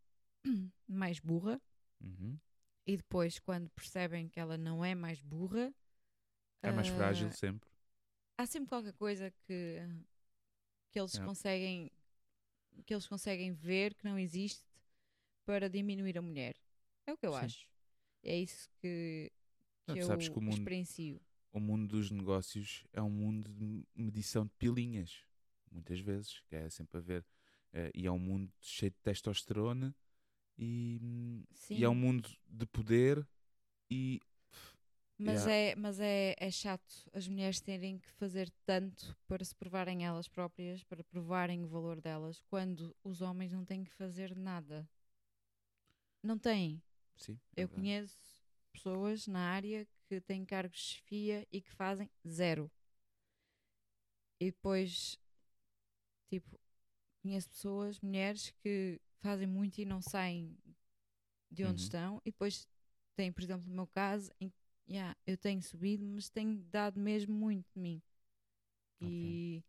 mais 0.89 1.19
burra, 1.19 1.61
Uhum. 2.01 2.37
e 2.87 2.97
depois, 2.97 3.37
quando 3.37 3.69
percebem 3.69 4.27
que 4.27 4.39
ela 4.39 4.57
não 4.57 4.83
é 4.83 4.95
mais 4.95 5.21
burra, 5.21 5.71
É 6.63 6.71
mais 6.71 6.87
ah, 6.87 6.95
frágil 6.95 7.31
sempre. 7.31 7.69
Há 8.37 8.45
sempre 8.45 8.69
qualquer 8.69 8.93
coisa 8.93 9.31
que, 9.47 9.79
que 10.91 10.99
eles 10.99 11.13
Yeah. 11.13 11.25
conseguem 11.27 11.91
que 12.85 12.93
eles 12.93 13.07
conseguem 13.07 13.53
ver 13.53 13.93
que 13.95 14.03
não 14.05 14.19
existe 14.19 14.63
para 15.45 15.69
diminuir 15.69 16.17
a 16.17 16.21
mulher. 16.21 16.55
É 17.07 17.13
o 17.13 17.17
que 17.17 17.25
eu 17.25 17.31
Sim. 17.31 17.45
acho. 17.45 17.67
É 18.23 18.37
isso 18.37 18.69
que, 18.81 19.31
Não, 19.87 19.95
que 19.95 19.99
tu 20.01 20.03
eu 20.03 20.07
sabes 20.07 20.27
que 20.29 20.37
o 20.37 20.41
mundo- 20.41 20.59
experiencio. 20.59 21.21
O 21.53 21.59
mundo 21.59 21.87
dos 21.87 22.11
negócios 22.11 22.85
é 22.91 23.01
um 23.01 23.09
mundo 23.09 23.53
de 23.53 23.85
medição 23.95 24.45
de 24.45 24.51
pilinhas, 24.57 25.23
muitas 25.71 25.99
vezes, 25.99 26.41
que 26.49 26.55
é 26.55 26.69
sempre 26.69 26.97
a 26.97 27.01
ver. 27.01 27.25
eh, 27.73 27.91
e 27.95 28.05
é 28.07 28.11
um 28.11 28.19
mundo 28.19 28.51
cheio 28.61 28.91
de 28.91 28.97
testosterona 29.03 29.95
e, 30.57 30.99
hum, 31.01 31.43
e 31.69 31.83
é 31.83 31.89
um 31.89 31.95
mundo 31.95 32.29
de 32.47 32.65
poder 32.67 33.27
e 33.89 34.19
mas, 35.17 35.45
yeah. 35.45 35.51
é, 35.51 35.75
mas 35.75 35.99
é, 35.99 36.35
é 36.37 36.51
chato 36.51 37.09
as 37.13 37.27
mulheres 37.27 37.61
terem 37.61 37.97
que 37.99 38.09
fazer 38.11 38.49
tanto 38.65 39.15
para 39.27 39.43
se 39.43 39.55
provarem 39.55 40.05
elas 40.05 40.27
próprias, 40.27 40.83
para 40.83 41.03
provarem 41.03 41.63
o 41.63 41.67
valor 41.67 42.01
delas, 42.01 42.41
quando 42.49 42.95
os 43.03 43.21
homens 43.21 43.51
não 43.51 43.65
têm 43.65 43.83
que 43.83 43.91
fazer 43.91 44.35
nada. 44.35 44.87
Não 46.21 46.37
têm. 46.37 46.81
sim, 47.17 47.39
é 47.55 47.61
Eu 47.63 47.67
verdade. 47.67 47.75
conheço 47.81 48.43
pessoas 48.71 49.27
na 49.27 49.39
área 49.51 49.87
que 50.07 50.19
têm 50.21 50.45
cargos 50.45 50.77
de 50.79 50.85
chefia 50.85 51.47
e 51.51 51.61
que 51.61 51.71
fazem 51.71 52.09
zero. 52.27 52.69
E 54.39 54.45
depois, 54.51 55.17
tipo, 56.29 56.59
conheço 57.21 57.49
pessoas, 57.49 57.99
mulheres, 58.01 58.51
que 58.61 58.99
fazem 59.19 59.47
muito 59.47 59.79
e 59.79 59.85
não 59.85 60.01
saem 60.01 60.57
de 61.51 61.63
onde 61.65 61.81
Uhum. 61.81 61.85
estão. 61.85 62.21
E 62.25 62.31
depois 62.31 62.67
tem, 63.15 63.31
por 63.31 63.43
exemplo, 63.43 63.67
no 63.67 63.75
meu 63.75 63.87
caso, 63.87 64.31
em 64.39 64.49
que 64.49 64.57
yeah, 64.89 65.15
eu 65.25 65.37
tenho 65.37 65.61
subido, 65.61 66.05
mas 66.05 66.29
tenho 66.29 66.57
dado 66.71 66.99
mesmo 66.99 67.33
muito 67.33 67.65
de 67.73 67.79
mim. 67.79 68.01
Ok. 69.01 69.23
E 69.23 69.63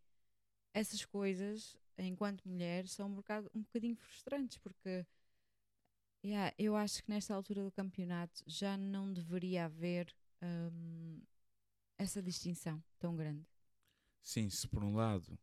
essas 0.75 1.05
coisas, 1.05 1.77
enquanto 1.99 2.49
mulher, 2.49 2.89
são 2.89 3.09
um, 3.09 3.15
bocado, 3.15 3.51
um 3.55 3.63
bocadinho 3.63 3.97
frustrantes, 3.97 4.59
porque 4.59 5.07
yeah, 6.25 6.53
eu 6.59 6.77
acho 6.77 7.03
que 7.03 7.11
nesta 7.11 7.35
altura 7.35 7.63
do 7.65 7.71
campeonato 7.73 8.43
já 8.47 8.77
não 8.77 9.13
deveria 9.13 9.65
haver 9.67 10.15
hum, 10.43 11.21
essa 11.99 12.23
distinção 12.23 12.83
tão 12.99 13.17
grande. 13.17 13.47
Sim, 14.23 14.51
se 14.51 14.69
por 14.69 14.83
um 14.85 14.95
lado 14.95 15.39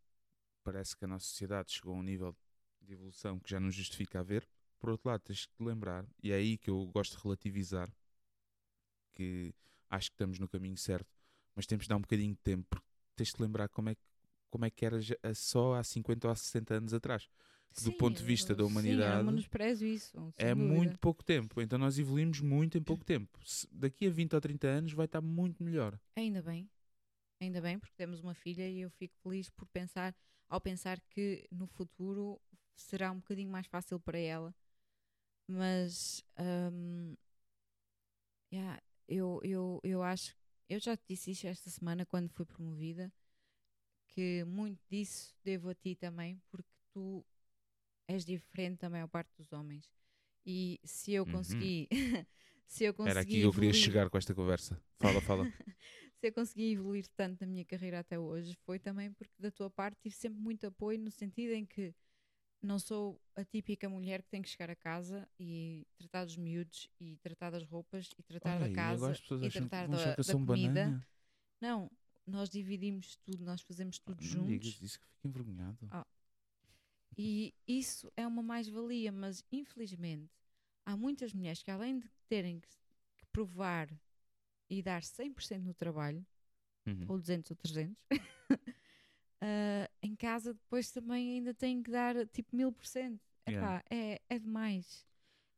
parece 0.63 0.95
que 0.97 1.05
a 1.05 1.07
nossa 1.07 1.25
sociedade 1.27 1.71
chegou 1.73 1.95
a 1.95 1.97
um 1.99 2.03
nível 2.03 2.35
de 2.81 2.93
evolução 2.93 3.39
que 3.39 3.49
já 3.49 3.59
não 3.59 3.71
justifica 3.71 4.19
haver, 4.19 4.47
por 4.79 4.89
outro 4.91 5.09
lado 5.09 5.21
tens 5.21 5.45
que 5.45 5.53
te 5.55 5.63
lembrar, 5.63 6.05
e 6.21 6.31
é 6.31 6.35
aí 6.35 6.57
que 6.57 6.69
eu 6.69 6.85
gosto 6.87 7.17
de 7.17 7.23
relativizar, 7.23 7.91
que 9.13 9.53
acho 9.89 10.09
que 10.09 10.15
estamos 10.15 10.39
no 10.39 10.47
caminho 10.47 10.77
certo, 10.77 11.07
mas 11.55 11.65
temos 11.65 11.85
de 11.85 11.89
dar 11.89 11.97
um 11.97 12.01
bocadinho 12.01 12.33
de 12.33 12.41
tempo, 12.41 12.65
porque 12.69 12.87
tens 13.15 13.29
de 13.31 13.41
lembrar 13.41 13.69
como 13.69 13.89
é 13.89 13.95
que, 13.95 14.01
como 14.49 14.65
é 14.65 14.69
que 14.69 14.85
era 14.85 14.99
só 15.33 15.75
há 15.75 15.83
50 15.83 16.27
ou 16.27 16.31
há 16.31 16.35
60 16.35 16.73
anos 16.75 16.93
atrás. 16.93 17.27
Do 17.83 17.91
ponto 17.93 18.17
de 18.17 18.23
vista 18.23 18.55
da 18.55 18.63
Sim, 18.63 18.69
humanidade, 18.69 19.25
menosprezo 19.25 19.83
isso. 19.85 20.33
é 20.37 20.53
dúvida. 20.53 20.73
muito 20.73 20.99
pouco 20.99 21.23
tempo, 21.23 21.59
então 21.59 21.79
nós 21.79 21.97
evoluímos 21.97 22.39
muito 22.39 22.77
em 22.77 22.83
pouco 22.83 23.03
tempo. 23.03 23.39
Daqui 23.71 24.05
a 24.05 24.11
20 24.11 24.35
ou 24.35 24.41
30 24.41 24.67
anos 24.67 24.93
vai 24.93 25.05
estar 25.05 25.21
muito 25.21 25.63
melhor. 25.63 25.99
Ainda 26.15 26.41
bem, 26.43 26.69
ainda 27.41 27.59
bem, 27.61 27.79
porque 27.79 27.95
temos 27.95 28.19
uma 28.19 28.35
filha 28.35 28.69
e 28.69 28.81
eu 28.81 28.91
fico 28.91 29.15
feliz 29.23 29.49
por 29.49 29.65
pensar, 29.67 30.15
ao 30.47 30.61
pensar 30.61 31.01
que 31.09 31.47
no 31.51 31.65
futuro 31.65 32.39
será 32.75 33.11
um 33.11 33.17
bocadinho 33.17 33.49
mais 33.51 33.65
fácil 33.65 33.99
para 33.99 34.19
ela. 34.19 34.53
Mas 35.47 36.23
hum, 36.71 37.15
yeah, 38.51 38.79
eu, 39.07 39.39
eu, 39.43 39.79
eu 39.83 40.03
acho, 40.03 40.35
eu 40.69 40.79
já 40.79 40.95
te 40.97 41.03
disse 41.09 41.31
isto 41.31 41.47
esta 41.47 41.69
semana 41.69 42.05
quando 42.05 42.29
fui 42.29 42.45
promovida, 42.45 43.11
que 44.09 44.43
muito 44.45 44.79
disso 44.89 45.33
devo 45.43 45.69
a 45.69 45.75
ti 45.75 45.95
também, 45.95 46.41
porque 46.51 46.69
tu 46.93 47.25
és 48.07 48.25
diferente 48.25 48.81
da 48.81 48.89
maior 48.89 49.07
parte 49.07 49.31
dos 49.37 49.51
homens. 49.53 49.89
E 50.45 50.79
se 50.83 51.13
eu 51.13 51.25
Uhum. 51.25 51.33
consegui. 51.33 51.87
se 52.67 52.83
eu 52.85 52.93
consegui 52.93 53.09
Era 53.11 53.21
aqui 53.21 53.39
que 53.39 53.45
eu 53.45 53.51
queria 53.53 53.69
evoluir- 53.69 53.83
chegar 53.85 54.09
com 54.09 54.17
esta 54.17 54.33
conversa. 54.35 54.81
Fala, 54.99 55.21
fala. 55.21 55.43
se 56.19 56.27
eu 56.27 56.33
consegui 56.33 56.73
evoluir 56.73 57.07
tanto 57.15 57.41
na 57.41 57.47
minha 57.47 57.65
carreira 57.65 57.99
até 57.99 58.19
hoje, 58.19 58.55
foi 58.65 58.79
também 58.79 59.11
porque 59.13 59.33
da 59.39 59.51
tua 59.51 59.69
parte 59.69 59.97
tive 60.01 60.15
sempre 60.15 60.39
muito 60.39 60.65
apoio 60.67 60.99
no 60.99 61.11
sentido 61.11 61.53
em 61.53 61.65
que 61.65 61.93
não 62.63 62.79
sou 62.79 63.21
a 63.35 63.43
típica 63.43 63.89
mulher 63.89 64.23
que 64.23 64.29
tem 64.29 64.41
que 64.41 64.49
chegar 64.49 64.69
a 64.69 64.75
casa 64.75 65.27
e 65.39 65.85
tratar 65.97 66.25
dos 66.25 66.37
miúdos 66.37 66.89
e 66.99 67.17
tratar 67.17 67.49
das 67.51 67.63
roupas 67.63 68.09
e 68.17 68.23
tratar 68.23 68.57
Olha, 68.57 68.69
da 68.69 68.73
casa 68.75 69.11
e 69.41 69.49
tratar 69.49 69.87
da, 69.87 70.15
da 70.15 70.23
comida. 70.33 70.45
banana. 70.45 71.07
Não, 71.61 71.91
nós 72.25 72.49
dividimos 72.49 73.17
tudo, 73.17 73.43
nós 73.43 73.61
fazemos 73.61 73.99
tudo 73.99 74.21
Não 74.23 74.29
juntos. 74.29 74.47
digas 74.47 74.81
isso 74.81 74.99
que 74.99 75.05
fico 75.07 75.27
envergonhado. 75.27 75.77
Ah, 75.91 76.05
E 77.17 77.53
isso 77.67 78.11
é 78.17 78.25
uma 78.25 78.41
mais-valia, 78.41 79.11
mas 79.11 79.43
infelizmente 79.51 80.31
há 80.85 80.97
muitas 80.97 81.33
mulheres 81.33 81.61
que, 81.61 81.69
além 81.69 81.99
de 81.99 82.09
terem 82.27 82.59
que, 82.59 82.67
que 83.17 83.25
provar 83.27 83.89
e 84.69 84.81
dar 84.81 85.03
100% 85.03 85.63
no 85.63 85.73
trabalho, 85.73 86.25
Uhum. 86.85 87.05
ou 87.07 87.17
200 87.17 87.49
ou 87.51 87.55
300, 87.55 87.95
ah, 89.43 89.89
em 90.01 90.15
casa 90.15 90.53
depois 90.53 90.89
também 90.89 91.33
ainda 91.33 91.53
têm 91.53 91.83
que 91.83 91.91
dar 91.91 92.25
tipo 92.27 92.55
1000%. 92.55 93.19
Yeah. 93.45 93.75
Epá, 93.75 93.83
é, 93.89 94.21
é 94.29 94.39
demais. 94.39 95.05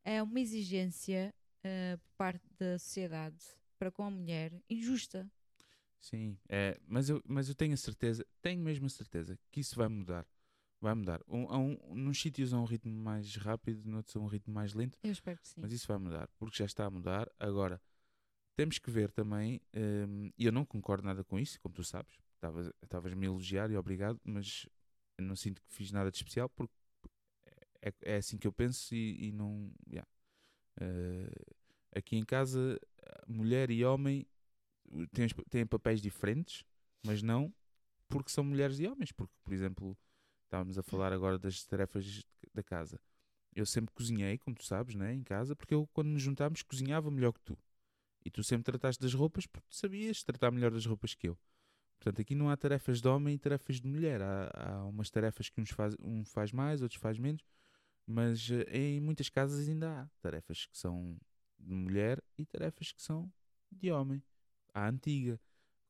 É 0.04 0.20
uma 0.20 0.40
exigência 0.40 1.32
ah, 1.64 1.96
por 1.98 2.10
parte 2.16 2.44
da 2.58 2.78
sociedade 2.78 3.44
para 3.78 3.92
com 3.92 4.02
a 4.02 4.10
mulher 4.10 4.52
injusta. 4.68 5.30
Sim, 6.00 6.36
é, 6.48 6.78
mas, 6.86 7.08
eu, 7.08 7.22
mas 7.26 7.48
eu 7.48 7.54
tenho 7.54 7.74
a 7.74 7.76
certeza, 7.76 8.26
tenho 8.42 8.62
mesmo 8.62 8.86
a 8.86 8.90
certeza 8.90 9.38
que 9.50 9.60
isso 9.60 9.76
vai 9.76 9.88
mudar. 9.88 10.26
Vai 10.80 10.94
mudar. 10.94 11.20
Um, 11.26 11.46
um, 11.52 11.94
nos 11.94 12.20
sítios 12.20 12.52
a 12.52 12.60
um 12.60 12.64
ritmo 12.64 12.92
mais 12.92 13.36
rápido, 13.36 13.88
noutros 13.88 14.14
a 14.16 14.20
um 14.20 14.26
ritmo 14.26 14.52
mais 14.52 14.74
lento, 14.74 14.98
Eu 15.02 15.12
espero 15.12 15.38
que 15.38 15.48
sim. 15.48 15.60
mas 15.60 15.72
isso 15.72 15.88
vai 15.88 15.98
mudar, 15.98 16.28
porque 16.38 16.58
já 16.58 16.66
está 16.66 16.84
a 16.84 16.90
mudar. 16.90 17.28
Agora, 17.38 17.80
temos 18.56 18.78
que 18.78 18.90
ver 18.90 19.10
também, 19.10 19.60
hum, 19.74 20.30
e 20.36 20.44
eu 20.44 20.52
não 20.52 20.64
concordo 20.64 21.04
nada 21.06 21.24
com 21.24 21.38
isso, 21.38 21.58
como 21.60 21.74
tu 21.74 21.82
sabes, 21.82 22.16
estavas-me 22.82 23.26
a 23.26 23.30
elogiar 23.30 23.70
e 23.70 23.76
obrigado, 23.76 24.20
mas 24.24 24.66
não 25.18 25.34
sinto 25.34 25.62
que 25.62 25.72
fiz 25.72 25.90
nada 25.90 26.10
de 26.10 26.16
especial, 26.16 26.48
porque 26.48 26.74
é, 27.82 27.92
é 28.02 28.16
assim 28.16 28.36
que 28.36 28.46
eu 28.46 28.52
penso 28.52 28.94
e, 28.94 29.28
e 29.28 29.32
não. 29.32 29.72
yeah. 29.88 30.08
Eh, 30.80 31.30
aqui 31.96 32.16
em 32.16 32.24
casa, 32.24 32.78
mulher 33.26 33.70
e 33.70 33.84
homem 33.84 34.26
uh, 34.90 35.06
têm, 35.08 35.28
têm 35.48 35.66
papéis 35.66 36.00
diferentes, 36.00 36.64
mas 37.04 37.22
não 37.22 37.52
porque 38.08 38.30
são 38.30 38.44
mulheres 38.44 38.78
e 38.78 38.86
homens. 38.86 39.12
Porque, 39.12 39.34
por 39.42 39.52
exemplo, 39.52 39.96
estávamos 40.44 40.78
a 40.78 40.82
falar 40.82 41.12
agora 41.12 41.38
das 41.38 41.64
tarefas 41.64 42.22
da 42.52 42.62
casa. 42.62 43.00
Eu 43.54 43.64
sempre 43.64 43.94
cozinhei, 43.94 44.36
como 44.38 44.54
tu 44.54 44.64
sabes, 44.64 44.94
né, 44.94 45.14
em 45.14 45.22
casa, 45.22 45.56
porque 45.56 45.74
eu, 45.74 45.88
quando 45.92 46.08
nos 46.08 46.22
juntámos, 46.22 46.62
cozinhava 46.62 47.10
melhor 47.10 47.32
que 47.32 47.40
tu. 47.40 47.58
E 48.24 48.30
tu 48.30 48.44
sempre 48.44 48.64
trataste 48.64 49.00
das 49.00 49.14
roupas 49.14 49.46
porque 49.46 49.68
tu 49.68 49.76
sabias 49.76 50.22
tratar 50.22 50.50
melhor 50.50 50.72
das 50.72 50.84
roupas 50.84 51.14
que 51.14 51.28
eu. 51.28 51.38
Portanto, 51.98 52.20
aqui 52.20 52.34
não 52.34 52.48
há 52.50 52.56
tarefas 52.56 53.00
de 53.00 53.08
homem 53.08 53.34
e 53.34 53.38
tarefas 53.38 53.80
de 53.80 53.86
mulher. 53.88 54.20
Há, 54.22 54.50
há 54.54 54.84
umas 54.86 55.10
tarefas 55.10 55.48
que 55.48 55.60
uns 55.60 55.70
faz, 55.70 55.96
um 56.00 56.24
faz 56.24 56.52
mais, 56.52 56.82
outros 56.82 57.00
faz 57.00 57.18
menos. 57.18 57.42
Mas 58.06 58.48
eh, 58.50 58.64
em 58.78 59.00
muitas 59.00 59.28
casas 59.28 59.68
ainda 59.68 60.02
há 60.02 60.08
tarefas 60.20 60.66
que 60.66 60.78
são 60.78 61.16
de 61.58 61.74
mulher 61.74 62.22
e 62.38 62.44
tarefas 62.46 62.92
que 62.92 63.02
são 63.02 63.32
de 63.72 63.90
homem. 63.90 64.22
À 64.72 64.88
antiga. 64.88 65.40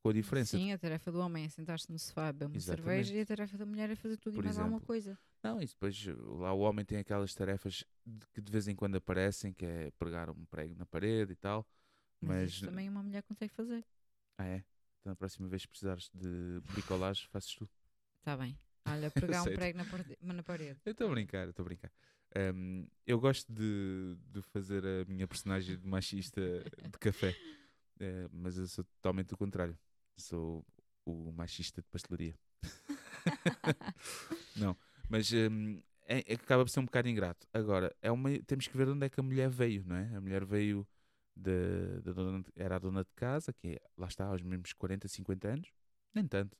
Com 0.02 0.10
a 0.10 0.12
diferença. 0.12 0.56
de- 0.56 0.62
Sim, 0.62 0.72
a 0.72 0.78
tarefa 0.78 1.10
do 1.10 1.18
homem 1.18 1.44
é 1.44 1.48
sentar-se 1.48 1.90
no 1.90 1.98
sofá, 1.98 2.32
beber 2.32 2.46
uma 2.46 2.60
cerveja 2.60 3.12
e 3.14 3.20
a 3.20 3.26
tarefa 3.26 3.58
da 3.58 3.66
mulher 3.66 3.90
é 3.90 3.96
fazer 3.96 4.16
tudo 4.16 4.34
Por 4.34 4.44
e 4.44 4.44
mais 4.44 4.58
alguma 4.58 4.80
coisa. 4.80 5.18
Não, 5.42 5.60
e 5.60 5.66
depois 5.66 6.06
eh, 6.06 6.12
lá 6.14 6.52
o 6.52 6.60
homem 6.60 6.84
tem 6.84 6.98
aquelas 6.98 7.34
tarefas 7.34 7.84
de- 8.06 8.26
que 8.32 8.40
de 8.40 8.50
vez 8.52 8.68
em 8.68 8.74
quando 8.76 8.94
aparecem, 8.96 9.52
que 9.52 9.66
é 9.66 9.90
pregar 9.98 10.30
um 10.30 10.44
prego 10.46 10.74
na 10.76 10.86
parede 10.86 11.32
e 11.32 11.36
tal. 11.36 11.66
Mas, 12.20 12.60
Mas. 12.60 12.70
também 12.70 12.88
uma 12.88 13.02
mulher 13.02 13.22
consegue 13.24 13.52
fazer. 13.52 13.84
Ah, 14.38 14.46
é? 14.46 14.64
Então, 15.06 15.12
na 15.12 15.16
próxima 15.16 15.46
vez 15.46 15.62
que 15.62 15.68
precisares 15.68 16.10
de 16.12 16.60
bricolagem, 16.72 17.28
fazes 17.30 17.54
tu. 17.54 17.68
Está 18.18 18.36
bem. 18.36 18.58
Olha, 18.84 19.08
pregar 19.12 19.42
um 19.42 19.54
prego 19.54 19.78
na, 19.78 19.84
parede- 19.84 20.18
na 20.20 20.42
parede. 20.42 20.80
Eu 20.84 20.90
estou 20.92 21.06
a 21.06 21.10
brincar, 21.10 21.44
eu 21.44 21.50
estou 21.50 21.62
a 21.62 21.66
brincar. 21.68 21.92
Ahm, 22.34 22.86
eu 23.06 23.20
gosto 23.20 23.52
de, 23.52 24.16
de 24.32 24.42
fazer 24.42 24.84
a 24.84 25.04
minha 25.04 25.28
personagem 25.28 25.76
de 25.78 25.86
machista 25.86 26.40
de 26.42 26.98
café, 26.98 27.34
Eh, 27.98 28.28
mas 28.30 28.58
eu 28.58 28.66
sou 28.68 28.84
totalmente 28.84 29.32
o 29.32 29.38
contrário. 29.38 29.74
Sou 30.18 30.62
o 31.06 31.32
machista 31.32 31.80
de 31.80 31.88
pastelaria. 31.88 32.34
Não, 34.54 34.76
mas 35.08 35.32
hum, 35.32 35.80
é, 36.04 36.22
é 36.30 36.34
acaba 36.34 36.62
por 36.62 36.68
ser 36.68 36.80
um 36.80 36.84
bocado 36.84 37.08
ingrato. 37.08 37.46
Agora, 37.54 37.96
é 38.02 38.10
uma, 38.12 38.38
temos 38.40 38.66
que 38.68 38.76
ver 38.76 38.84
de 38.84 38.92
onde 38.92 39.06
é 39.06 39.08
que 39.08 39.18
a 39.18 39.22
mulher 39.22 39.48
veio, 39.48 39.82
não 39.86 39.96
é? 39.96 40.14
A 40.14 40.20
mulher 40.20 40.44
veio 40.44 40.86
de, 41.36 42.00
da 42.02 42.12
dona 42.12 42.42
de- 42.42 42.52
era 42.56 42.76
a 42.76 42.78
dona 42.78 43.04
de 43.04 43.10
casa, 43.14 43.52
que 43.52 43.68
é, 43.76 43.80
lá 43.96 44.06
está, 44.08 44.26
aos 44.26 44.42
mesmos 44.42 44.72
40, 44.72 45.08
50 45.08 45.48
anos, 45.48 45.70
nem 46.14 46.26
tanto. 46.26 46.56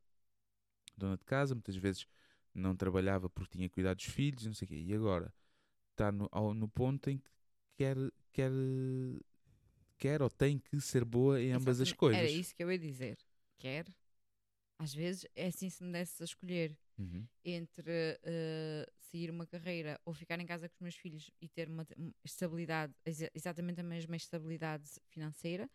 Dona 0.96 1.16
de 1.16 1.24
casa, 1.24 1.54
muitas 1.54 1.76
vezes 1.76 2.06
não 2.54 2.74
trabalhava 2.76 3.28
porque 3.28 3.56
tinha 3.58 3.68
cuidado 3.70 3.96
dos 3.98 4.06
filhos, 4.06 4.44
e 4.44 4.46
não 4.46 4.54
sei 4.54 4.66
o 4.66 4.68
quê. 4.68 4.76
E 4.76 4.94
agora 4.94 5.32
está 5.92 6.12
no, 6.12 6.28
ao- 6.32 6.54
no 6.54 6.68
ponto 6.68 7.10
em 7.10 7.18
que 7.18 7.30
quer, 7.76 7.96
quer, 8.32 8.50
quer 9.98 10.22
ou 10.22 10.30
tem 10.30 10.58
que 10.58 10.80
ser 10.80 11.04
boa 11.04 11.40
em 11.40 11.52
ambas 11.52 11.80
as 11.80 11.88
Exatamente. 11.88 11.96
coisas. 11.98 12.20
Era 12.22 12.30
isso 12.30 12.54
que 12.54 12.62
eu 12.62 12.70
ia 12.72 12.78
dizer. 12.78 13.18
Quer? 13.58 13.86
Às 14.78 14.94
vezes 14.94 15.26
é 15.34 15.46
assim 15.46 15.70
se 15.70 15.82
me 15.82 15.92
desse 15.92 16.22
a 16.22 16.24
escolher 16.24 16.76
Uhum. 16.99 17.26
entre 17.44 18.18
eh, 18.22 18.90
seguir 18.99 19.30
uma 19.30 19.47
carreira 19.47 20.01
ou 20.05 20.14
ficar 20.14 20.40
em 20.40 20.47
casa 20.47 20.68
com 20.68 20.74
os 20.76 20.80
meus 20.80 20.97
filhos 20.97 21.30
e 21.40 21.49
ter 21.49 21.68
uma, 21.68 21.86
estabilidade, 22.24 22.94
exa- 23.05 23.30
exatamente 23.34 23.80
a 23.80 23.84
mesma 23.84 24.16
estabilidade 24.16 24.88
financeira, 25.11 25.70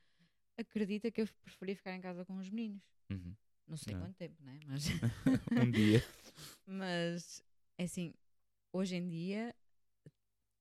acredita 0.58 1.12
que 1.12 1.22
eu 1.22 1.28
preferia 1.44 1.76
ficar 1.76 1.94
em 1.96 2.02
casa 2.02 2.26
com 2.26 2.36
os 2.38 2.50
meninos. 2.50 2.84
Uhum. 3.10 3.36
Não 3.68 3.78
sei 3.78 3.94
Não. 3.94 4.02
quanto 4.02 4.16
tempo, 4.18 4.42
né? 4.44 4.60
Mas, 4.68 4.86
um 5.68 5.72
dia. 5.72 6.04
mas 6.66 7.44
é 7.78 7.84
assim, 7.84 8.14
hoje 8.74 8.96
em 8.96 9.08
dia 9.08 9.56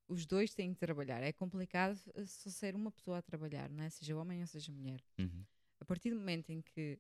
os 0.09 0.27
dois 0.27 0.53
têm 0.55 0.73
que 0.75 0.81
trabalhar. 0.81 1.23
É 1.23 1.33
complicado 1.33 1.99
eh, 2.15 2.27
só 2.27 2.51
ser 2.51 2.75
uma 2.75 2.91
pessoa 2.91 3.19
a 3.19 3.23
trabalhar, 3.23 3.71
não 3.71 3.85
é? 3.85 3.91
Seja 3.91 4.17
homem 4.17 4.41
ou 4.41 4.47
seja 4.47 4.73
mulher. 4.73 5.03
Uhum. 5.19 5.45
A 5.81 5.85
partir 5.85 6.11
do 6.11 6.17
momento 6.17 6.51
em 6.51 6.61
que 6.61 6.99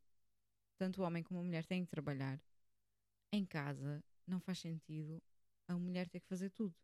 tanto 0.79 1.03
o 1.03 1.05
homem 1.05 1.23
como 1.23 1.41
a 1.41 1.43
mulher 1.43 1.67
têm 1.67 1.85
que 1.85 1.91
trabalhar 1.91 2.41
em 3.33 3.45
casa, 3.45 4.03
não 4.26 4.41
faz 4.41 4.59
sentido 4.59 5.22
a 5.68 5.76
mulher 5.76 6.09
ter 6.09 6.20
que 6.20 6.28
fazer 6.28 6.51
tudo. 6.51 6.74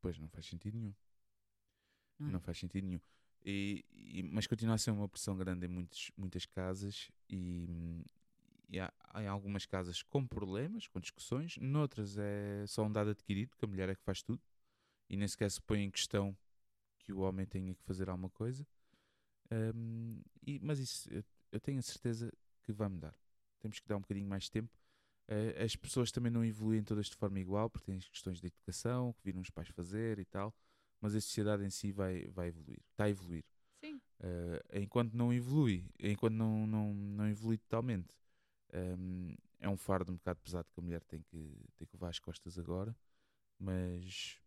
Pois 0.00 0.18
não 0.18 0.28
faz 0.28 0.46
sentido 0.46 0.76
nenhum. 0.78 0.94
Não, 2.18 2.28
é? 2.28 2.32
Não 2.32 2.40
faz 2.40 2.58
sentido 2.58 2.84
nenhum. 2.86 3.00
E, 3.44 3.84
e- 3.92 4.22
mas 4.22 4.46
continua 4.46 4.74
a 4.74 4.78
ser 4.78 4.90
uma 4.90 5.08
pressão 5.08 5.36
grande 5.36 5.66
em 5.66 5.68
muitos, 5.68 6.10
muitas 6.16 6.44
casas 6.44 7.10
e, 7.30 8.02
e 8.68 8.78
há, 8.80 8.92
há 9.10 9.22
em 9.22 9.26
algumas 9.26 9.64
casas 9.64 10.02
com 10.02 10.26
problemas, 10.26 10.88
com 10.88 11.00
discussões, 11.00 11.56
noutras 11.58 12.18
é 12.18 12.66
só 12.66 12.84
um 12.84 12.92
dado 12.92 13.10
adquirido, 13.10 13.56
que 13.56 13.64
a 13.64 13.68
mulher 13.68 13.88
é 13.88 13.94
que 13.94 14.02
faz 14.02 14.22
tudo 14.22 14.42
e 15.08 15.16
nem 15.16 15.26
sequer 15.28 15.50
se 15.50 15.60
põe 15.62 15.82
em 15.82 15.90
questão 15.90 16.36
que 16.98 17.12
o 17.12 17.20
homem 17.20 17.46
tenha 17.46 17.74
que 17.74 17.82
fazer 17.84 18.08
alguma 18.10 18.30
coisa. 18.30 18.66
Hum, 19.50 20.22
e- 20.46 20.58
mas 20.60 20.78
isso 20.78 21.08
eu, 21.12 21.24
eu 21.52 21.60
tenho 21.60 21.78
a 21.78 21.82
certeza 21.82 22.32
que 22.62 22.72
vai 22.72 22.88
mudar. 22.88 23.14
Temos 23.60 23.80
que 23.80 23.88
dar 23.88 23.96
um 23.96 24.00
bocadinho 24.00 24.28
mais 24.28 24.44
de 24.44 24.50
tempo. 24.52 24.77
Eh, 25.28 25.62
as 25.62 25.76
pessoas 25.76 26.10
também 26.10 26.32
não 26.32 26.44
evoluem 26.44 26.82
todas 26.82 27.06
de 27.06 27.16
forma 27.16 27.38
igual, 27.38 27.68
porque 27.70 27.86
têm 27.86 27.98
as 27.98 28.08
questões 28.08 28.40
de 28.40 28.46
educação 28.46 29.12
que 29.12 29.24
viram 29.24 29.40
os 29.40 29.50
pais 29.50 29.68
fazer 29.68 30.18
e 30.18 30.24
tal 30.24 30.54
mas 31.00 31.14
a 31.14 31.20
sociedade 31.20 31.64
em 31.64 31.70
si 31.70 31.92
vai, 31.92 32.26
vai 32.28 32.48
evoluir, 32.48 32.80
está 32.90 33.04
a 33.04 33.10
evoluir. 33.10 33.44
Sim. 33.80 34.00
Eh, 34.20 34.80
enquanto 34.82 35.14
não 35.14 35.32
evolui, 35.32 35.88
enquanto 35.98 36.34
não, 36.34 36.66
não, 36.66 36.94
não 36.94 37.28
evolui 37.28 37.58
totalmente, 37.58 38.08
ehm, 38.72 39.34
é 39.60 39.68
um 39.68 39.76
fardo 39.76 40.12
um 40.12 40.16
bocado 40.16 40.40
pesado 40.40 40.68
que 40.72 40.80
a 40.80 40.82
mulher 40.82 41.02
tem 41.04 41.22
que, 41.22 41.36
tem 41.76 41.86
que 41.86 41.96
levar 41.96 42.08
às 42.08 42.18
costas 42.18 42.58
agora, 42.58 42.96
mas 43.58 44.40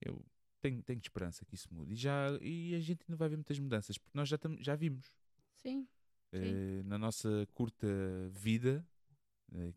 eu 0.00 0.24
tenho, 0.60 0.82
tenho 0.82 1.00
esperança 1.00 1.44
que 1.44 1.54
isso 1.54 1.72
mude. 1.72 1.92
E, 1.92 1.96
já, 1.96 2.38
e 2.40 2.74
a 2.74 2.80
gente 2.80 3.02
ainda 3.06 3.16
vai 3.16 3.28
ver 3.28 3.36
muitas 3.36 3.58
mudanças, 3.58 3.98
porque 3.98 4.16
nós 4.16 4.28
já, 4.28 4.38
tam, 4.38 4.56
já 4.60 4.74
vimos. 4.74 5.12
Sim. 5.56 5.86
Eh, 6.32 6.82
na 6.84 6.96
nossa 6.96 7.46
curta 7.52 7.86
vida, 8.30 8.86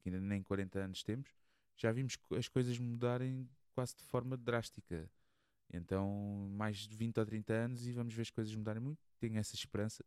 que 0.02 0.10
ainda 0.10 0.22
nem 0.22 0.42
40 0.44 0.80
anos 0.80 1.04
temos, 1.04 1.30
já 1.76 1.92
vimos 1.92 2.18
as 2.38 2.48
coisas 2.48 2.78
mudarem 2.78 3.50
quase 3.74 3.96
de 3.96 4.04
forma 4.04 4.38
drástica. 4.38 5.10
Então, 5.74 6.50
mais 6.52 6.88
de 6.88 6.96
20 6.96 7.20
ou 7.20 7.26
30 7.26 7.54
anos 7.54 7.88
e 7.88 7.92
vamos 7.92 8.14
ver 8.14 8.22
as 8.22 8.30
coisas 8.30 8.54
mudarem 8.56 8.82
muito. 8.82 9.00
Tenho 9.20 9.38
essa 9.38 9.56
esperança, 9.56 10.06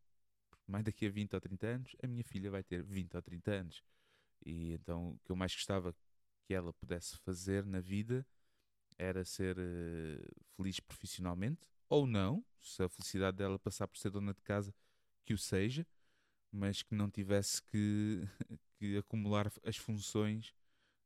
mais 0.66 0.84
daqui 0.84 1.06
a 1.06 1.10
20 1.10 1.34
ou 1.34 1.40
30 1.40 1.66
anos, 1.66 1.96
a 2.02 2.06
minha 2.06 2.24
filha 2.24 2.50
vai 2.50 2.62
ter 2.62 2.82
20 2.82 3.16
ou 3.16 3.22
30 3.22 3.50
anos. 3.50 3.82
E 4.44 4.72
então, 4.72 5.10
o 5.10 5.18
que 5.24 5.32
eu 5.32 5.36
mais 5.36 5.52
gostava 5.52 5.94
que 6.44 6.54
ela 6.54 6.72
pudesse 6.72 7.16
fazer 7.18 7.64
na 7.66 7.80
vida 7.80 8.24
era 8.98 9.24
ser 9.24 9.56
eh, 9.58 10.26
feliz 10.56 10.80
profissionalmente, 10.80 11.66
ou 11.88 12.06
não, 12.06 12.44
se 12.60 12.82
a 12.82 12.88
felicidade 12.88 13.36
dela 13.36 13.58
passar 13.58 13.86
por 13.86 13.98
ser 13.98 14.10
dona 14.10 14.32
de 14.32 14.42
casa, 14.42 14.74
que 15.24 15.34
o 15.34 15.38
seja, 15.38 15.86
mas 16.50 16.82
que 16.82 16.94
não 16.94 17.10
tivesse 17.10 17.62
que, 17.62 18.22
que 18.78 18.96
acumular 18.96 19.50
as 19.64 19.76
funções 19.76 20.54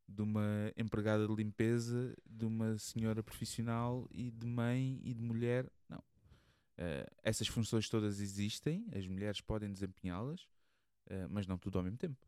de 0.09 0.23
uma 0.23 0.73
empregada 0.77 1.27
de 1.27 1.35
limpeza, 1.35 2.15
de 2.29 2.45
uma 2.45 2.77
senhora 2.79 3.23
profissional 3.23 4.09
e 4.11 4.31
de 4.31 4.47
mãe 4.47 5.01
e 5.05 5.15
de 5.15 5.23
mulher. 5.23 5.71
Não. 5.89 6.03
Eh, 6.77 7.07
essas 7.23 7.47
funções 7.47 7.89
todas 7.89 8.21
existem, 8.21 8.87
as 8.93 9.07
mulheres 9.07 9.41
podem 9.41 9.71
desempenhá-las, 9.71 10.49
eh, 11.07 11.27
mas 11.29 11.47
não 11.47 11.57
tudo 11.59 11.79
ao 11.79 11.85
mesmo 11.85 11.99
tempo. 11.99 12.27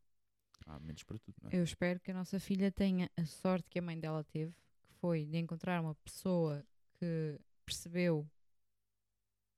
Há 0.67 0.79
menos 0.79 1.03
para 1.03 1.19
tudo, 1.19 1.35
é? 1.51 1.59
Eu 1.59 1.65
espero 1.65 1.99
que 1.99 2.13
a 2.13 2.15
nossa 2.15 2.39
filha 2.39 2.71
tenha 2.71 3.11
a 3.17 3.25
sorte 3.25 3.69
que 3.69 3.81
a 3.81 3.83
mãe 3.83 3.99
dela 3.99 4.23
teve, 4.23 4.53
que 4.85 4.93
foi 5.01 5.25
de 5.25 5.39
encontrar 5.39 5.81
uma 5.81 5.97
pessoa 5.97 6.65
que 6.95 7.41
percebeu 7.67 8.29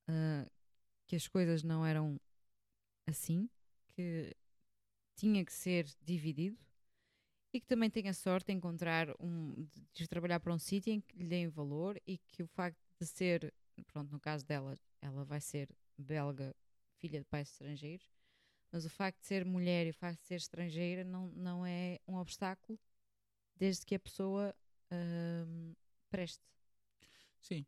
ah, 0.07 0.47
que 1.07 1.15
as 1.15 1.27
coisas 1.27 1.63
não 1.63 1.85
eram 1.85 2.19
assim, 3.07 3.49
que 3.89 4.35
tinha 5.15 5.43
que 5.45 5.53
ser 5.53 5.87
dividido 6.01 6.57
e 7.53 7.59
que 7.59 7.67
também 7.67 7.89
tenha 7.89 8.13
sorte 8.13 8.47
de 8.47 8.53
encontrar 8.53 9.07
um 9.19 9.67
de, 9.93 10.07
trabalhar 10.07 10.39
para 10.39 10.53
um 10.53 10.59
sítio 10.59 10.91
em 10.91 10.99
que 10.99 11.17
lhe 11.17 11.25
deem 11.25 11.47
valor 11.47 11.99
e 12.05 12.17
que 12.17 12.43
o 12.43 12.47
facto 12.47 12.77
de 12.99 13.07
ser, 13.07 13.53
pronto, 13.87 14.11
no 14.11 14.19
caso 14.19 14.45
dela, 14.45 14.77
ela 15.01 15.23
vai 15.23 15.39
ser 15.39 15.69
belga, 15.97 16.53
filha 16.97 17.19
de 17.19 17.25
pais 17.25 17.49
estrangeiros, 17.51 18.09
mas 18.71 18.83
o 18.85 18.89
facto 18.89 19.21
de 19.21 19.27
ser 19.27 19.45
mulher 19.45 19.87
e 19.87 19.91
o 19.91 19.93
facto 19.93 20.19
de 20.19 20.27
ser 20.27 20.35
estrangeira 20.35 21.03
não, 21.03 21.29
não 21.29 21.65
é 21.65 21.99
um 22.07 22.15
obstáculo 22.15 22.77
desde 23.55 23.85
que 23.85 23.95
a 23.95 23.99
pessoa 23.99 24.53
ahm, 24.91 25.73
preste. 26.09 26.43
Sim, 27.39 27.65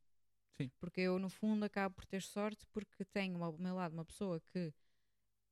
Porque 0.80 1.02
eu, 1.02 1.20
no 1.20 1.30
fundo, 1.30 1.64
acabo 1.64 1.96
por 1.96 2.06
ter 2.06 2.22
sorte 2.22 2.66
porque 2.74 3.06
tenho 3.06 3.42
ao 3.44 3.58
meu 3.58 3.76
lado 3.76 3.94
uma 3.94 4.04
pessoa 4.06 4.42
que 4.52 4.74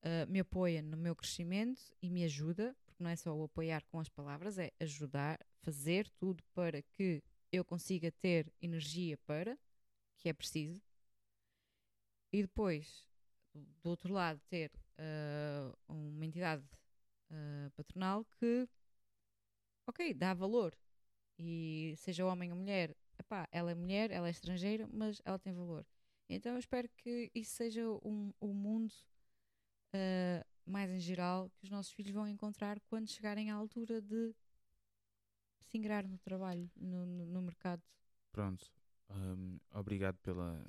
ah, 0.05 0.27
me 0.27 0.41
apoia 0.41 0.83
no 0.83 0.97
meu 0.97 1.15
crescimento 1.15 1.81
e 2.01 2.09
me 2.11 2.25
ajuda, 2.25 2.75
porque 2.85 3.03
não 3.03 3.11
é 3.11 3.17
só 3.17 3.35
o 3.35 3.45
apoiar 3.45 3.85
com 3.87 3.99
as 3.99 4.09
palavras, 4.09 4.59
é 4.59 4.71
ajudar, 4.81 5.39
fazer 5.63 6.09
tudo 6.19 6.43
para 6.55 6.83
que 6.83 7.23
eu 7.51 7.65
consiga 7.65 8.11
ter 8.13 8.51
energia 8.61 9.17
para, 9.25 9.57
que 10.19 10.29
é 10.29 10.33
preciso. 10.33 10.81
E 12.31 12.41
depois, 12.41 13.07
do- 13.53 13.89
outro 13.89 14.13
lado, 14.13 14.39
ter 14.49 14.71
ah, 14.97 15.73
uma 15.87 16.25
entidade 16.25 16.63
ah, 17.31 17.71
patronal 17.75 18.25
que, 18.39 18.67
ok, 19.87 20.13
dá 20.13 20.33
valor. 20.33 20.75
E 21.39 21.95
seja 21.97 22.25
homem 22.25 22.51
ou 22.51 22.57
mulher, 22.59 22.95
epá, 23.19 23.47
ela 23.51 23.71
é 23.71 23.75
mulher, 23.75 24.11
ela 24.11 24.27
é 24.27 24.31
estrangeira, 24.31 24.87
mas 24.91 25.21
ela 25.25 25.39
tem 25.39 25.53
valor. 25.53 25.85
Então 26.29 26.53
eu 26.53 26.59
espero 26.59 26.89
que 26.97 27.31
isso 27.35 27.53
seja 27.55 27.87
um, 28.03 28.33
um 28.41 28.53
mundo 28.53 28.93
ah, 29.95 30.45
mais 30.65 30.89
em 30.91 30.99
geral 30.99 31.49
que 31.57 31.63
os 31.65 31.69
nossos 31.69 31.91
filhos 31.93 32.11
vão 32.13 32.27
encontrar 32.27 32.79
quando 32.81 33.07
chegarem 33.09 33.49
à 33.51 33.55
altura 33.55 34.01
de 34.01 34.33
se 35.67 35.77
ingrar 35.77 36.07
no 36.07 36.17
trabalho, 36.19 36.69
no, 36.75 37.05
no- 37.05 37.25
no 37.25 37.41
mercado. 37.41 37.81
pronto. 38.31 38.65
Hum, 39.09 39.59
obrigado 39.71 40.17
pela, 40.17 40.63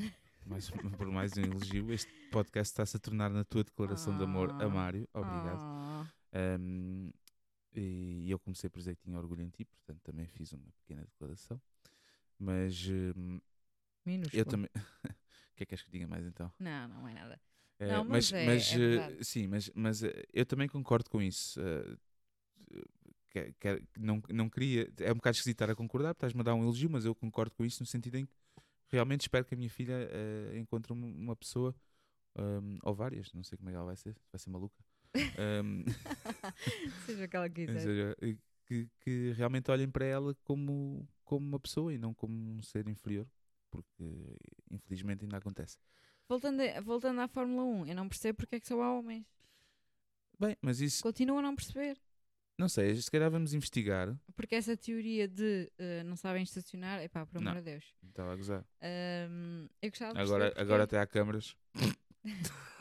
mais, 0.44 0.70
por 0.70 1.06
mais 1.10 1.36
um 1.38 1.42
elogio. 1.42 1.90
Este 1.92 2.12
podcast 2.30 2.70
está-se 2.72 2.96
a 2.96 3.00
tornar 3.00 3.30
na 3.30 3.44
tua 3.44 3.64
declaração 3.64 4.16
de 4.16 4.24
amor 4.24 4.50
a 4.50 4.64
Ah. 4.64 4.68
Mário. 4.68 5.08
Obrigado. 5.12 5.60
Ah, 5.62 6.06
Um, 6.60 7.10
e 7.74 8.30
eu 8.30 8.38
comecei 8.38 8.68
por 8.68 8.78
dizer 8.78 8.94
que 8.96 9.02
tinha 9.04 9.16
orgulho 9.18 9.40
em 9.42 9.48
ti, 9.48 9.64
portanto 9.64 10.00
também 10.02 10.26
fiz 10.26 10.52
uma 10.52 10.70
pequena 10.80 11.02
declaração. 11.06 11.58
Mas 12.38 12.86
um, 12.88 13.40
minúsculo. 14.04 14.38
eu 14.40 14.44
também. 14.44 14.70
O 15.52 15.56
que 15.56 15.62
é 15.62 15.64
que 15.64 15.70
queres 15.70 15.82
que 15.82 15.90
diga 15.90 16.06
mais 16.06 16.26
então? 16.26 16.52
Não, 16.58 16.86
não 16.88 17.08
é 17.08 17.14
nada. 17.14 17.40
Eh, 17.78 17.88
Não, 17.88 18.04
mas, 18.04 18.30
mas 18.32 18.32
é- 18.32 18.44
mas, 18.44 18.72
é 18.72 19.12
eh, 19.20 19.24
sim, 19.24 19.46
mas, 19.48 19.70
mas 19.74 20.02
eh, 20.02 20.24
eu 20.32 20.46
também 20.46 20.68
concordo 20.68 21.10
com 21.10 21.20
isso. 21.20 21.60
eh, 21.60 21.96
que- 23.30 23.52
que- 23.60 23.82
não, 23.98 24.22
não 24.30 24.48
queria. 24.48 24.90
É 24.98 25.12
um 25.12 25.16
bocado 25.16 25.34
esquisito 25.36 25.56
estar 25.56 25.70
a 25.70 25.74
concordar, 25.76 26.12
estás-me 26.12 26.40
a 26.40 26.44
dar 26.44 26.54
um 26.54 26.62
elogio, 26.62 26.88
mas 26.90 27.04
eu 27.04 27.14
concordo 27.14 27.54
com 27.54 27.64
isso 27.64 27.82
no 27.82 27.86
sentido 27.86 28.16
em 28.16 28.24
que 28.26 28.32
realmente 28.88 29.22
espero 29.22 29.44
que 29.44 29.54
a 29.54 29.58
minha 29.58 29.68
filha 29.70 30.08
eh, 30.10 30.58
encontre 30.58 30.92
uma, 30.92 31.36
pessoa, 31.36 31.74
um, 32.36 32.78
ou 32.82 32.94
várias, 32.94 33.32
não 33.34 33.42
sei 33.44 33.58
como 33.58 33.68
é 33.70 33.72
que 33.72 33.76
ela 33.76 33.86
vai 33.86 33.96
ser, 33.96 34.16
vai 34.32 34.38
ser 34.38 34.50
maluca. 34.50 34.82
um, 35.64 35.84
Seja 37.06 37.24
aquela 37.24 37.48
que 37.50 37.62
ou 37.68 37.72
quiser. 37.74 37.82
seja, 37.82 38.16
eh, 38.22 38.36
que, 38.66 38.88
que 39.00 39.32
realmente 39.32 39.70
olhem 39.70 39.88
para 39.90 40.04
ela 40.06 40.34
como, 40.44 41.06
como 41.24 41.46
uma 41.46 41.60
pessoa 41.60 41.92
e 41.92 41.98
não 41.98 42.14
como 42.14 42.34
um 42.52 42.62
ser 42.62 42.88
inferior, 42.88 43.26
porque 43.70 44.04
infelizmente 44.70 45.24
ainda 45.24 45.36
acontece. 45.36 45.78
Voltando, 46.28 46.60
a- 46.62 46.80
voltando 46.80 47.20
à 47.20 47.28
Fórmula 47.28 47.62
1, 47.64 47.86
eu 47.86 47.94
não 47.94 48.08
percebo 48.08 48.38
porque 48.38 48.56
é 48.56 48.60
que 48.60 48.66
só 48.66 48.80
há 48.82 48.92
homens. 48.98 49.24
Bem, 50.38 50.56
mas 50.60 50.80
isso, 50.80 51.02
Continuo 51.02 51.38
a 51.38 51.42
não 51.42 51.54
perceber. 51.54 51.96
não 52.58 52.68
sei, 52.68 52.94
se 52.96 53.10
calhar 53.10 53.30
vamos 53.30 53.54
investigar. 53.54 54.14
Porque 54.34 54.54
essa 54.54 54.76
teoria 54.76 55.26
de 55.28 55.70
eh, 55.78 56.02
não 56.02 56.16
sabem 56.16 56.42
estacionar, 56.42 57.00
epá, 57.02 57.24
por 57.24 57.38
amor 57.38 57.54
de 57.56 57.62
Deus. 57.62 57.84
Estava 58.08 58.32
a 58.32 58.36
gozar. 58.36 58.64
Eu 59.80 59.90
gostava 59.90 60.12
de 60.14 60.20
Agora, 60.20 60.44
perceber 60.46 60.60
agora 60.60 60.82
porque- 60.86 60.96
até 60.96 61.02
há 61.02 61.06
câmaras. 61.06 61.56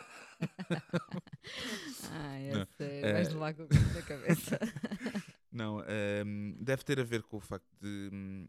É 1.38 1.86
sério, 1.94 2.68
eh, 2.80 3.14
vais 3.14 3.34
lá 3.34 3.54
com 3.54 3.64
o 3.64 3.68
na 3.94 4.02
cabeça. 4.02 4.60
Não, 5.52 5.82
ehm, 5.88 6.56
deve 6.60 6.84
ter 6.84 7.00
a 7.00 7.04
ver 7.04 7.24
com 7.24 7.38
o 7.38 7.40
facto 7.40 7.68
de. 7.80 8.10
hum, 8.12 8.48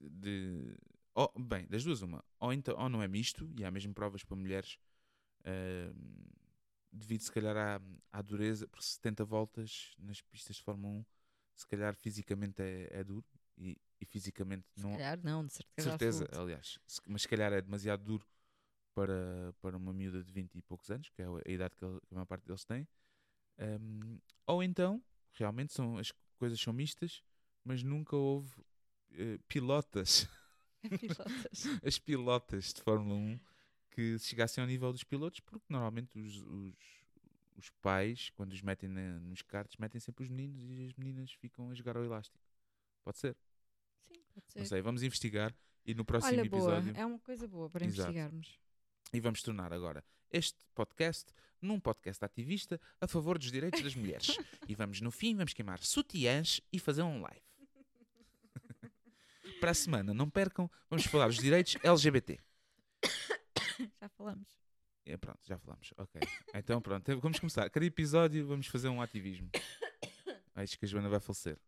de 0.00 0.74
oh, 1.14 1.30
bem, 1.38 1.66
das 1.68 1.84
duas, 1.84 2.02
uma. 2.02 2.24
Ou, 2.40 2.52
então, 2.52 2.76
ou 2.78 2.88
não 2.88 3.02
é 3.02 3.08
misto, 3.08 3.50
e 3.58 3.64
há 3.64 3.70
mesmo 3.70 3.94
provas 3.94 4.24
para 4.24 4.36
mulheres, 4.36 4.78
ehm, 5.44 5.92
devido 6.92 7.20
se 7.22 7.32
calhar 7.32 7.56
à, 7.56 7.80
à 8.12 8.22
dureza, 8.22 8.66
porque 8.68 8.84
70 8.84 9.24
voltas 9.24 9.94
nas 9.98 10.20
pistas 10.20 10.56
de 10.56 10.62
Fórmula 10.62 10.94
1, 11.00 11.04
se 11.54 11.66
calhar 11.66 11.94
fisicamente 11.96 12.62
é, 12.62 12.88
é 12.90 13.04
duro, 13.04 13.24
e, 13.56 13.76
e 14.00 14.04
fisicamente 14.04 14.66
Se 14.76 14.82
não. 14.82 14.92
calhar 14.92 15.18
não, 15.22 15.46
de 15.46 15.52
certeza. 15.52 15.88
certeza, 15.90 16.28
aliás, 16.32 16.78
se- 16.86 17.00
mas 17.06 17.22
se 17.22 17.28
calhar 17.28 17.52
é 17.52 17.60
demasiado 17.60 18.02
duro 18.04 18.26
para, 18.94 19.52
para 19.60 19.76
uma 19.76 19.92
miúda 19.92 20.22
de 20.22 20.32
20 20.32 20.54
e 20.56 20.62
poucos 20.62 20.90
anos, 20.90 21.08
que 21.10 21.22
é 21.22 21.26
a 21.26 21.50
idade 21.50 21.74
que, 21.76 21.84
ele- 21.84 22.00
que 22.00 22.12
a 22.12 22.16
maior 22.16 22.26
parte 22.26 22.44
deles 22.46 22.64
tem. 22.64 22.86
Ahm, 23.58 24.18
ou 24.46 24.62
então, 24.62 25.02
realmente 25.32 25.72
são, 25.72 25.96
as 25.98 26.12
coisas 26.38 26.60
são 26.60 26.72
mistas, 26.72 27.22
mas 27.64 27.82
nunca 27.82 28.16
houve 28.16 28.52
eh, 29.12 29.38
pilotas, 29.48 30.28
Pilotas. 31.00 31.66
as 31.84 31.98
pilotas 31.98 32.72
de 32.72 32.82
Fórmula 32.82 33.14
1 33.14 33.40
que 33.90 34.18
chegassem 34.18 34.60
ao 34.62 34.66
nível 34.68 34.92
dos 34.92 35.04
pilotos, 35.04 35.40
porque 35.40 35.64
normalmente 35.68 36.18
os, 36.18 36.36
os, 36.42 36.74
os 37.56 37.70
pais, 37.80 38.30
quando 38.30 38.52
os 38.52 38.60
metem 38.60 38.88
na- 38.88 39.20
nos 39.20 39.40
karts, 39.42 39.76
metem 39.76 40.00
sempre 40.00 40.24
os 40.24 40.28
meninos 40.30 40.68
e 40.68 40.84
as 40.84 40.92
meninas 40.94 41.32
ficam 41.32 41.70
a 41.70 41.74
jogar 41.74 41.96
ao 41.96 42.04
elástico. 42.04 42.44
Pode 43.04 43.18
ser? 43.18 43.36
Sim, 44.00 44.14
pode 44.34 44.46
Não 44.56 44.64
ser. 44.64 44.68
sei, 44.68 44.82
vamos 44.82 45.02
investigar 45.02 45.54
e 45.86 45.94
no 45.94 46.04
próximo 46.04 46.32
Olha, 46.40 46.50
boa, 46.50 46.78
episódio. 46.78 47.00
é 47.00 47.06
uma 47.06 47.18
coisa 47.20 47.46
boa 47.46 47.70
para 47.70 47.84
Exato. 47.84 48.10
investigarmos. 48.10 48.58
E 49.12 49.20
vamos 49.20 49.42
tornar 49.42 49.72
agora 49.72 50.04
este 50.30 50.58
podcast 50.74 51.32
num 51.62 51.78
podcast 51.78 52.24
ativista 52.24 52.80
a 53.00 53.06
favor 53.06 53.38
dos 53.38 53.50
direitos 53.52 53.80
das 53.80 53.94
mulheres. 53.94 54.36
e 54.68 54.74
vamos, 54.74 55.00
no 55.00 55.10
fim, 55.12 55.36
vamos 55.36 55.52
queimar 55.54 55.78
sutiãs 55.84 56.60
e 56.72 56.78
fazer 56.80 57.02
um 57.02 57.20
live. 57.22 57.40
Para 59.64 59.70
a 59.70 59.74
semana, 59.74 60.12
não 60.12 60.28
percam, 60.28 60.70
vamos 60.90 61.06
falar 61.06 61.28
dos 61.28 61.38
direitos 61.38 61.78
LGBT. 61.82 62.38
Já 63.98 64.10
falamos. 64.10 64.46
É, 65.06 65.16
pronto, 65.16 65.40
já 65.42 65.56
falamos. 65.56 65.90
Ok. 65.96 66.20
Então, 66.54 66.82
pronto, 66.82 67.18
vamos 67.18 67.38
começar. 67.40 67.70
Cada 67.70 67.86
episódio 67.86 68.46
vamos 68.46 68.66
fazer 68.66 68.90
um 68.90 69.00
ativismo. 69.00 69.48
Acho 70.54 70.78
que 70.78 70.84
a 70.84 70.88
Joana 70.88 71.08
vai 71.08 71.18
falecer. 71.18 71.58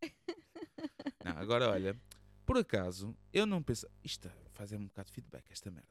Não, 1.25 1.39
agora 1.39 1.71
olha, 1.71 1.99
por 2.45 2.59
acaso, 2.59 3.17
eu 3.33 3.47
não 3.47 3.63
penso. 3.63 3.89
Isto 4.05 4.31
fazer 4.53 4.77
um 4.77 4.85
bocado 4.85 5.09
de 5.09 5.15
feedback, 5.15 5.51
esta 5.51 5.71
merda. 5.71 5.89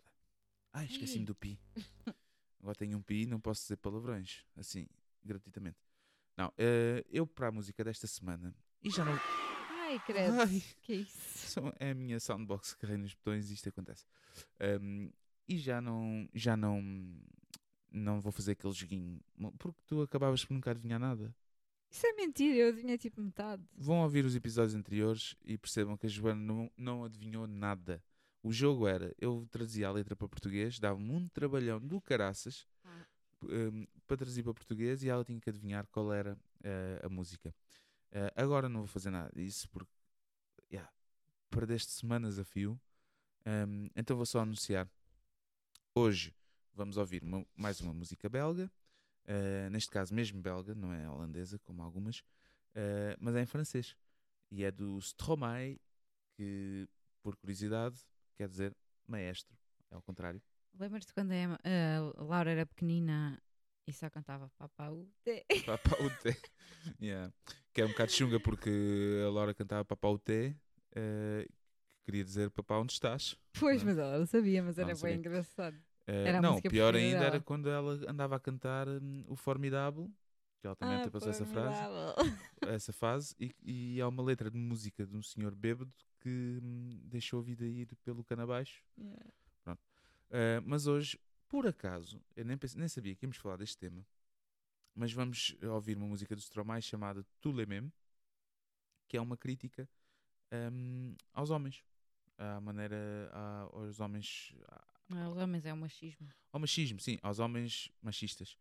Ai, 0.73 0.85
esqueci-me 0.85 1.25
do 1.25 1.33
pi. 1.33 1.59
Agora 2.61 2.75
tenho 2.75 2.99
um 2.99 3.01
pi 3.01 3.23
e 3.23 3.25
não 3.25 3.39
posso 3.39 3.63
dizer 3.63 3.77
palavrões, 3.77 4.45
assim, 4.55 4.87
gratuitamente. 5.23 5.79
Não, 6.37 6.53
eh, 6.55 7.03
eu 7.09 7.25
para 7.25 7.47
a 7.47 7.51
música 7.51 7.83
desta 7.83 8.05
semana, 8.05 8.53
e 8.83 8.91
já 8.91 9.03
não. 9.03 9.19
Ai, 9.87 9.99
credo. 10.05 10.33
Ai, 10.41 10.63
Que 10.81 10.93
isso? 10.95 11.47
são- 11.47 11.73
é 11.79 11.91
a 11.91 11.95
minha 11.95 12.19
soundbox 12.19 12.73
que 12.73 12.81
carrega 12.81 13.01
nos 13.03 13.13
botões 13.13 13.49
e 13.49 13.53
isto 13.53 13.69
acontece. 13.69 14.05
Um, 14.81 15.11
e 15.47 15.57
já 15.57 15.79
não, 15.81 16.27
já 16.33 16.57
não, 16.57 16.81
não 17.91 18.19
vou 18.19 18.31
fazer 18.31 18.53
aquele 18.53 18.73
joguinho, 18.73 19.21
porque 19.59 19.79
tu 19.85 20.01
acabavas 20.01 20.43
por 20.43 20.53
nunca 20.53 20.71
adivinhar 20.71 20.99
nada. 20.99 21.33
Isso 21.89 22.05
é 22.07 22.13
mentira, 22.13 22.55
eu 22.57 22.69
adivinhei 22.69 22.97
tipo 22.97 23.21
metade. 23.21 23.63
Vão 23.77 24.01
ouvir 24.01 24.25
os 24.25 24.35
episódios 24.35 24.73
anteriores 24.75 25.35
e 25.45 25.57
percebam 25.57 25.95
que 25.95 26.07
a 26.07 26.09
Joana 26.09 26.41
não, 26.41 26.71
não 26.75 27.03
adivinhou 27.05 27.45
nada. 27.47 28.03
O 28.41 28.51
jogo 28.51 28.87
era, 28.87 29.13
eu 29.19 29.47
trazia 29.51 29.87
a 29.87 29.91
letra 29.91 30.15
para 30.15 30.27
português, 30.27 30.79
dava-me 30.79 31.09
um 31.11 31.27
trabalhão 31.29 31.79
do 31.79 32.01
caraças 32.01 32.67
Ah. 32.83 33.05
um, 33.43 33.85
para 34.07 34.17
traduzir 34.17 34.43
para 34.43 34.53
português 34.53 35.03
e 35.03 35.09
ela 35.09 35.23
tinha 35.23 35.39
que 35.39 35.49
adivinhar 35.49 35.85
qual 35.87 36.11
era 36.11 36.37
eh, 36.63 36.99
a 37.03 37.07
música. 37.09 37.53
Eh, 38.15 38.31
agora 38.33 38.69
não 38.69 38.79
vou 38.79 38.87
fazer 38.87 39.11
nada 39.11 39.29
disso 39.35 39.69
porque 39.69 39.91
yeah, 40.71 40.89
perdeste 41.49 41.91
semanas 41.91 42.39
a 42.39 42.45
fio. 42.45 42.79
Um, 43.45 43.89
então 43.93 44.15
vou 44.15 44.25
só 44.25 44.39
anunciar. 44.39 44.89
Hoje 45.93 46.33
vamos 46.73 46.95
ouvir 46.95 47.21
uma- 47.21 47.45
mais 47.53 47.81
uma 47.81 47.93
música 47.93 48.29
belga. 48.29 48.71
Uh, 49.25 49.69
neste 49.69 49.89
caso 49.91 50.13
mesmo 50.13 50.41
belga, 50.41 50.73
não 50.73 50.93
é 50.93 51.09
holandesa, 51.09 51.59
como 51.59 51.81
algumas, 51.83 52.19
uh, 52.19 53.17
mas 53.19 53.35
é 53.35 53.41
em 53.41 53.45
francês. 53.45 53.97
E 54.49 54.63
é 54.63 54.71
do 54.71 54.97
Stromae, 55.01 55.81
que, 56.37 56.87
por 57.21 57.35
curiosidade, 57.35 57.99
quer 58.37 58.47
dizer 58.47 58.73
maestro. 59.05 59.57
É 59.91 59.95
ao 59.95 60.01
contrário. 60.01 60.41
Lembras-te 60.79 61.13
quando 61.13 61.31
a, 61.31 61.57
a 62.17 62.23
Laura 62.23 62.51
era 62.51 62.65
pequenina 62.65 63.41
e 63.87 63.93
só 63.93 64.09
cantava 64.09 64.49
Papaute? 64.57 65.45
Papaute. 65.65 66.37
yeah. 67.01 67.31
Que 67.73 67.81
é 67.81 67.85
um 67.85 67.89
bocado 67.89 68.11
chunga 68.11 68.39
porque 68.39 68.69
a 69.25 69.29
Laura 69.29 69.53
cantava 69.53 69.85
Papaute, 69.85 70.55
uh, 70.91 71.43
que 71.43 72.05
queria 72.05 72.23
dizer 72.23 72.49
Papá, 72.51 72.77
onde 72.77 72.93
estás? 72.93 73.37
Pois, 73.59 73.83
não? 73.83 73.89
mas 73.89 73.97
ela 73.97 74.19
não 74.19 74.25
sabia, 74.25 74.63
mas 74.63 74.77
era 74.77 74.95
bem 74.95 75.17
engraçado. 75.17 75.75
Uh, 76.07 76.11
era 76.11 76.41
não, 76.41 76.61
pior 76.61 76.95
ainda 76.95 77.19
dela. 77.19 77.25
era 77.25 77.41
quando 77.41 77.69
ela 77.69 77.93
andava 78.07 78.35
a 78.35 78.39
cantar 78.39 78.87
um, 78.87 79.25
o 79.27 79.35
Formidável, 79.35 80.11
que 80.59 80.67
ela 80.67 80.75
também 80.75 81.01
ah, 81.01 81.09
passou 81.09 81.29
essa 81.29 81.45
frase, 81.45 81.79
essa 82.61 82.93
fase, 82.93 83.35
e, 83.39 83.55
e 83.63 84.01
há 84.01 84.07
uma 84.07 84.23
letra 84.23 84.49
de 84.49 84.57
música 84.57 85.05
de 85.05 85.15
um 85.15 85.21
senhor 85.21 85.53
bêbado 85.55 85.93
que 86.21 86.59
hum, 86.63 86.99
deixou 87.03 87.39
a 87.39 87.43
vida 87.43 87.65
ir 87.65 87.87
pelo 88.03 88.23
cano 88.23 88.43
abaixo. 88.43 88.83
Yeah. 88.97 89.25
Uh, 90.29 90.59
mas 90.65 90.87
hoje, 90.87 91.19
por 91.47 91.67
acaso, 91.67 92.21
eu 92.35 92.45
nem, 92.45 92.57
nem 92.75 92.87
sabia 92.87 93.15
que 93.15 93.25
íamos 93.25 93.37
falar 93.37 93.57
deste 93.57 93.77
tema, 93.77 94.05
mas 94.93 95.11
vamos 95.11 95.55
ouvir 95.63 95.97
uma 95.97 96.07
música 96.07 96.35
do 96.35 96.41
Stromae 96.41 96.81
chamada 96.81 97.25
Tu 97.41 97.51
le 97.51 97.65
même, 97.65 97.91
que 99.07 99.17
é 99.17 99.21
uma 99.21 99.37
crítica 99.37 99.87
um, 100.71 101.15
aos 101.33 101.49
homens, 101.49 101.83
à 102.37 102.59
maneira 102.59 103.29
à, 103.31 103.61
aos 103.61 103.99
homens. 103.99 104.55
À, 104.67 105.25
aos 105.25 105.37
homens 105.37 105.65
é 105.65 105.73
o 105.73 105.77
machismo. 105.77 106.27
Ao 106.51 106.59
machismo, 106.59 106.99
sim, 106.99 107.17
aos 107.21 107.39
homens 107.39 107.91
machistas. 108.01 108.57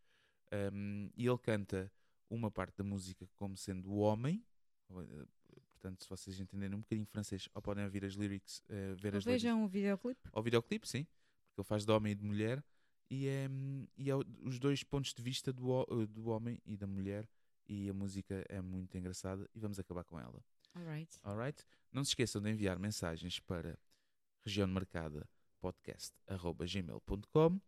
Um, 0.72 1.11
e 1.16 1.26
ele 1.26 1.39
canta 1.39 1.91
uma 2.28 2.51
parte 2.51 2.76
da 2.78 2.85
música 2.85 3.28
como 3.37 3.57
sendo 3.57 3.91
o 3.91 3.99
homem, 3.99 4.45
eh, 4.91 5.26
portanto, 5.70 6.03
se 6.03 6.09
vocês 6.09 6.41
entenderem 6.41 6.76
um 6.76 6.80
bocadinho 6.80 7.07
francês, 7.07 7.49
ou 7.55 7.62
podem 7.62 7.85
ouvir 7.85 8.05
as 8.05 8.14
lyrics, 8.14 8.61
uh, 8.68 8.97
ver 8.97 9.14
ou 9.14 9.18
as 9.18 9.24
Vejam 9.24 9.64
o 9.64 9.68
videoclipe. 9.68 10.20
O 10.32 10.43
videoclipe, 10.43 10.89
sim 10.89 11.07
porque 11.55 11.61
ele 11.61 11.68
faz 11.68 11.85
de 11.87 11.93
homem 11.93 12.12
e 12.12 12.14
de 12.16 12.24
mulher, 12.24 12.64
e 13.14 13.28
é, 13.28 13.48
e 13.96 14.10
é 14.10 14.16
os 14.16 14.58
dois 14.58 14.82
pontos 14.82 15.14
de 15.14 15.22
vista 15.22 15.52
do, 15.52 15.84
do 16.06 16.28
homem 16.28 16.60
e 16.66 16.76
da 16.76 16.86
mulher, 16.86 17.28
e 17.66 17.88
a 17.88 17.94
música 17.94 18.44
é 18.48 18.60
muito 18.60 18.98
engraçada, 18.98 19.48
e 19.54 19.60
vamos 19.60 19.78
acabar 19.78 20.04
com 20.04 20.18
ela. 20.18 20.42
Alright. 20.74 21.18
Alright? 21.22 21.64
Não 21.92 22.02
se 22.02 22.10
esqueçam 22.10 22.42
de 22.42 22.50
enviar 22.50 22.78
mensagens 22.78 23.38
para 23.38 23.78
região 24.44 24.66
marcada 24.66 25.28
podcast.gmail.com 25.60 27.60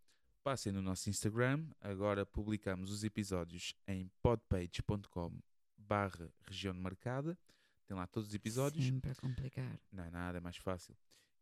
Passem 0.42 0.72
no 0.72 0.80
nosso 0.80 1.10
Instagram. 1.10 1.68
Agora 1.80 2.24
publicamos 2.24 2.92
os 2.92 3.02
episódios 3.02 3.74
em 3.86 4.08
podpage.com 4.22 5.40
barra 5.76 6.32
região 6.46 6.74
marcada. 6.74 7.36
Tem 7.84 7.96
lá 7.96 8.06
todos 8.06 8.28
os 8.28 8.34
episódios. 8.34 8.84
Sempre 8.84 9.10
a 9.10 9.14
complicar. 9.16 9.80
Não 9.90 10.04
é 10.04 10.10
nada, 10.10 10.38
é 10.38 10.40
mais 10.40 10.56
fácil. 10.56 10.96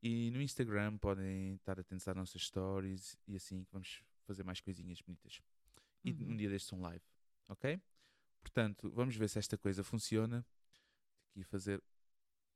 E 0.06 0.30
no 0.32 0.42
Instagram 0.42 0.98
podem 0.98 1.54
estar 1.54 1.80
atentos 1.80 2.06
às 2.06 2.14
nossas 2.14 2.42
stories 2.42 3.16
e 3.26 3.36
assim 3.36 3.64
que 3.64 3.72
vamos 3.72 4.04
fazer 4.26 4.44
mais 4.44 4.60
coisinhas 4.60 5.00
bonitas. 5.00 5.40
E 6.04 6.12
uhum. 6.12 6.32
um 6.32 6.36
dia 6.36 6.50
destes 6.50 6.70
um 6.74 6.82
live, 6.82 7.02
ok? 7.48 7.80
Portanto, 8.42 8.90
vamos 8.90 9.16
ver 9.16 9.30
se 9.30 9.38
esta 9.38 9.56
coisa 9.56 9.82
funciona. 9.82 10.44
Aqui 11.30 11.42
fazer 11.42 11.82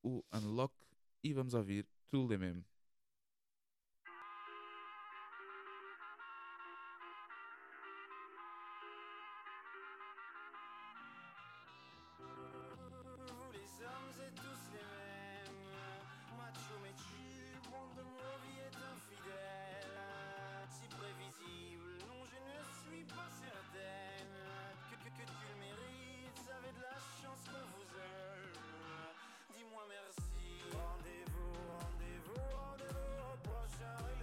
o 0.03 0.23
unlock 0.31 0.75
e 1.25 1.33
vamos 1.33 1.55
ouvir 1.55 1.87
tudo 2.11 2.39
mesmo. 2.39 2.63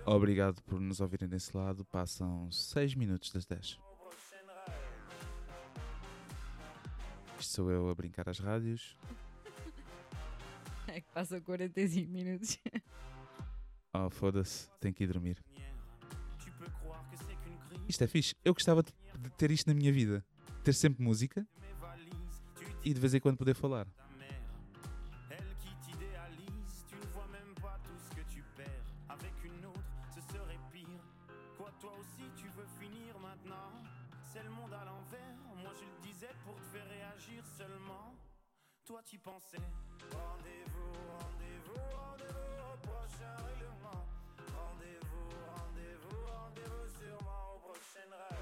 Obrigado 0.06 0.62
por 0.64 0.80
nos 0.80 1.02
ouvirem 1.02 1.28
desse 1.28 1.56
lado. 1.58 1.84
Passam 1.86 2.50
6 2.52 2.94
minutos 2.94 3.32
das 3.32 3.46
10. 3.46 3.80
Isto 7.40 7.54
sou 7.54 7.72
eu 7.72 7.90
a 7.90 7.96
brincar 7.96 8.30
às 8.30 8.40
rádios. 8.40 8.96
É 10.88 11.02
que 11.02 11.12
passam 11.12 11.42
45 11.42 12.12
minutos. 12.12 12.60
Oh, 13.98 14.10
foda-se, 14.10 14.70
tenho 14.82 14.94
que 14.94 15.06
ir 15.06 15.08
dormir. 15.08 15.42
Isto 17.88 18.04
é 18.04 18.08
fixe. 18.08 18.36
Eu 18.44 18.54
gostava 18.54 18.84
de 18.84 18.92
ter 19.38 19.52
isto 19.52 19.68
na 19.68 19.74
minha 19.74 19.92
vida. 19.92 20.22
Ter 20.66 20.74
sempre 20.74 21.02
música 21.02 21.48
e 22.84 22.94
de 22.94 23.00
vez 23.00 23.14
em 23.14 23.22
quando 23.22 23.38
poder 23.38 23.56
falar. 23.56 23.88
Toi 39.18 39.34
tu 39.40 39.58
pensais. 39.58 39.64
Rendez-vous, 40.12 40.94
rendez-vous, 41.20 41.84
rendez-vous 41.96 42.56
au 42.74 42.78
prochain 42.88 43.36
règlement. 43.48 44.06
Rendez-vous, 44.56 45.30
rendez-vous, 45.56 46.20
rendez-vous 46.28 46.88
sûrement 47.00 47.56
au 47.56 47.60
prochain 47.60 48.10
rêve. 48.12 48.40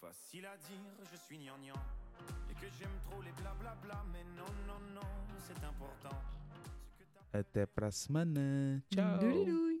Facile 0.00 0.46
à 0.46 0.56
dire, 0.56 0.78
je 1.10 1.16
suis 1.16 1.38
gnangnan 1.38 1.74
que 2.66 2.72
j'aime 2.78 2.98
trop 3.04 3.22
les 3.22 3.32
blablabla, 3.40 4.04
mais 4.12 4.24
non, 4.36 4.50
non, 4.66 4.80
non, 4.94 5.08
c'est 5.38 5.62
important. 5.64 6.16
Até 7.32 7.66
pra 7.66 7.90
semana. 7.90 8.80
Tchau. 8.90 9.75